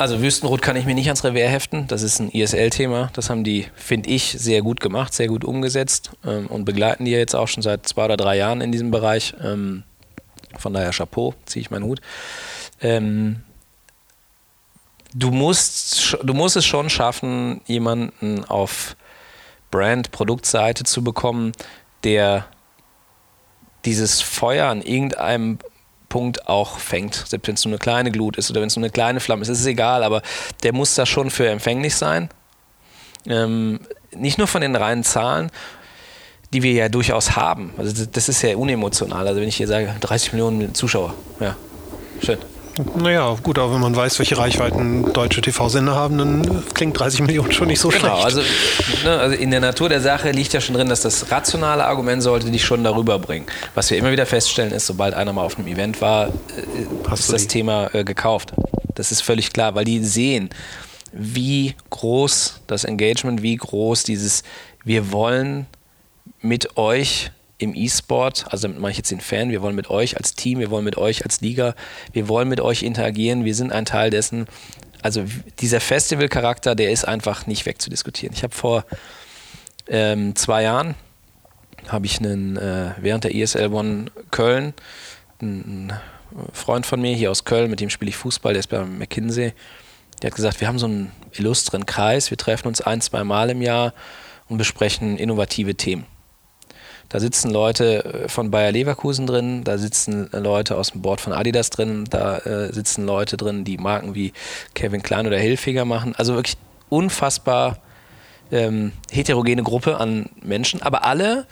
Also 0.01 0.23
Wüstenrot 0.23 0.63
kann 0.63 0.77
ich 0.77 0.87
mir 0.87 0.95
nicht 0.95 1.09
ans 1.09 1.25
Revers 1.25 1.51
heften. 1.51 1.87
Das 1.87 2.03
ist 2.03 2.21
ein 2.21 2.31
ISL-Thema. 2.31 3.11
Das 3.13 3.29
haben 3.29 3.45
die, 3.45 3.67
finde 3.75 4.09
ich, 4.09 4.35
sehr 4.39 4.63
gut 4.63 4.81
gemacht, 4.81 5.13
sehr 5.13 5.27
gut 5.27 5.45
umgesetzt 5.45 6.13
ähm, 6.27 6.47
und 6.47 6.65
begleiten 6.65 7.05
die 7.05 7.11
jetzt 7.11 7.35
auch 7.35 7.49
schon 7.49 7.63
seit 7.63 7.87
zwei 7.87 8.07
oder 8.07 8.17
drei 8.17 8.39
Jahren 8.39 8.63
in 8.63 8.73
diesem 8.73 8.91
Bereich. 8.91 9.35
Ähm, 9.45 9.83
von 10.59 10.73
daher 10.73 10.93
Chapeau, 10.93 11.35
ziehe 11.45 11.61
ich 11.61 11.71
meinen 11.71 11.85
Hut. 11.85 12.01
Ähm, 12.81 13.43
du, 15.15 15.31
musst, 15.31 16.17
du 16.23 16.35
musst 16.35 16.57
es 16.57 16.65
schon 16.65 16.91
schaffen, 16.91 17.61
jemanden 17.67 18.45
auf 18.45 18.97
Brand-Produktseite 19.71 20.85
zu 20.85 21.05
bekommen, 21.05 21.53
der 22.05 22.47
dieses 23.85 24.21
Feuer 24.21 24.69
an 24.69 24.83
irgendeinem 24.83 25.59
Punkt 26.09 26.49
auch 26.49 26.79
fängt. 26.79 27.15
Selbst 27.15 27.49
wenn 27.49 27.55
es 27.55 27.65
nur 27.65 27.73
eine 27.73 27.79
kleine 27.79 28.11
Glut 28.11 28.37
ist 28.37 28.51
oder 28.51 28.61
wenn 28.61 28.67
es 28.67 28.77
nur 28.77 28.85
eine 28.85 28.93
kleine 28.93 29.21
Flamme 29.21 29.43
ist, 29.43 29.49
ist 29.49 29.61
es 29.61 29.67
egal, 29.67 30.03
aber 30.03 30.23
der 30.63 30.75
muss 30.75 30.95
da 30.95 31.07
schon 31.07 31.31
für 31.31 31.49
empfänglich 31.49 31.95
sein. 31.95 32.29
Ähm, 33.27 33.81
nicht 34.15 34.39
nur 34.39 34.47
von 34.47 34.61
den 34.61 34.75
reinen 34.77 35.05
Zahlen, 35.05 35.51
die 36.53 36.63
wir 36.63 36.73
ja 36.73 36.89
durchaus 36.89 37.37
haben. 37.37 37.73
Also 37.79 38.07
das 38.07 38.29
ist 38.29 38.43
ja 38.43 38.57
unemotional. 38.57 39.27
Also 39.29 39.41
wenn 39.41 39.49
ich 39.49 39.57
hier 39.57 39.69
sage, 39.69 39.95
30 40.01 40.33
Millionen 40.33 40.75
Zuschauer, 40.75 41.15
ja, 41.39 41.57
schön. 42.21 42.39
Naja, 42.97 43.37
gut, 43.43 43.59
aber 43.59 43.75
wenn 43.75 43.81
man 43.81 43.95
weiß, 43.95 44.19
welche 44.19 44.39
Reichweiten 44.39 45.13
deutsche 45.13 45.41
TV-Sender 45.41 45.95
haben, 45.95 46.19
dann 46.19 46.63
klingt 46.75 46.99
30 46.99 47.23
Millionen 47.23 47.53
schon 47.53 47.69
nicht 47.69 47.81
so 47.81 47.89
genau, 47.89 48.21
schlecht. 48.21 48.25
Also, 48.25 48.41
ne, 49.05 49.19
also 49.19 49.37
in 49.37 49.51
der 49.51 49.61
Natur 49.61 49.89
der 49.89 50.01
Sache 50.01 50.31
liegt 50.31 50.53
ja 50.53 50.61
schon 50.61 50.75
drin, 50.75 50.89
dass 50.89 51.03
das 51.03 51.31
rationale 51.31 51.85
Argument 51.85 52.23
sollte 52.23 52.51
dich 52.51 52.65
schon 52.65 52.85
darüber 52.85 53.19
bringen. 53.19 53.47
Was 53.75 53.91
wir 53.91 53.99
immer 53.99 54.13
wieder 54.13 54.27
feststellen, 54.27 54.73
ist, 54.73 54.87
sobald 54.87 55.15
einer 55.15 55.33
mal 55.33 55.43
auf 55.43 55.59
einem 55.59 55.69
Event 55.69 56.01
war, 56.01 56.29
äh, 56.29 57.13
ist 57.13 57.33
das 57.33 57.47
Thema 57.47 57.95
äh, 57.95 58.05
gekauft. 58.05 58.53
Das 58.95 59.13
ist 59.13 59.23
völlig 59.23 59.53
klar, 59.53 59.75
weil 59.75 59.85
die 59.85 60.03
sehen, 60.05 60.51
wie 61.13 61.75
groß 61.91 62.61
das 62.67 62.85
Engagement, 62.85 63.43
wie 63.43 63.57
groß 63.57 64.05
dieses 64.05 64.43
Wir 64.85 65.13
wollen 65.13 65.67
mit 66.41 66.77
euch 66.77 67.31
im 67.61 67.75
E-Sport, 67.75 68.47
also 68.49 68.67
damit 68.67 68.81
mache 68.81 68.93
ich 68.93 68.97
jetzt 68.97 69.11
den 69.11 69.21
Fan, 69.21 69.51
wir 69.51 69.61
wollen 69.61 69.77
mit 69.77 69.91
euch 69.91 70.17
als 70.17 70.35
Team, 70.35 70.59
wir 70.59 70.71
wollen 70.71 70.85
mit 70.85 70.97
euch 70.97 71.25
als 71.25 71.43
Liga, 71.43 71.75
wir 72.13 72.27
wollen 72.27 72.49
mit 72.49 72.61
euch 72.61 72.83
interagieren, 72.83 73.45
wir 73.45 73.55
sind 73.55 73.71
ein 73.71 73.85
Teil 73.85 74.11
dessen. 74.11 74.47
Also 75.03 75.25
dieser 75.59 75.81
Festival-Charakter, 75.81 76.75
der 76.75 76.91
ist 76.91 77.07
einfach 77.07 77.47
nicht 77.47 77.67
wegzudiskutieren. 77.67 78.35
Ich 78.35 78.43
habe 78.43 78.55
vor 78.55 78.85
ähm, 79.89 80.35
zwei 80.37 80.63
Jahren, 80.63 80.95
habe 81.89 82.07
ich 82.07 82.19
einen, 82.19 82.57
äh, 82.57 82.93
während 82.99 83.25
der 83.25 83.35
ESL 83.35 83.73
One 83.73 84.07
Köln, 84.31 84.73
einen 85.43 85.93
Freund 86.53 86.87
von 86.87 87.01
mir 87.01 87.15
hier 87.15 87.31
aus 87.31 87.45
Köln, 87.45 87.71
mit 87.71 87.81
dem 87.81 87.91
spiele 87.91 88.09
ich 88.09 88.17
Fußball, 88.17 88.55
der 88.55 88.61
ist 88.61 88.69
bei 88.69 88.83
McKinsey, 88.85 89.53
der 90.23 90.31
hat 90.31 90.37
gesagt, 90.37 90.61
wir 90.61 90.69
haben 90.69 90.79
so 90.79 90.87
einen 90.87 91.13
illustren 91.33 91.85
Kreis, 91.85 92.31
wir 92.31 92.39
treffen 92.39 92.69
uns 92.69 92.81
ein, 92.81 93.03
zwei 93.03 93.23
Mal 93.23 93.51
im 93.51 93.61
Jahr 93.61 93.93
und 94.49 94.57
besprechen 94.57 95.19
innovative 95.19 95.75
Themen. 95.75 96.07
Da 97.11 97.19
sitzen 97.19 97.51
Leute 97.51 98.05
äh, 98.05 98.29
von 98.29 98.51
Bayer 98.51 98.73
Leverkusen 98.73 99.27
drin, 99.27 99.65
da 99.65 99.77
sitzen 99.77 100.31
Leute 100.33 100.77
aus 100.77 100.93
dem 100.93 101.03
Board 101.03 101.21
von 101.21 101.35
Adidas 101.35 101.69
drin, 101.69 102.05
da 102.09 102.39
äh, 102.39 102.73
sitzen 102.73 103.05
Leute 103.05 103.37
drin, 103.37 103.65
die 103.65 103.77
Marken 103.77 104.15
wie 104.15 104.33
Kevin 104.75 105.03
Klein 105.03 105.27
oder 105.27 105.39
Hilfiger 105.39 105.85
machen. 105.85 106.15
Also 106.17 106.35
wirklich 106.35 106.57
unfassbar 106.89 107.79
ähm, 108.53 108.93
heterogene 109.11 109.63
Gruppe 109.63 109.99
an 109.99 110.31
Menschen, 110.41 110.83
aber 110.83 111.05
alle 111.05 111.47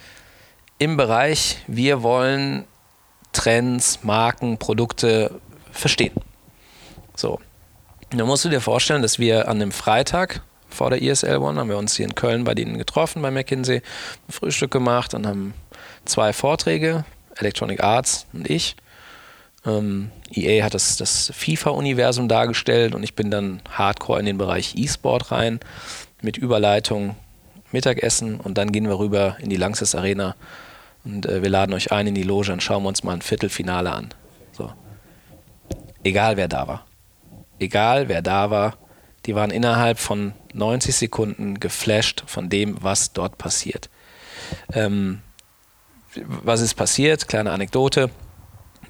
im 0.79 0.97
Bereich, 0.97 1.59
wir 1.67 2.03
wollen 2.03 2.65
Trends, 3.33 4.01
Marken, 4.05 4.59
Produkte 4.59 5.41
verstehen. 5.73 6.15
So. 7.17 7.41
Da 8.11 8.25
musst 8.25 8.45
du 8.45 8.49
dir 8.49 8.61
vorstellen, 8.61 9.03
dass 9.03 9.19
wir 9.19 9.49
an 9.49 9.61
einem 9.61 9.73
Freitag 9.73 10.43
vor 10.69 10.91
der 10.91 11.03
ESL 11.03 11.39
One, 11.39 11.59
haben 11.59 11.69
wir 11.69 11.79
uns 11.79 11.97
hier 11.97 12.07
in 12.07 12.15
Köln 12.15 12.45
bei 12.45 12.55
denen 12.55 12.79
getroffen, 12.79 13.23
bei 13.23 13.31
McKinsey, 13.31 13.77
ein 13.77 14.33
Frühstück 14.33 14.71
gemacht 14.71 15.15
und 15.15 15.27
haben 15.27 15.55
zwei 16.05 16.33
Vorträge, 16.33 17.05
Electronic 17.37 17.83
Arts 17.83 18.27
und 18.33 18.49
ich. 18.49 18.77
Ähm, 19.67 20.11
EA 20.31 20.65
hat 20.65 20.75
das, 20.75 20.97
das 20.97 21.33
FIFA-Universum 21.35 22.29
dargestellt 22.29 22.95
und 22.95 23.03
ich 23.03 23.15
bin 23.15 23.31
dann 23.31 23.61
hardcore 23.71 24.21
in 24.21 24.27
den 24.27 24.39
Bereich 24.39 24.75
E-Sport 24.77 25.33
rein 25.33 25.61
mit 26.23 26.37
Überleitung, 26.37 27.17
Mittagessen 27.73 28.41
und 28.41 28.59
dann 28.59 28.73
gehen 28.73 28.89
wir 28.89 28.99
rüber 28.99 29.37
in 29.41 29.51
die 29.51 29.57
Langsys 29.57 29.95
Arena 29.95 30.37
und 31.05 31.27
äh, 31.27 31.43
wir 31.43 31.51
laden 31.51 31.75
euch 31.75 31.93
ein 31.93 32.07
in 32.07 32.15
die 32.15 32.23
Loge 32.23 32.53
und 32.53 32.63
schauen 32.63 32.87
uns 32.87 33.03
mal 33.03 33.15
ein 33.15 33.23
Viertelfinale 33.23 33.93
an. 33.93 34.09
So. 34.53 34.73
Egal 36.05 36.37
wer 36.37 36.49
da 36.49 36.67
war. 36.67 36.87
Egal 37.59 38.09
wer 38.09 38.23
da 38.23 38.51
war, 38.51 38.79
die 39.27 39.35
waren 39.35 39.51
innerhalb 39.51 39.99
von 39.99 40.33
90 40.55 40.95
Sekunden 40.95 41.61
geflasht 41.61 42.25
von 42.27 42.49
dem, 42.49 42.77
was 42.81 43.13
dort 43.13 43.39
passiert. 43.39 43.91
Ähm, 44.73 45.21
was 46.15 46.61
ist 46.61 46.75
passiert? 46.75 47.29
Kleine 47.29 47.53
Anekdote. 47.53 48.11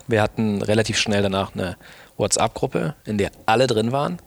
Wir 0.06 0.22
hatten 0.22 0.62
relativ 0.62 0.98
schnell 0.98 1.22
danach 1.22 1.54
eine 1.54 1.76
WhatsApp-Gruppe, 2.16 2.94
in 3.04 3.18
der 3.18 3.30
alle 3.46 3.66
drin 3.66 3.92
waren. 3.92 4.18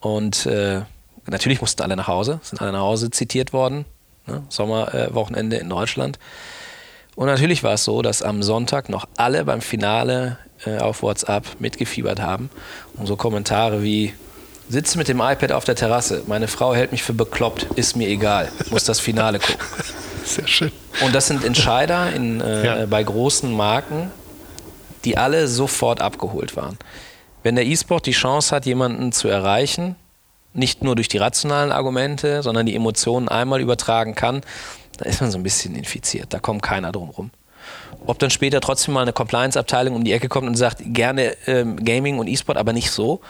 Und 0.00 0.46
äh, 0.46 0.82
natürlich 1.26 1.60
mussten 1.60 1.82
alle 1.82 1.96
nach 1.96 2.08
Hause, 2.08 2.40
sind 2.42 2.60
alle 2.60 2.72
nach 2.72 2.80
Hause 2.80 3.10
zitiert 3.10 3.52
worden. 3.52 3.84
Ne? 4.26 4.44
Sommerwochenende 4.48 5.56
äh, 5.56 5.60
in 5.60 5.68
Deutschland. 5.68 6.18
Und 7.16 7.26
natürlich 7.26 7.64
war 7.64 7.74
es 7.74 7.84
so, 7.84 8.02
dass 8.02 8.22
am 8.22 8.42
Sonntag 8.42 8.88
noch 8.88 9.08
alle 9.16 9.44
beim 9.44 9.60
Finale 9.60 10.38
äh, 10.64 10.78
auf 10.78 11.02
WhatsApp 11.02 11.60
mitgefiebert 11.60 12.20
haben. 12.20 12.50
Und 12.94 13.06
so 13.06 13.16
Kommentare 13.16 13.82
wie, 13.82 14.14
sitze 14.68 14.98
mit 14.98 15.08
dem 15.08 15.20
iPad 15.20 15.52
auf 15.52 15.64
der 15.64 15.74
Terrasse. 15.74 16.22
Meine 16.26 16.48
Frau 16.48 16.74
hält 16.74 16.92
mich 16.92 17.02
für 17.02 17.12
bekloppt. 17.12 17.64
Ist 17.76 17.96
mir 17.96 18.08
egal. 18.08 18.50
Muss 18.70 18.84
das 18.84 19.00
Finale 19.00 19.38
gucken. 19.38 19.56
Sehr 20.24 20.46
schön. 20.46 20.72
Und 21.02 21.14
das 21.14 21.26
sind 21.26 21.44
Entscheider 21.44 22.12
in, 22.12 22.40
äh, 22.40 22.64
ja. 22.64 22.86
bei 22.86 23.02
großen 23.02 23.50
Marken, 23.52 24.10
die 25.04 25.16
alle 25.16 25.48
sofort 25.48 26.00
abgeholt 26.00 26.56
waren. 26.56 26.78
Wenn 27.42 27.54
der 27.54 27.66
E-Sport 27.66 28.06
die 28.06 28.12
Chance 28.12 28.54
hat, 28.54 28.66
jemanden 28.66 29.12
zu 29.12 29.28
erreichen, 29.28 29.96
nicht 30.52 30.82
nur 30.82 30.96
durch 30.96 31.08
die 31.08 31.18
rationalen 31.18 31.72
Argumente, 31.72 32.42
sondern 32.42 32.66
die 32.66 32.74
Emotionen 32.74 33.28
einmal 33.28 33.60
übertragen 33.60 34.14
kann, 34.14 34.42
dann 34.98 35.08
ist 35.08 35.20
man 35.20 35.30
so 35.30 35.38
ein 35.38 35.42
bisschen 35.42 35.74
infiziert. 35.76 36.34
Da 36.34 36.40
kommt 36.40 36.62
keiner 36.62 36.92
drum 36.92 37.10
rum. 37.10 37.30
Ob 38.06 38.18
dann 38.18 38.30
später 38.30 38.60
trotzdem 38.60 38.94
mal 38.94 39.02
eine 39.02 39.12
Compliance-Abteilung 39.12 39.94
um 39.94 40.04
die 40.04 40.12
Ecke 40.12 40.28
kommt 40.28 40.46
und 40.46 40.56
sagt, 40.56 40.82
gerne 40.84 41.36
ähm, 41.46 41.84
Gaming 41.84 42.18
und 42.18 42.26
E-Sport, 42.26 42.58
aber 42.58 42.72
nicht 42.72 42.90
so, 42.90 43.20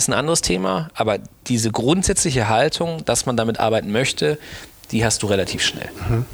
ist 0.00 0.08
ein 0.08 0.14
anderes 0.14 0.40
Thema, 0.40 0.90
aber 0.94 1.18
diese 1.46 1.70
grundsätzliche 1.70 2.48
Haltung, 2.48 3.04
dass 3.04 3.26
man 3.26 3.36
damit 3.36 3.60
arbeiten 3.60 3.92
möchte, 3.92 4.38
die 4.92 5.04
hast 5.04 5.22
du 5.22 5.26
relativ 5.26 5.62
schnell. 5.62 5.90
Mhm. 6.08 6.24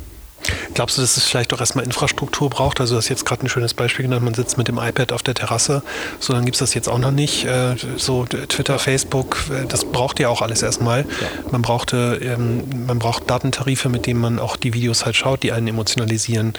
Glaubst 0.75 0.97
du, 0.97 1.01
dass 1.01 1.17
es 1.17 1.25
vielleicht 1.25 1.53
auch 1.53 1.59
erstmal 1.59 1.85
Infrastruktur 1.85 2.49
braucht? 2.51 2.81
Also, 2.81 2.95
du 2.95 2.99
hast 2.99 3.09
jetzt 3.09 3.25
gerade 3.25 3.45
ein 3.45 3.49
schönes 3.49 3.75
Beispiel 3.75 4.05
genannt, 4.05 4.25
man 4.25 4.35
sitzt 4.35 4.59
mit 4.59 4.69
dem 4.69 4.79
iPad 4.79 5.11
auf 5.13 5.25
der 5.25 5.35
Terrasse. 5.35 5.83
So, 6.21 6.33
dann 6.33 6.45
gibt 6.45 6.55
es 6.55 6.61
das 6.61 6.75
jetzt 6.75 6.89
auch 6.89 6.99
noch 6.99 7.11
nicht. 7.11 7.47
Äh, 7.47 7.75
so 7.97 8.25
Twitter, 8.25 8.79
Facebook, 8.79 9.39
äh, 9.51 9.67
das 9.67 9.85
braucht 9.85 10.21
ja 10.21 10.29
auch 10.29 10.43
alles 10.43 10.63
erstmal. 10.63 11.01
Ja. 11.01 11.07
Man, 11.51 11.63
brauchte, 11.63 12.21
ähm, 12.23 12.87
man 12.87 13.01
braucht 13.01 13.29
Datentarife, 13.29 13.89
mit 13.89 14.07
denen 14.07 14.21
man 14.21 14.39
auch 14.39 14.57
die 14.57 14.75
Videos 14.75 15.05
halt 15.05 15.17
schaut, 15.17 15.43
die 15.43 15.51
einen 15.51 15.67
emotionalisieren. 15.67 16.53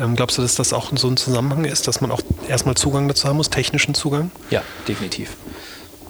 Ähm, 0.00 0.16
glaubst 0.16 0.38
du, 0.38 0.42
dass 0.42 0.56
das 0.56 0.72
auch 0.72 0.90
so 0.96 1.08
ein 1.08 1.16
Zusammenhang 1.16 1.64
ist, 1.64 1.86
dass 1.86 2.00
man 2.00 2.10
auch 2.10 2.22
erstmal 2.48 2.74
Zugang 2.74 3.06
dazu 3.06 3.28
haben 3.28 3.36
muss, 3.36 3.50
technischen 3.50 3.94
Zugang? 3.94 4.32
Ja, 4.50 4.62
definitiv. 4.88 5.36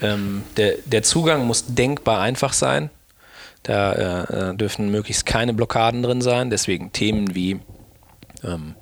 Ähm, 0.01 0.42
der, 0.57 0.76
der 0.84 1.03
Zugang 1.03 1.46
muss 1.46 1.66
denkbar 1.66 2.20
einfach 2.20 2.53
sein. 2.53 2.90
Da 3.62 3.92
äh, 3.92 4.51
äh, 4.51 4.57
dürfen 4.57 4.90
möglichst 4.90 5.26
keine 5.26 5.53
Blockaden 5.53 6.03
drin 6.03 6.20
sein. 6.20 6.51
Deswegen 6.51 6.92
Themen 6.92 7.34
wie 7.34 7.61
ähm, 8.44 8.74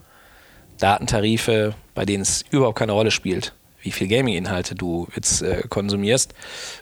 Datentarife, 0.79 1.75
bei 1.95 2.05
denen 2.05 2.23
es 2.23 2.45
überhaupt 2.51 2.79
keine 2.79 2.93
Rolle 2.93 3.11
spielt, 3.11 3.55
wie 3.81 3.93
viel 3.93 4.09
Gaming-Inhalte 4.09 4.75
du 4.75 5.09
jetzt 5.15 5.43
äh, 5.43 5.63
konsumierst, 5.69 6.35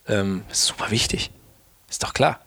ähm, 0.08 0.42
ist 0.50 0.66
super 0.66 0.90
wichtig. 0.90 1.30
Ist 1.88 2.02
doch 2.02 2.14
klar. 2.14 2.40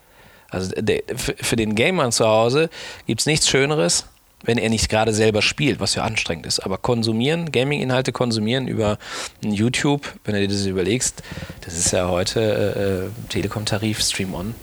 Also 0.49 0.71
der, 0.77 1.01
für 1.15 1.55
den 1.55 1.75
Gamer 1.75 2.09
zu 2.11 2.25
Hause 2.25 2.69
gibt 3.05 3.21
es 3.21 3.25
nichts 3.25 3.49
Schöneres, 3.49 4.05
wenn 4.43 4.57
er 4.57 4.69
nicht 4.69 4.89
gerade 4.89 5.13
selber 5.13 5.41
spielt, 5.41 5.79
was 5.79 5.95
ja 5.95 6.03
anstrengend 6.03 6.45
ist. 6.45 6.59
Aber 6.59 6.77
konsumieren, 6.77 7.51
Gaming-Inhalte 7.51 8.11
konsumieren 8.11 8.67
über 8.67 8.97
YouTube, 9.41 10.13
wenn 10.23 10.35
du 10.35 10.41
dir 10.41 10.47
das 10.47 10.65
überlegst, 10.65 11.23
das 11.61 11.77
ist 11.77 11.91
ja 11.91 12.07
heute 12.07 12.39
äh, 12.41 13.05
äh 13.05 13.29
Telekom-Tarif, 13.29 14.01
Stream 14.01 14.33
On. 14.33 14.55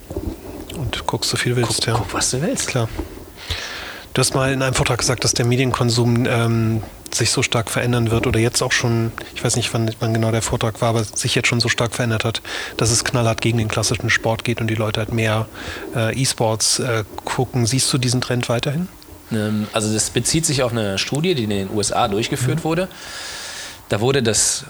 Und 0.76 1.06
guckst 1.06 1.30
so 1.30 1.36
viel 1.36 1.56
willst, 1.56 1.78
guck, 1.78 1.86
ja. 1.86 1.94
Guck, 1.94 2.14
was 2.14 2.30
du 2.30 2.42
willst. 2.42 2.68
Klar. 2.68 2.88
Du 4.12 4.20
hast 4.20 4.34
mal 4.34 4.52
in 4.52 4.62
einem 4.62 4.74
Vortrag 4.74 4.98
gesagt, 4.98 5.24
dass 5.24 5.32
der 5.32 5.44
Medienkonsum 5.44 6.24
ähm, 6.26 6.82
sich 7.12 7.30
so 7.30 7.42
stark 7.42 7.68
verändern 7.68 8.12
wird 8.12 8.28
oder 8.28 8.38
jetzt 8.38 8.62
auch 8.62 8.70
schon, 8.70 9.12
ich 9.34 9.42
weiß 9.42 9.56
nicht, 9.56 9.74
wann, 9.74 9.90
wann, 9.98 10.14
genau 10.14 10.30
der 10.30 10.42
Vortrag 10.42 10.80
war, 10.80 10.90
aber 10.90 11.02
sich 11.02 11.34
jetzt 11.34 11.48
schon 11.48 11.58
so 11.60 11.68
stark 11.68 11.94
verändert 11.94 12.24
hat, 12.24 12.40
dass 12.76 12.90
es 12.90 13.04
knallhart 13.04 13.40
gegen 13.40 13.58
den 13.58 13.68
klassischen 13.68 14.10
Sport 14.10 14.44
geht 14.44 14.60
und 14.60 14.68
die 14.68 14.76
Leute 14.76 15.00
halt 15.00 15.12
mehr 15.12 15.48
äh, 15.96 16.14
E-Sports 16.20 16.78
äh, 16.78 17.04
gucken. 17.24 17.66
Siehst 17.66 17.92
du 17.92 17.98
diesen 17.98 18.20
Trend 18.20 18.48
weiterhin? 18.48 18.88
Ähm, 19.32 19.66
also 19.72 19.92
das 19.92 20.10
bezieht 20.10 20.46
sich 20.46 20.62
auf 20.62 20.72
eine 20.72 20.98
Studie, 20.98 21.34
die 21.34 21.44
in 21.44 21.50
den 21.50 21.70
USA 21.70 22.08
durchgeführt 22.08 22.58
mhm. 22.58 22.64
wurde. 22.64 22.88
Da 23.88 24.00
wurde 24.00 24.22
das 24.22 24.64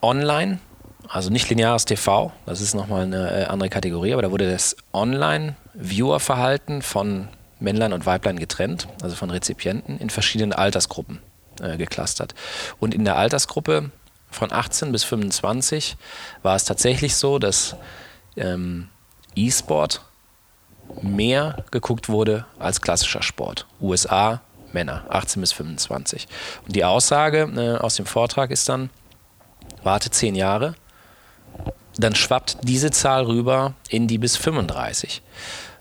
Online, 0.00 0.58
also 1.08 1.30
nicht 1.30 1.48
lineares 1.48 1.84
TV, 1.84 2.32
das 2.46 2.60
ist 2.60 2.74
nochmal 2.74 3.02
eine 3.02 3.42
äh, 3.42 3.44
andere 3.44 3.70
Kategorie, 3.70 4.12
aber 4.12 4.22
da 4.22 4.30
wurde 4.30 4.50
das 4.50 4.76
Online-Viewer-Verhalten 4.92 6.82
von 6.82 7.28
Männlein 7.60 7.92
und 7.92 8.06
Weiblein 8.06 8.38
getrennt, 8.38 8.88
also 9.02 9.14
von 9.16 9.30
Rezipienten, 9.30 9.98
in 9.98 10.10
verschiedenen 10.10 10.52
Altersgruppen 10.52 11.20
äh, 11.60 11.76
geclustert. 11.76 12.34
Und 12.80 12.94
in 12.94 13.04
der 13.04 13.16
Altersgruppe 13.16 13.90
von 14.30 14.52
18 14.52 14.92
bis 14.92 15.04
25 15.04 15.96
war 16.42 16.56
es 16.56 16.64
tatsächlich 16.64 17.14
so, 17.14 17.38
dass 17.38 17.76
ähm, 18.36 18.88
E-Sport 19.36 20.02
mehr 21.00 21.64
geguckt 21.70 22.08
wurde 22.08 22.44
als 22.58 22.80
klassischer 22.80 23.22
Sport. 23.22 23.66
USA, 23.80 24.40
Männer, 24.72 25.04
18 25.08 25.40
bis 25.40 25.52
25. 25.52 26.28
Und 26.66 26.76
die 26.76 26.84
Aussage 26.84 27.50
äh, 27.56 27.78
aus 27.78 27.96
dem 27.96 28.06
Vortrag 28.06 28.50
ist 28.50 28.68
dann, 28.68 28.90
warte 29.82 30.10
10 30.10 30.34
Jahre, 30.34 30.74
dann 31.96 32.14
schwappt 32.14 32.58
diese 32.62 32.90
Zahl 32.90 33.24
rüber 33.24 33.74
in 33.88 34.08
die 34.08 34.18
bis 34.18 34.36
35. 34.36 35.22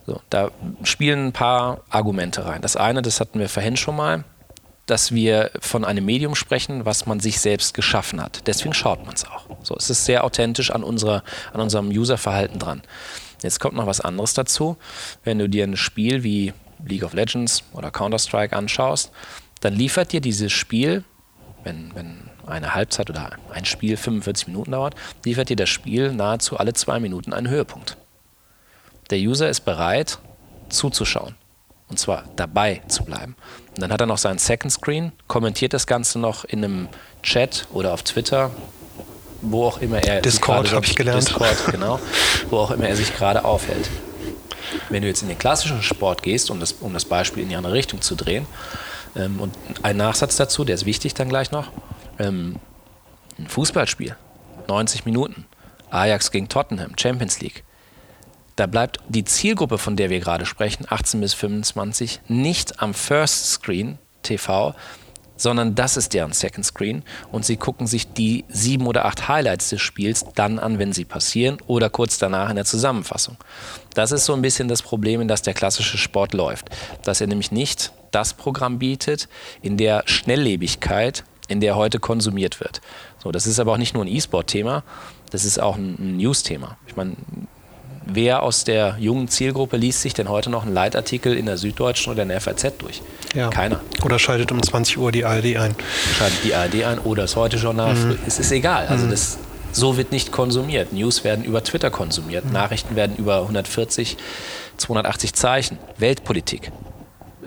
So, 0.05 0.20
da 0.30 0.51
spielen 0.84 1.28
ein 1.28 1.34
paar 1.34 1.82
Argumente 1.89 2.45
rein. 2.45 2.62
Das 2.62 2.76
eine, 2.76 3.01
das 3.01 3.20
hatten 3.20 3.39
wir 3.39 3.49
vorhin 3.49 3.78
schon 3.78 3.95
mal, 3.95 4.24
dass 4.88 5.14
wir 5.14 5.51
von 5.59 5.86
einem 5.86 6.03
Medium 6.03 6.36
sprechen, 6.36 6.86
was 6.86 7.05
man 7.05 7.20
sich 7.20 7.39
selbst 7.39 7.74
geschaffen 7.74 8.22
hat. 8.22 8.45
Deswegen 8.47 8.74
schaut 8.74 9.05
man 9.05 9.16
es 9.16 9.26
auch. 9.26 9.45
So, 9.64 9.76
es 9.76 9.89
ist 9.89 10.05
sehr 10.05 10.24
authentisch 10.24 10.72
an, 10.72 10.84
unserer, 10.84 11.24
an 11.53 11.62
unserem 11.62 11.89
Userverhalten 11.89 12.59
dran. 12.59 12.82
Jetzt 13.44 13.60
kommt 13.60 13.76
noch 13.76 13.88
was 13.88 14.02
anderes 14.02 14.34
dazu. 14.34 14.78
Wenn 15.24 15.39
du 15.39 15.50
dir 15.50 15.64
ein 15.64 15.78
Spiel 15.78 16.24
wie 16.24 16.54
League 16.86 17.04
of 17.04 17.14
Legends 17.14 17.64
oder 17.74 17.92
Counter-Strike 17.92 18.56
anschaust, 18.56 19.12
dann 19.62 19.74
liefert 19.74 20.12
dir 20.12 20.22
dieses 20.22 20.52
Spiel, 20.52 21.04
wenn, 21.64 21.94
wenn 21.96 22.30
eine 22.48 22.74
Halbzeit 22.74 23.10
oder 23.10 23.32
ein 23.52 23.66
Spiel 23.66 23.98
45 23.98 24.48
Minuten 24.48 24.72
dauert, 24.72 24.96
liefert 25.24 25.50
dir 25.50 25.56
das 25.56 25.70
Spiel 25.70 26.12
nahezu 26.12 26.58
alle 26.58 26.74
zwei 26.74 27.00
Minuten 27.00 27.34
einen 27.34 27.50
Höhepunkt. 27.50 27.98
Der 29.10 29.20
User 29.20 29.50
ist 29.50 29.62
bereit, 29.62 30.20
zuzuschauen. 30.70 31.36
Und 31.89 32.00
zwar 32.00 32.24
dabei 32.38 32.82
zu 32.88 33.04
bleiben. 33.04 33.36
Und 33.72 33.82
dann 33.82 33.92
hat 33.92 34.00
er 34.00 34.08
noch 34.08 34.18
seinen 34.18 34.38
Second 34.38 34.72
Screen, 34.72 35.12
kommentiert 35.28 35.74
das 35.74 35.88
Ganze 35.88 36.20
noch 36.20 36.46
in 36.46 36.64
einem 36.64 36.88
Chat 37.22 37.68
oder 37.74 37.94
auf 37.94 38.04
Twitter 38.04 38.52
wo 39.42 39.66
auch 39.66 39.80
immer 39.80 40.04
er 40.04 40.22
Discord 40.22 40.72
habe 40.72 40.86
ich 40.86 40.96
gelernt. 40.96 41.28
Discord, 41.28 41.58
genau, 41.72 42.00
wo 42.50 42.58
auch 42.58 42.72
immer 42.72 42.88
er 42.88 42.96
sich 42.96 43.16
gerade 43.16 43.44
aufhält. 43.44 43.89
Wenn 44.89 45.02
du 45.02 45.08
jetzt 45.08 45.22
in 45.22 45.28
den 45.28 45.38
klassischen 45.38 45.82
Sport 45.82 46.24
gehst, 46.24 46.50
um 46.50 46.60
das, 46.60 46.74
um 46.74 46.94
das 46.94 47.06
Beispiel 47.06 47.44
in 47.44 47.50
die 47.50 47.56
andere 47.56 47.74
Richtung 47.74 48.02
zu 48.02 48.16
drehen, 48.16 48.46
ähm, 49.16 49.39
und 49.39 49.56
ein 49.84 49.98
Nachsatz 49.98 50.38
dazu, 50.38 50.64
der 50.64 50.76
ist 50.76 50.86
wichtig 50.86 51.14
dann 51.14 51.30
gleich 51.30 51.52
noch, 51.52 51.68
ähm, 52.20 52.58
ein 53.38 53.48
Fußballspiel, 53.48 54.16
90 54.68 55.06
Minuten, 55.06 55.46
Ajax 55.89 56.32
gegen 56.32 56.48
Tottenham, 56.48 56.94
Champions 56.98 57.42
League. 57.42 57.64
Da 58.56 58.68
bleibt 58.68 59.00
die 59.08 59.24
Zielgruppe, 59.24 59.78
von 59.78 59.96
der 59.96 60.10
wir 60.10 60.20
gerade 60.20 60.46
sprechen, 60.46 60.86
18 60.89 61.20
bis 61.20 61.34
25, 61.34 62.22
nicht 62.28 62.82
am 62.82 62.94
First 62.94 63.52
Screen 63.52 63.98
TV, 64.24 64.76
sondern 65.42 65.74
das 65.74 65.98
ist 65.98 66.14
deren 66.14 66.34
Second 66.34 66.66
Screen 66.66 67.04
und 67.32 67.46
sie 67.46 67.58
gucken 67.58 67.88
sich 67.88 68.14
die 68.14 68.46
sieben 68.48 68.86
oder 68.86 69.06
acht 69.06 69.28
Highlights 69.28 69.70
des 69.70 69.82
Spiels 69.82 70.26
dann 70.36 70.60
an, 70.60 70.78
wenn 70.78 70.94
sie 70.94 71.04
passieren 71.04 71.58
oder 71.66 71.89
kurz 71.89 72.20
danach 72.20 72.50
in 72.52 72.58
der 72.58 72.66
Zusammenfassung. 72.66 73.38
Das 73.96 74.12
ist 74.12 74.26
so 74.26 74.34
ein 74.34 74.44
bisschen 74.44 74.68
das 74.68 74.84
Problem, 74.84 75.20
in 75.20 75.28
das 75.28 75.42
der 75.42 75.56
klassische 75.56 75.98
Sport 75.98 76.34
läuft, 76.34 76.70
dass 77.04 77.22
er 77.22 77.28
nämlich 77.28 77.52
nicht 77.52 77.92
das 78.12 78.34
Programm 78.34 78.78
bietet 78.78 79.28
in 79.64 79.78
der 79.78 80.04
Schnelllebigkeit, 80.06 81.24
in 81.48 81.60
der 81.60 81.76
heute 81.76 82.00
konsumiert 82.00 82.60
wird. 82.60 82.80
So, 83.18 83.32
das 83.32 83.48
ist 83.48 83.60
aber 83.60 83.74
auch 83.74 83.78
nicht 83.78 83.96
nur 83.96 84.06
ein 84.06 84.08
E-Sport-Thema, 84.08 84.84
das 85.32 85.44
ist 85.44 85.60
auch 85.60 85.76
ein 85.76 86.18
News-Thema. 86.18 86.78
Ich 86.86 86.96
meine, 86.96 87.16
wer 88.06 88.43
aus 88.43 88.64
der 88.64 88.97
jungen 88.99 89.28
Zielgruppe 89.28 89.78
liest 89.78 90.02
sich 90.02 90.14
denn 90.14 90.30
heute 90.30 90.49
noch 90.49 90.64
einen 90.64 90.74
Leitartikel 90.74 91.36
in 91.36 91.45
der 91.45 91.58
Süddeutschen 91.58 92.12
oder 92.12 92.24
in 92.24 92.30
der 92.30 92.41
FAZ 92.41 92.78
durch? 92.80 93.02
Ja. 93.36 93.49
Keiner. 93.49 93.82
Oder 94.04 94.20
schaltet 94.20 94.52
um 94.52 94.62
20 94.62 94.97
Uhr 94.97 95.12
die 95.12 95.26
ARD 95.26 95.58
ein. 95.58 95.76
Schaltet 96.18 96.43
die 96.43 96.54
ARD 96.54 96.84
ein 96.84 96.99
oder 96.99 97.24
das 97.24 97.36
Heute-Journal. 97.36 97.95
Mhm. 97.95 98.20
Es 98.26 98.39
ist 98.39 98.52
egal. 98.52 98.88
Also 98.88 99.06
mhm. 99.06 99.12
das, 99.12 99.38
so 99.72 99.97
wird 99.97 100.12
nicht 100.12 100.32
konsumiert. 100.32 100.93
News 100.93 101.24
werden 101.24 101.45
über 101.45 101.64
Twitter 101.64 101.91
konsumiert. 101.91 102.45
Mhm. 102.45 102.54
Nachrichten 102.54 102.95
werden 102.95 103.16
über 103.18 103.41
140, 103.41 104.18
280 104.78 105.34
Zeichen. 105.34 105.78
Weltpolitik. 105.97 106.72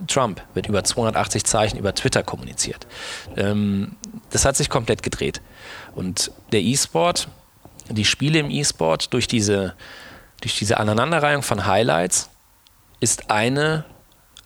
Trump 0.07 0.43
wird 0.55 0.67
über 0.69 0.85
280 0.85 1.45
Zeichen 1.45 1.79
über 1.79 1.95
Twitter 1.95 2.23
kommuniziert. 2.23 2.87
Ähm, 3.37 3.97
das 4.31 4.45
hat 4.45 4.57
sich 4.57 4.69
komplett 4.69 5.03
gedreht. 5.03 5.41
Und 5.95 6.31
der 6.53 6.61
E-Sport, 6.61 7.29
die 7.89 8.05
Spiele 8.05 8.39
im 8.39 8.51
E-Sport 8.51 9.13
durch 9.13 9.27
diese 9.27 9.75
durch 10.45 10.59
diese 10.59 10.77
Aneinanderreihung 10.77 11.43
von 11.43 11.65
Highlights 11.65 12.29
ist 13.01 13.31
eine 13.31 13.87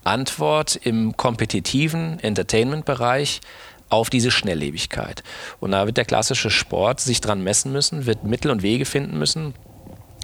Antwort 0.04 0.76
im 0.76 1.16
kompetitiven 1.16 2.20
Entertainment-Bereich 2.20 3.40
auf 3.88 4.08
diese 4.08 4.30
Schnelllebigkeit. 4.30 5.24
Und 5.58 5.72
da 5.72 5.86
wird 5.86 5.96
der 5.96 6.04
klassische 6.04 6.50
Sport 6.50 7.00
sich 7.00 7.20
dran 7.20 7.42
messen 7.42 7.72
müssen, 7.72 8.06
wird 8.06 8.22
Mittel 8.22 8.52
und 8.52 8.62
Wege 8.62 8.84
finden 8.84 9.18
müssen, 9.18 9.54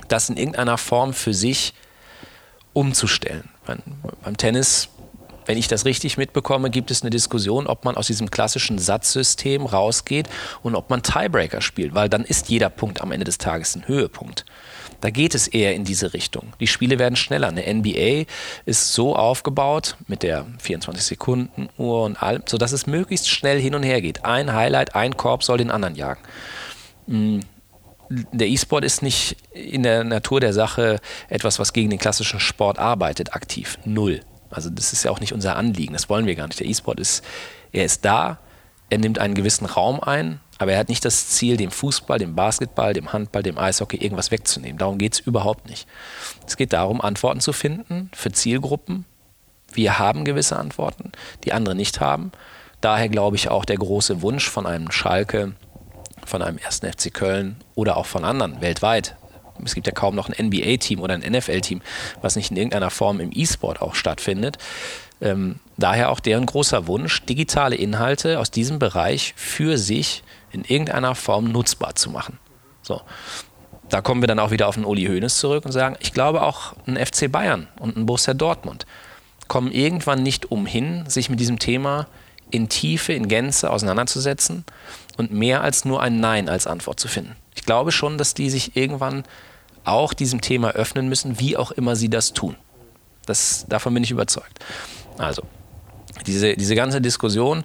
das 0.07 0.29
in 0.29 0.37
irgendeiner 0.37 0.79
Form 0.79 1.13
für 1.13 1.35
sich 1.35 1.75
umzustellen. 2.73 3.49
Beim 4.23 4.37
Tennis, 4.37 4.91
wenn 5.47 5.59
ich 5.59 5.67
das 5.67 5.87
richtig 5.87 6.17
mitbekomme, 6.17 6.71
gibt 6.71 6.93
es 6.93 7.03
eine 7.03 7.11
Diskussion, 7.11 7.67
ob 7.67 7.85
man 7.85 7.97
aus 7.97 8.07
diesem 8.07 8.31
klassischen 8.31 8.79
Satzsystem 8.79 9.67
rausgeht 9.67 10.29
und 10.63 10.77
ob 10.77 10.89
man 10.89 11.03
Tiebreaker 11.03 11.61
spielt, 11.61 11.97
weil 11.97 12.09
dann 12.09 12.23
ist 12.25 12.49
jeder 12.49 12.71
Punkt 12.71 13.01
am 13.01 13.11
Ende 13.11 13.25
des 13.25 13.39
Tages 13.39 13.75
ein 13.75 13.89
Höhepunkt. 13.89 14.45
Da 15.05 15.11
geht 15.11 15.35
es 15.35 15.49
eher 15.49 15.75
in 15.75 15.85
diese 15.85 16.15
Richtung. 16.15 16.55
Die 16.61 16.67
Spiele 16.67 16.99
werden 16.99 17.15
schneller. 17.15 17.49
Eine 17.49 17.75
NBA 17.75 18.25
ist 18.65 18.95
so 18.95 19.15
aufgebaut 19.15 19.99
mit 20.07 20.23
der 20.23 20.47
24-Sekunden-Uhr 20.65 22.05
und 22.05 22.23
allem, 22.23 22.43
sodass 22.47 22.73
es 22.73 22.87
möglichst 22.87 23.29
schnell 23.29 23.61
hin 23.61 23.75
und 23.75 23.83
her 23.83 24.01
geht. 24.01 24.25
Ein 24.25 24.55
Highlight, 24.55 24.95
ein 24.95 25.19
Korb 25.19 25.45
soll 25.45 25.59
den 25.59 25.71
anderen 25.71 25.95
jagen. 25.95 26.23
Mm, 27.07 27.41
der 28.09 28.49
E-Sport 28.49 28.83
ist 28.83 29.03
nicht 29.03 29.37
in 29.53 29.83
der 29.83 30.05
Natur 30.05 30.41
der 30.41 30.55
Sache 30.55 31.01
etwas, 31.29 31.59
was 31.59 31.75
gegen 31.75 31.91
den 31.91 31.99
klassischen 31.99 32.41
Sport 32.41 32.79
arbeitet, 32.79 33.35
aktiv. 33.35 33.79
Null. 33.85 34.23
Also 34.49 34.71
das 34.71 34.95
ist 34.95 35.03
ja 35.05 35.11
auch 35.11 35.21
nicht 35.21 35.35
unser 35.35 35.57
Anliegen, 35.57 35.93
das 35.93 36.09
wollen 36.09 36.25
wir 36.25 36.35
gar 36.35 36.47
nicht. 36.47 36.61
Der 36.61 36.67
E-Sport 36.67 36.99
ist, 36.99 37.23
er 37.73 37.85
ist 37.85 38.07
da, 38.07 38.39
er 38.89 38.97
nimmt 38.97 39.19
einen 39.19 39.35
gewissen 39.35 39.67
Raum 39.67 40.01
ein, 40.01 40.41
Aber 40.59 40.73
er 40.73 40.79
hat 40.79 40.89
nicht 40.89 41.05
das 41.05 41.29
Ziel, 41.31 41.57
dem 41.57 41.71
Fußball, 41.71 42.19
dem 42.19 42.35
Basketball, 42.35 42.93
dem 42.93 43.13
Handball, 43.13 43.43
dem 43.43 43.59
Eishockey 43.59 43.97
irgendwas 43.97 44.31
wegzunehmen. 44.31 44.79
Darum 44.79 44.99
geht 44.99 45.15
es 45.15 45.21
überhaupt 45.21 45.69
nicht. 45.69 45.87
Es 46.47 46.57
geht 46.57 46.73
darum, 46.73 47.01
Antworten 47.01 47.41
zu 47.41 47.53
finden 47.53 48.11
für 48.15 48.31
Zielgruppen. 48.33 49.05
Wir 49.73 49.99
haben 49.99 50.25
gewisse 50.25 50.57
Antworten, 50.57 51.11
die 51.43 51.53
andere 51.53 51.75
nicht 51.75 52.01
haben. 52.01 52.31
Daher 52.81 53.09
glaube 53.09 53.37
ich 53.37 53.49
auch 53.49 53.65
der 53.65 53.77
große 53.77 54.23
Wunsch 54.23 54.49
von 54.49 54.67
einem 54.67 54.91
Schalke, 54.91 55.55
von 56.25 56.43
einem 56.43 56.59
1. 56.65 56.81
FC 56.81 57.13
Köln 57.13 57.57
oder 57.75 57.97
auch 57.97 58.07
von 58.07 58.25
anderen 58.25 58.61
weltweit. 58.61 59.17
Es 59.65 59.75
gibt 59.75 59.87
ja 59.87 59.93
kaum 59.93 60.15
noch 60.15 60.29
ein 60.29 60.47
NBA-Team 60.47 61.01
oder 61.01 61.15
ein 61.15 61.21
NFL-Team, 61.21 61.81
was 62.21 62.37
nicht 62.37 62.51
in 62.51 62.57
irgendeiner 62.57 62.91
Form 62.91 63.21
im 63.21 63.31
E-Sport 63.33 63.81
auch 63.83 63.95
stattfindet. 63.95 64.59
Ähm, 65.21 65.61
daher 65.77 66.11
auch 66.11 66.21
deren 66.21 66.47
großer 66.47 66.87
Wunsch, 66.87 67.25
digitale 67.25 67.77
Inhalte 67.77 68.41
aus 68.41 68.51
diesem 68.51 68.79
Bereich 68.79 69.33
für 69.37 69.79
sich 69.79 70.23
in 70.55 70.65
irgendeiner 70.65 71.15
Form 71.15 71.51
nutzbar 71.51 71.95
zu 71.95 72.11
machen. 72.11 72.39
So. 72.83 73.03
Da 73.91 74.01
kommen 74.01 74.23
wir 74.23 74.29
dann 74.29 74.39
auch 74.39 74.51
wieder 74.51 74.67
auf 74.69 74.77
den 74.77 74.85
Uli 74.85 75.05
Hoeneß 75.05 75.39
zurück 75.39 75.67
und 75.67 75.73
sagen, 75.73 75.97
ich 76.01 76.13
glaube 76.13 76.43
auch 76.43 76.75
ein 76.87 76.97
FC 76.97 77.31
Bayern 77.31 77.69
und 77.79 77.97
ein 77.97 78.07
Borussia 78.07 78.33
Dortmund 78.33 78.87
kommen 79.47 79.71
irgendwann 79.71 80.23
nicht 80.23 80.51
umhin, 80.51 81.05
sich 81.09 81.29
mit 81.29 81.39
diesem 81.39 81.59
Thema 81.59 82.07
in 82.51 82.69
Tiefe, 82.69 83.13
in 83.13 83.29
Gänze 83.29 83.71
auseinanderzusetzen 83.71 84.65
und 85.19 85.33
mehr 85.33 85.61
als 85.61 85.85
nur 85.85 86.01
ein 86.01 86.19
Nein 86.21 86.49
als 86.49 86.67
Antwort 86.67 86.99
zu 86.99 87.09
finden. 87.09 87.37
Ich 87.55 87.65
glaube 87.65 87.93
schon, 87.93 88.17
dass 88.17 88.33
die 88.33 88.49
sich 88.49 88.77
irgendwann 88.77 89.25
auch 89.85 90.15
diesem 90.15 90.41
Thema 90.41 90.71
öffnen 90.71 91.09
müssen, 91.09 91.39
wie 91.41 91.57
auch 91.57 91.71
immer 91.73 91.95
sie 91.95 92.09
das 92.09 92.33
tun. 92.33 92.57
Das, 93.27 93.67
davon 93.69 93.93
bin 93.93 94.03
ich 94.03 94.11
überzeugt. 94.11 94.65
Also, 95.19 95.43
diese, 96.27 96.57
diese 96.57 96.75
ganze 96.75 97.01
Diskussion, 97.01 97.65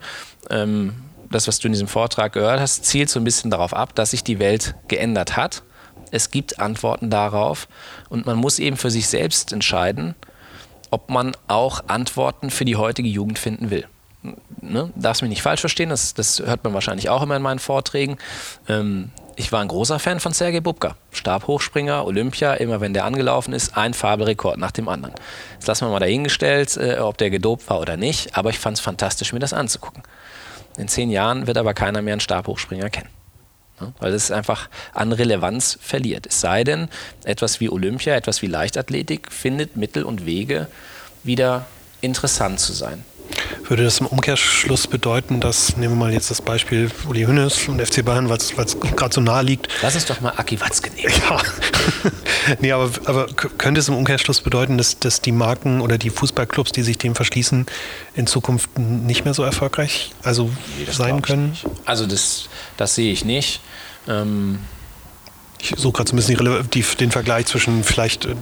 ähm, 0.50 0.96
das, 1.32 1.48
was 1.48 1.60
du 1.60 1.68
in 1.68 1.74
diesem 1.74 1.88
Vortrag 1.88 2.34
gehört 2.34 2.60
hast, 2.60 2.86
zielt 2.86 3.10
so 3.10 3.20
ein 3.20 3.24
bisschen 3.24 3.52
darauf 3.52 3.74
ab, 3.74 3.96
dass 3.96 4.12
sich 4.12 4.24
die 4.24 4.40
Welt 4.40 4.76
geändert 4.88 5.38
hat. 5.38 5.64
Es 6.12 6.32
gibt 6.32 6.60
Antworten 6.60 7.10
darauf 7.10 7.68
und 8.10 8.26
man 8.26 8.38
muss 8.38 8.60
eben 8.60 8.78
für 8.78 8.90
sich 8.90 9.08
selbst 9.08 9.54
entscheiden, 9.54 10.16
ob 10.92 11.10
man 11.10 11.34
auch 11.48 11.84
Antworten 11.88 12.50
für 12.50 12.66
die 12.66 12.76
heutige 12.76 13.10
Jugend 13.10 13.38
finden 13.38 13.70
will. 13.70 13.86
Ne? 14.62 14.92
Darfst 14.96 15.22
mich 15.22 15.30
nicht 15.30 15.42
falsch 15.42 15.62
verstehen, 15.62 15.90
das, 15.90 16.14
das 16.14 16.40
hört 16.40 16.64
man 16.64 16.74
wahrscheinlich 16.74 17.10
auch 17.10 17.22
immer 17.22 17.36
in 17.36 17.42
meinen 17.42 17.60
Vorträgen. 17.60 18.18
Ähm, 18.68 19.12
ich 19.36 19.54
war 19.54 19.62
ein 19.62 19.70
großer 19.70 20.00
Fan 20.00 20.20
von 20.20 20.34
Sergei 20.34 20.60
Bubka. 20.60 20.98
Stabhochspringer, 21.12 22.06
Olympia, 22.06 22.56
immer 22.56 22.82
wenn 22.82 22.94
der 22.94 23.06
angelaufen 23.06 23.54
ist, 23.54 23.78
ein 23.78 23.94
Fabelrekord 23.94 24.58
nach 24.58 24.72
dem 24.72 24.90
anderen. 24.90 25.16
Das 25.60 25.68
lassen 25.68 25.86
wir 25.86 25.92
mal 25.92 26.00
dahingestellt, 26.00 26.76
äh, 26.76 26.98
ob 27.00 27.18
der 27.18 27.30
gedopt 27.30 27.70
war 27.70 27.80
oder 27.80 27.96
nicht, 27.96 28.36
aber 28.36 28.50
ich 28.50 28.60
fand 28.60 28.78
es 28.78 28.84
fantastisch, 28.84 29.32
mir 29.32 29.40
das 29.40 29.54
anzugucken. 29.54 30.04
In 30.80 30.88
zehn 30.88 31.10
Jahren 31.10 31.46
wird 31.46 31.58
aber 31.58 31.74
keiner 31.74 32.02
mehr 32.02 32.14
einen 32.14 32.22
Stabhochspringer 32.22 32.90
kennen. 32.90 33.10
Ne? 33.82 33.94
Weil 34.00 34.14
es 34.14 34.32
einfach 34.32 34.70
an 34.94 35.12
Relevanz 35.12 35.78
verliert. 35.82 36.28
Es 36.28 36.40
sei 36.40 36.64
denn, 36.64 36.88
etwas 37.26 37.60
wie 37.60 37.70
Olympia, 37.70 38.16
etwas 38.16 38.42
wie 38.42 38.48
Leichtathletik 38.48 39.32
findet 39.32 39.76
Mittel 39.76 40.04
und 40.04 40.26
Wege, 40.26 40.68
wieder 41.24 41.66
interessant 42.02 42.62
zu 42.62 42.72
sein. 42.72 43.04
Würde 43.68 43.84
das 43.84 44.00
im 44.00 44.08
Umkehrschluss 44.08 44.88
bedeuten, 44.88 45.40
dass, 45.40 45.78
nehmen 45.78 45.94
wir 45.94 46.06
mal 46.06 46.14
jetzt 46.14 46.32
das 46.32 46.42
Beispiel 46.42 46.90
Uli 47.08 47.26
Hünnes 47.26 47.68
und 47.68 47.80
FC 47.80 48.04
Bayern, 48.04 48.30
weil 48.30 48.38
es 48.38 48.80
gerade 48.80 49.14
so 49.14 49.22
nahe 49.22 49.44
liegt. 49.44 49.68
Lass 49.82 49.96
uns 49.96 50.06
doch 50.06 50.22
mal 50.22 50.34
Aki 50.36 50.60
Watzke 50.60 50.90
nehmen. 50.92 51.14
Ja. 51.30 51.42
nee, 52.60 52.72
aber, 52.72 52.90
aber 53.06 53.28
könnte 53.28 53.80
es 53.80 53.88
im 53.88 53.96
Umkehrschluss 53.96 54.42
bedeuten, 54.42 54.78
dass, 54.78 55.00
dass 55.00 55.22
die 55.22 55.32
Marken 55.32 55.82
oder 55.82 55.98
die 55.98 56.10
Fußballclubs, 56.10 56.72
die 56.72 56.82
sich 56.82 56.98
dem 56.98 57.16
verschließen, 57.16 57.68
in 58.16 58.28
Zukunft 58.28 58.78
nicht 58.80 59.26
mehr 59.26 59.34
so 59.34 59.44
erfolgreich 59.44 60.12
also 60.24 60.50
nee, 60.78 60.92
sein 60.92 61.22
können? 61.22 61.58
Also 61.86 62.08
das, 62.08 62.50
das 62.78 62.96
sehe 62.96 63.12
ich 63.12 63.26
nicht. 63.26 63.62
Ähm 64.08 64.60
ich 65.62 65.74
suche 65.78 65.94
gerade 65.94 66.10
so 66.10 66.16
ein 66.16 66.18
bisschen 66.18 66.70
die, 66.72 66.82
den 66.82 67.12
Vergleich 67.12 67.46
zwischen 67.48 67.84
vielleicht 67.84 68.26
äh, 68.26 68.36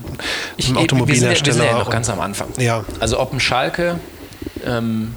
einem 0.68 0.78
Automobilhersteller. 0.78 1.58
Wir 1.58 1.64
sind 1.64 1.72
ja 1.72 1.80
noch 1.80 1.90
ganz 1.90 2.10
am 2.10 2.20
Anfang. 2.20 2.50
Ja. 2.58 2.86
Also 3.00 3.20
ob 3.20 3.34
ein 3.34 3.40
Schalke 3.40 4.00
ähm, 4.66 5.16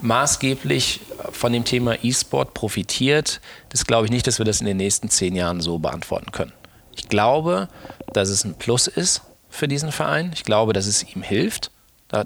maßgeblich 0.00 1.00
von 1.32 1.52
dem 1.52 1.64
Thema 1.64 1.96
E-Sport 2.02 2.54
profitiert, 2.54 3.40
das 3.70 3.86
glaube 3.86 4.06
ich 4.06 4.10
nicht, 4.10 4.26
dass 4.26 4.38
wir 4.38 4.44
das 4.44 4.60
in 4.60 4.66
den 4.66 4.76
nächsten 4.76 5.08
zehn 5.08 5.34
Jahren 5.34 5.60
so 5.60 5.78
beantworten 5.78 6.30
können. 6.32 6.52
Ich 6.96 7.08
glaube, 7.08 7.68
dass 8.12 8.28
es 8.28 8.44
ein 8.44 8.54
Plus 8.54 8.86
ist 8.86 9.22
für 9.50 9.68
diesen 9.68 9.92
Verein. 9.92 10.30
Ich 10.34 10.44
glaube, 10.44 10.72
dass 10.72 10.86
es 10.86 11.02
ihm 11.14 11.22
hilft. 11.22 11.70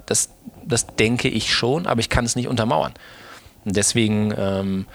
Das, 0.05 0.29
das 0.65 0.87
denke 0.87 1.29
ich 1.29 1.53
schon, 1.53 1.87
aber 1.87 1.99
ich 1.99 2.09
kann 2.09 2.25
es 2.25 2.35
nicht 2.35 2.47
untermauern. 2.47 2.93
Und 3.65 3.75
deswegen 3.75 4.33
ähm, 4.37 4.85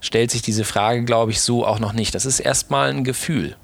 stellt 0.00 0.30
sich 0.30 0.42
diese 0.42 0.64
Frage, 0.64 1.04
glaube 1.04 1.32
ich, 1.32 1.40
so 1.40 1.66
auch 1.66 1.78
noch 1.78 1.92
nicht. 1.92 2.14
Das 2.14 2.26
ist 2.26 2.40
erstmal 2.40 2.90
ein 2.90 3.02
Gefühl. 3.02 3.56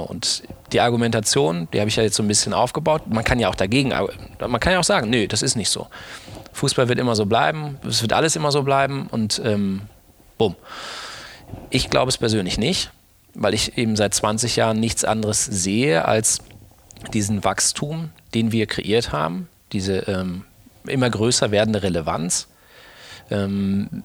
Und 0.00 0.42
die 0.72 0.80
Argumentation, 0.80 1.68
die 1.72 1.80
habe 1.80 1.88
ich 1.88 1.96
ja 1.96 2.02
jetzt 2.02 2.16
so 2.16 2.22
ein 2.22 2.28
bisschen 2.28 2.54
aufgebaut. 2.54 3.02
Man 3.06 3.24
kann 3.24 3.38
ja 3.38 3.48
auch 3.48 3.54
dagegen, 3.54 3.92
man 4.38 4.60
kann 4.60 4.72
ja 4.72 4.78
auch 4.78 4.84
sagen, 4.84 5.10
nö, 5.10 5.26
das 5.26 5.42
ist 5.42 5.56
nicht 5.56 5.68
so. 5.68 5.88
Fußball 6.52 6.88
wird 6.88 6.98
immer 6.98 7.14
so 7.14 7.26
bleiben, 7.26 7.78
es 7.86 8.02
wird 8.02 8.12
alles 8.12 8.36
immer 8.36 8.52
so 8.52 8.62
bleiben 8.62 9.06
und 9.10 9.40
ähm, 9.44 9.82
bumm. 10.38 10.56
Ich 11.70 11.90
glaube 11.90 12.08
es 12.08 12.18
persönlich 12.18 12.58
nicht, 12.58 12.90
weil 13.34 13.54
ich 13.54 13.76
eben 13.76 13.96
seit 13.96 14.14
20 14.14 14.56
Jahren 14.56 14.80
nichts 14.80 15.04
anderes 15.04 15.44
sehe 15.44 16.04
als 16.06 16.40
diesen 17.12 17.44
Wachstum, 17.44 18.10
den 18.34 18.52
wir 18.52 18.66
kreiert 18.66 19.12
haben, 19.12 19.48
diese 19.72 19.98
ähm, 20.08 20.44
immer 20.86 21.10
größer 21.10 21.50
werdende 21.50 21.82
Relevanz. 21.82 22.48
Ähm, 23.30 24.02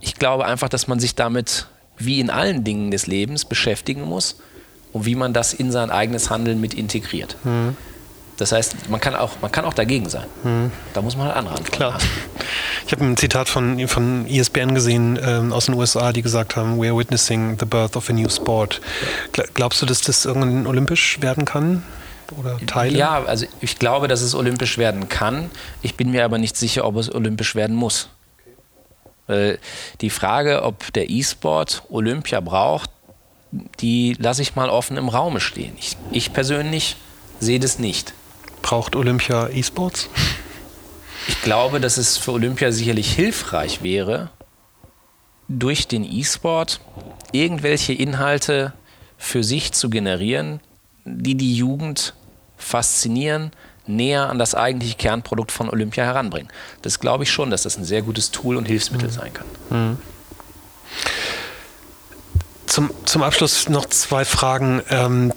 ich 0.00 0.14
glaube 0.14 0.46
einfach, 0.46 0.68
dass 0.68 0.86
man 0.86 1.00
sich 1.00 1.14
damit 1.14 1.66
wie 1.96 2.20
in 2.20 2.30
allen 2.30 2.62
Dingen 2.62 2.90
des 2.90 3.06
Lebens 3.06 3.44
beschäftigen 3.44 4.02
muss 4.02 4.36
und 4.92 5.06
wie 5.06 5.14
man 5.14 5.32
das 5.32 5.52
in 5.52 5.72
sein 5.72 5.90
eigenes 5.90 6.30
Handeln 6.30 6.60
mit 6.60 6.74
integriert. 6.74 7.36
Mhm. 7.44 7.76
Das 8.38 8.52
heißt, 8.52 8.88
man 8.88 9.00
kann 9.00 9.16
auch, 9.16 9.32
man 9.42 9.50
kann 9.50 9.64
auch 9.64 9.74
dagegen 9.74 10.08
sein. 10.08 10.26
Mhm. 10.44 10.70
Da 10.94 11.02
muss 11.02 11.16
man 11.16 11.26
halt 11.26 11.36
andere 11.36 11.56
Antworten 11.56 11.76
Klar. 11.76 11.94
Haben. 11.94 12.04
Ich 12.86 12.92
habe 12.92 13.04
ein 13.04 13.16
Zitat 13.16 13.48
von, 13.48 13.86
von 13.88 14.26
ESPN 14.28 14.74
gesehen 14.74 15.18
ähm, 15.22 15.52
aus 15.52 15.66
den 15.66 15.74
USA, 15.74 16.12
die 16.12 16.22
gesagt 16.22 16.56
haben, 16.56 16.80
we 16.80 16.86
are 16.86 16.96
witnessing 16.96 17.58
the 17.58 17.66
birth 17.66 17.96
of 17.96 18.08
a 18.08 18.12
new 18.12 18.28
sport. 18.30 18.80
Glaubst 19.54 19.82
du, 19.82 19.86
dass 19.86 20.00
das 20.00 20.24
irgendwann 20.24 20.66
olympisch 20.66 21.20
werden 21.20 21.44
kann? 21.44 21.82
Oder 22.38 22.58
Teile? 22.66 22.96
Ja, 22.96 23.24
also 23.24 23.46
ich 23.60 23.78
glaube, 23.78 24.06
dass 24.06 24.20
es 24.20 24.34
olympisch 24.34 24.78
werden 24.78 25.08
kann. 25.08 25.50
Ich 25.82 25.96
bin 25.96 26.10
mir 26.10 26.24
aber 26.24 26.38
nicht 26.38 26.56
sicher, 26.56 26.84
ob 26.84 26.96
es 26.96 27.12
olympisch 27.12 27.54
werden 27.54 27.74
muss. 27.74 28.08
Weil 29.26 29.58
die 30.00 30.10
Frage, 30.10 30.62
ob 30.62 30.92
der 30.92 31.10
E-Sport 31.10 31.82
Olympia 31.90 32.40
braucht, 32.40 32.90
die 33.52 34.14
lasse 34.18 34.42
ich 34.42 34.56
mal 34.56 34.68
offen 34.68 34.96
im 34.96 35.08
Raume 35.08 35.40
stehen. 35.40 35.74
Ich, 35.78 35.96
ich 36.10 36.32
persönlich 36.32 36.96
sehe 37.40 37.60
das 37.60 37.78
nicht. 37.78 38.14
Braucht 38.62 38.96
Olympia 38.96 39.48
E-Sports? 39.48 40.08
Ich 41.28 41.42
glaube, 41.42 41.80
dass 41.80 41.96
es 41.96 42.16
für 42.16 42.32
Olympia 42.32 42.72
sicherlich 42.72 43.12
hilfreich 43.12 43.82
wäre, 43.82 44.30
durch 45.48 45.88
den 45.88 46.04
E-Sport 46.04 46.80
irgendwelche 47.32 47.92
Inhalte 47.92 48.72
für 49.16 49.42
sich 49.42 49.72
zu 49.72 49.90
generieren, 49.90 50.60
die 51.04 51.34
die 51.34 51.54
Jugend 51.54 52.14
faszinieren, 52.56 53.50
näher 53.86 54.28
an 54.28 54.38
das 54.38 54.54
eigentliche 54.54 54.96
Kernprodukt 54.96 55.50
von 55.50 55.70
Olympia 55.70 56.04
heranbringen. 56.04 56.50
Das 56.82 57.00
glaube 57.00 57.24
ich 57.24 57.30
schon, 57.30 57.50
dass 57.50 57.62
das 57.62 57.78
ein 57.78 57.84
sehr 57.84 58.02
gutes 58.02 58.30
Tool 58.30 58.56
und 58.56 58.66
Hilfsmittel 58.66 59.08
mhm. 59.08 59.12
sein 59.12 59.32
kann. 59.32 59.46
Mhm. 59.70 59.98
Zum, 62.78 62.92
zum 63.06 63.24
Abschluss 63.24 63.68
noch 63.68 63.86
zwei 63.86 64.24
Fragen. 64.24 64.82
Ähm, 64.88 65.32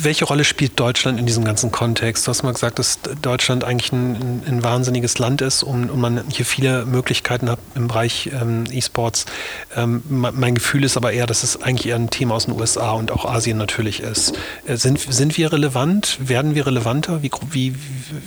welche 0.00 0.26
Rolle 0.26 0.44
spielt 0.44 0.78
Deutschland 0.78 1.18
in 1.18 1.26
diesem 1.26 1.44
ganzen 1.44 1.72
Kontext? 1.72 2.24
Du 2.24 2.30
hast 2.30 2.44
mal 2.44 2.52
gesagt, 2.52 2.78
dass 2.78 3.00
Deutschland 3.20 3.64
eigentlich 3.64 3.90
ein, 3.90 4.44
ein 4.46 4.62
wahnsinniges 4.62 5.18
Land 5.18 5.40
ist 5.40 5.64
und, 5.64 5.90
und, 5.90 6.00
man 6.00 6.22
hier 6.28 6.46
viele 6.46 6.84
Möglichkeiten 6.86 7.50
hat 7.50 7.58
im 7.74 7.88
Bereich 7.88 8.30
ähm, 8.32 8.62
E-Sports. 8.70 9.26
Ähm, 9.74 10.04
mein 10.08 10.54
Gefühl 10.54 10.84
ist 10.84 10.96
aber 10.96 11.10
eher, 11.10 11.26
dass 11.26 11.42
es 11.42 11.60
eigentlich 11.60 11.88
eher 11.88 11.96
ein 11.96 12.10
Thema 12.10 12.36
aus 12.36 12.44
den 12.44 12.54
USA 12.54 12.92
und 12.92 13.10
auch 13.10 13.24
Asien 13.24 13.58
natürlich 13.58 13.98
ist. 13.98 14.38
Äh, 14.68 14.76
sind, 14.76 15.00
sind 15.00 15.36
wir 15.36 15.52
relevant? 15.52 16.16
Werden 16.20 16.54
wir 16.54 16.64
relevanter? 16.68 17.24
Wie, 17.24 17.32
wie, 17.50 17.74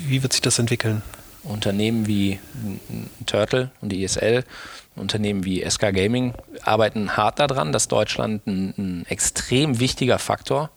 wie 0.10 0.24
wird 0.24 0.34
sich 0.34 0.42
das 0.42 0.60
entwickeln? 0.60 1.04
Unternehmen 1.44 2.06
wie 2.06 2.38
Turtle 3.26 3.72
und 3.80 3.94
die 3.94 4.04
ESL 4.04 4.44
Unternehmen 4.96 5.46
wie 5.46 5.68
SK 5.68 5.94
Gaming 5.94 6.34
arbeiten 6.64 7.16
hart 7.16 7.40
daran, 7.40 7.72
dass 7.72 7.88
Deutschland 7.88 8.46
ein, 8.46 8.74
ein 8.78 9.06
extrem 9.08 9.80
wichtiger 9.80 10.20
Faktor 10.20 10.70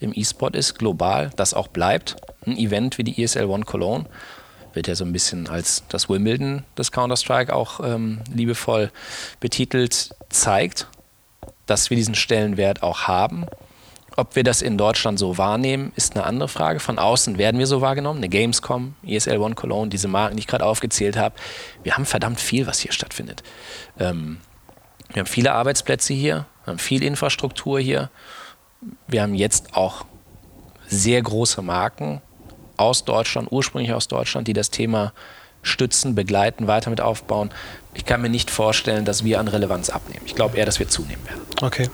im 0.00 0.12
E-Sport 0.14 0.54
ist, 0.56 0.78
global, 0.78 1.30
das 1.36 1.54
auch 1.54 1.68
bleibt. 1.68 2.16
Ein 2.46 2.58
Event 2.58 2.98
wie 2.98 3.04
die 3.04 3.22
ESL 3.22 3.46
One 3.46 3.64
Cologne 3.64 4.06
wird 4.74 4.88
ja 4.88 4.94
so 4.94 5.04
ein 5.04 5.12
bisschen 5.12 5.48
als 5.48 5.84
das 5.88 6.08
Wimbledon 6.08 6.64
des 6.76 6.92
Counter-Strike 6.92 7.54
auch 7.54 7.80
ähm, 7.80 8.20
liebevoll 8.32 8.90
betitelt, 9.40 10.14
zeigt, 10.28 10.88
dass 11.66 11.90
wir 11.90 11.96
diesen 11.96 12.14
Stellenwert 12.14 12.82
auch 12.82 13.02
haben 13.02 13.46
ob 14.16 14.36
wir 14.36 14.44
das 14.44 14.62
in 14.62 14.78
Deutschland 14.78 15.18
so 15.18 15.38
wahrnehmen, 15.38 15.92
ist 15.96 16.14
eine 16.14 16.24
andere 16.24 16.48
Frage. 16.48 16.80
Von 16.80 16.98
außen 16.98 17.36
werden 17.38 17.58
wir 17.58 17.66
so 17.66 17.80
wahrgenommen. 17.80 18.18
Eine 18.18 18.28
Gamescom, 18.28 18.94
ESL 19.06 19.38
One 19.38 19.54
Cologne, 19.54 19.90
diese 19.90 20.08
Marken, 20.08 20.36
die 20.36 20.40
ich 20.40 20.46
gerade 20.46 20.64
aufgezählt 20.64 21.16
habe. 21.16 21.34
Wir 21.82 21.94
haben 21.94 22.06
verdammt 22.06 22.40
viel, 22.40 22.66
was 22.66 22.80
hier 22.80 22.92
stattfindet. 22.92 23.42
Ähm, 23.98 24.38
Wir 25.12 25.20
haben 25.20 25.26
viele 25.26 25.52
Arbeitsplätze 25.52 26.14
hier, 26.14 26.46
wir 26.64 26.72
haben 26.72 26.78
viel 26.78 27.02
Infrastruktur 27.02 27.78
hier. 27.78 28.10
Wir 29.06 29.22
haben 29.22 29.34
jetzt 29.34 29.74
auch 29.74 30.04
sehr 30.86 31.20
große 31.22 31.62
Marken 31.62 32.20
aus 32.76 33.04
Deutschland, 33.04 33.48
ursprünglich 33.50 33.92
aus 33.92 34.08
Deutschland, 34.08 34.48
die 34.48 34.52
das 34.52 34.70
Thema 34.70 35.12
stützen, 35.62 36.14
begleiten, 36.14 36.66
weiter 36.66 36.90
mit 36.90 37.00
aufbauen. 37.00 37.50
Ich 37.94 38.04
kann 38.04 38.20
mir 38.20 38.28
nicht 38.28 38.50
vorstellen, 38.50 39.04
dass 39.04 39.24
wir 39.24 39.40
an 39.40 39.48
Relevanz 39.48 39.88
abnehmen. 39.90 40.22
Ich 40.26 40.34
glaube 40.34 40.56
eher, 40.56 40.66
dass 40.66 40.78
wir 40.78 40.88
zunehmen 40.88 41.24
werden. 41.26 41.42
Okay. 41.62 41.88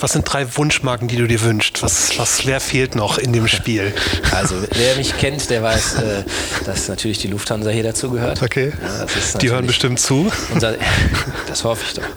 Was 0.00 0.12
sind 0.12 0.24
drei 0.24 0.56
Wunschmarken, 0.56 1.08
die 1.08 1.16
du 1.16 1.26
dir 1.26 1.40
wünschst? 1.42 1.82
Was, 1.82 2.18
was, 2.18 2.46
wer 2.46 2.60
fehlt 2.60 2.94
noch 2.94 3.18
in 3.18 3.32
dem 3.32 3.48
Spiel? 3.48 3.94
Also, 4.32 4.56
wer 4.72 4.96
mich 4.96 5.16
kennt, 5.16 5.48
der 5.50 5.62
weiß, 5.62 5.94
äh, 5.94 6.24
dass 6.64 6.88
natürlich 6.88 7.18
die 7.18 7.28
Lufthansa 7.28 7.70
hier 7.70 7.82
dazugehört. 7.82 8.42
Okay. 8.42 8.72
Ja, 8.82 9.38
die 9.38 9.50
hören 9.50 9.66
bestimmt 9.66 10.00
zu. 10.00 10.30
Unser, 10.52 10.76
das 11.46 11.64
hoffe 11.64 11.84
ich 11.86 11.94
doch. 11.94 12.08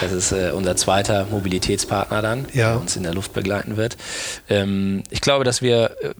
Das 0.00 0.12
ist 0.12 0.32
äh, 0.32 0.52
unser 0.54 0.76
zweiter 0.76 1.26
Mobilitätspartner 1.30 2.22
dann, 2.22 2.46
ja. 2.52 2.70
der 2.70 2.80
uns 2.80 2.96
in 2.96 3.02
der 3.02 3.14
Luft 3.14 3.32
begleiten 3.32 3.76
wird. 3.76 3.96
Ähm, 4.48 5.02
ich 5.10 5.20
glaube, 5.20 5.44
dass 5.44 5.62
wir 5.62 5.96
äh, 6.00 6.14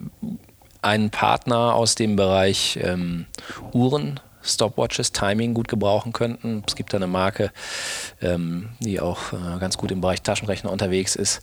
einen 0.82 1.10
Partner 1.10 1.74
aus 1.74 1.94
dem 1.94 2.16
Bereich 2.16 2.78
ähm, 2.82 3.26
Uhren 3.72 4.20
Stopwatches, 4.42 5.12
Timing 5.12 5.54
gut 5.54 5.68
gebrauchen 5.68 6.12
könnten. 6.12 6.62
Es 6.66 6.76
gibt 6.76 6.92
da 6.92 6.98
eine 6.98 7.06
Marke, 7.06 7.52
ähm, 8.20 8.70
die 8.80 9.00
auch 9.00 9.32
äh, 9.32 9.58
ganz 9.58 9.78
gut 9.78 9.90
im 9.90 10.00
Bereich 10.00 10.22
Taschenrechner 10.22 10.70
unterwegs 10.70 11.16
ist. 11.16 11.40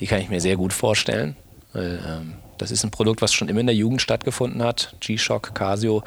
Die 0.00 0.06
kann 0.06 0.20
ich 0.20 0.28
mir 0.28 0.40
sehr 0.40 0.56
gut 0.56 0.72
vorstellen. 0.72 1.36
Weil, 1.72 2.00
ähm, 2.06 2.34
das 2.58 2.70
ist 2.70 2.84
ein 2.84 2.90
Produkt, 2.90 3.22
was 3.22 3.32
schon 3.32 3.48
immer 3.48 3.60
in 3.60 3.66
der 3.66 3.74
Jugend 3.74 4.02
stattgefunden 4.02 4.62
hat. 4.62 4.94
G-Shock, 5.00 5.54
Casio. 5.54 6.04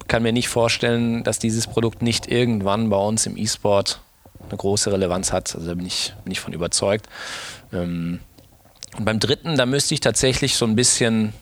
Ich 0.00 0.08
kann 0.08 0.22
mir 0.22 0.32
nicht 0.32 0.48
vorstellen, 0.48 1.22
dass 1.22 1.38
dieses 1.38 1.66
Produkt 1.66 2.02
nicht 2.02 2.26
irgendwann 2.30 2.90
bei 2.90 2.96
uns 2.96 3.26
im 3.26 3.36
E-Sport 3.36 4.00
eine 4.48 4.56
große 4.56 4.90
Relevanz 4.92 5.32
hat. 5.32 5.54
Also 5.54 5.68
da 5.68 5.74
bin 5.74 5.86
ich, 5.86 6.14
bin 6.24 6.32
ich 6.32 6.40
von 6.40 6.52
überzeugt. 6.52 7.08
Ähm, 7.72 8.20
und 8.96 9.04
beim 9.04 9.20
dritten, 9.20 9.56
da 9.56 9.66
müsste 9.66 9.94
ich 9.94 10.00
tatsächlich 10.00 10.56
so 10.56 10.64
ein 10.64 10.76
bisschen 10.76 11.32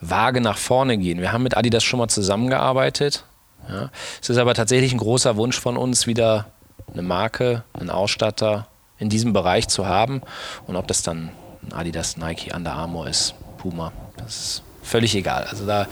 vage 0.00 0.40
nach 0.40 0.58
vorne 0.58 0.98
gehen. 0.98 1.20
Wir 1.20 1.32
haben 1.32 1.42
mit 1.42 1.56
Adidas 1.56 1.84
schon 1.84 1.98
mal 1.98 2.08
zusammengearbeitet. 2.08 3.24
Ja. 3.68 3.90
Es 4.20 4.28
ist 4.28 4.38
aber 4.38 4.54
tatsächlich 4.54 4.92
ein 4.92 4.98
großer 4.98 5.36
Wunsch 5.36 5.58
von 5.58 5.76
uns, 5.76 6.06
wieder 6.06 6.46
eine 6.92 7.02
Marke, 7.02 7.64
einen 7.72 7.90
Ausstatter 7.90 8.68
in 8.98 9.08
diesem 9.08 9.32
Bereich 9.32 9.68
zu 9.68 9.86
haben. 9.86 10.22
Und 10.66 10.76
ob 10.76 10.86
das 10.86 11.02
dann 11.02 11.30
Adidas, 11.72 12.16
Nike, 12.16 12.52
Under 12.54 12.72
Armour 12.72 13.08
ist, 13.08 13.34
Puma, 13.58 13.92
das 14.16 14.36
ist 14.36 14.62
völlig 14.82 15.14
egal. 15.14 15.44
Also 15.50 15.66
da, 15.66 15.86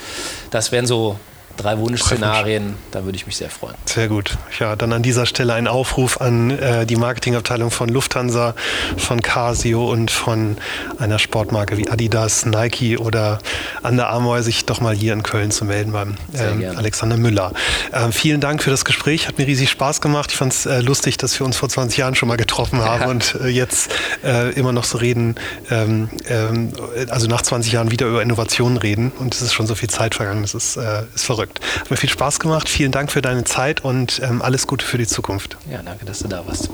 das 0.50 0.70
wären 0.70 0.86
so 0.86 1.18
drei 1.56 1.78
Wunschszenarien, 1.78 2.74
da 2.90 3.04
würde 3.04 3.16
ich 3.16 3.26
mich 3.26 3.36
sehr 3.36 3.50
freuen. 3.50 3.74
Sehr 3.86 4.08
gut. 4.08 4.36
Ja, 4.58 4.76
dann 4.76 4.92
an 4.92 5.02
dieser 5.02 5.26
Stelle 5.26 5.54
ein 5.54 5.68
Aufruf 5.68 6.20
an 6.20 6.50
äh, 6.50 6.86
die 6.86 6.96
Marketingabteilung 6.96 7.70
von 7.70 7.88
Lufthansa, 7.88 8.54
von 8.96 9.20
Casio 9.22 9.90
und 9.90 10.10
von 10.10 10.56
einer 10.98 11.18
Sportmarke 11.18 11.76
wie 11.76 11.88
Adidas, 11.88 12.46
Nike 12.46 12.98
oder 12.98 13.38
Under 13.82 14.08
Armour, 14.08 14.42
sich 14.42 14.64
doch 14.64 14.80
mal 14.80 14.94
hier 14.94 15.12
in 15.12 15.22
Köln 15.22 15.50
zu 15.50 15.64
melden 15.64 15.92
beim 15.92 16.16
äh, 16.32 16.66
Alexander 16.66 17.16
Müller. 17.16 17.52
Äh, 17.92 18.10
vielen 18.10 18.40
Dank 18.40 18.62
für 18.62 18.70
das 18.70 18.84
Gespräch, 18.84 19.28
hat 19.28 19.38
mir 19.38 19.46
riesig 19.46 19.70
Spaß 19.70 20.00
gemacht. 20.00 20.30
Ich 20.32 20.36
fand 20.36 20.52
es 20.52 20.66
äh, 20.66 20.80
lustig, 20.80 21.16
dass 21.18 21.38
wir 21.38 21.46
uns 21.46 21.56
vor 21.56 21.68
20 21.68 21.98
Jahren 21.98 22.14
schon 22.14 22.28
mal 22.28 22.36
getroffen 22.36 22.80
haben 22.80 23.02
ja. 23.02 23.08
und 23.08 23.36
äh, 23.40 23.48
jetzt 23.48 23.90
äh, 24.24 24.52
immer 24.54 24.72
noch 24.72 24.84
so 24.84 24.98
reden, 24.98 25.36
ähm, 25.70 26.08
ähm, 26.28 26.72
also 27.08 27.26
nach 27.28 27.42
20 27.42 27.72
Jahren 27.72 27.90
wieder 27.90 28.06
über 28.06 28.22
Innovationen 28.22 28.76
reden 28.76 29.12
und 29.18 29.34
es 29.34 29.42
ist 29.42 29.52
schon 29.52 29.66
so 29.66 29.74
viel 29.74 29.88
Zeit 29.88 30.14
vergangen, 30.14 30.42
das 30.42 30.54
ist, 30.54 30.76
ist 31.14 31.24
verrückt 31.24 31.43
ausgedrückt. 31.44 31.60
Hat 31.80 31.90
mir 31.90 31.96
viel 31.96 32.10
Spaß 32.10 32.40
gemacht. 32.40 32.68
Vielen 32.68 32.92
Dank 32.92 33.12
für 33.12 33.22
deine 33.22 33.44
Zeit 33.44 33.84
und 33.84 34.20
ähm, 34.22 34.42
alles 34.42 34.66
Gute 34.66 34.84
für 34.84 34.98
die 34.98 35.06
Zukunft. 35.06 35.56
Ja, 35.70 35.82
danke, 35.82 36.04
dass 36.04 36.20
du 36.20 36.28
da 36.28 36.46
warst. 36.46 36.70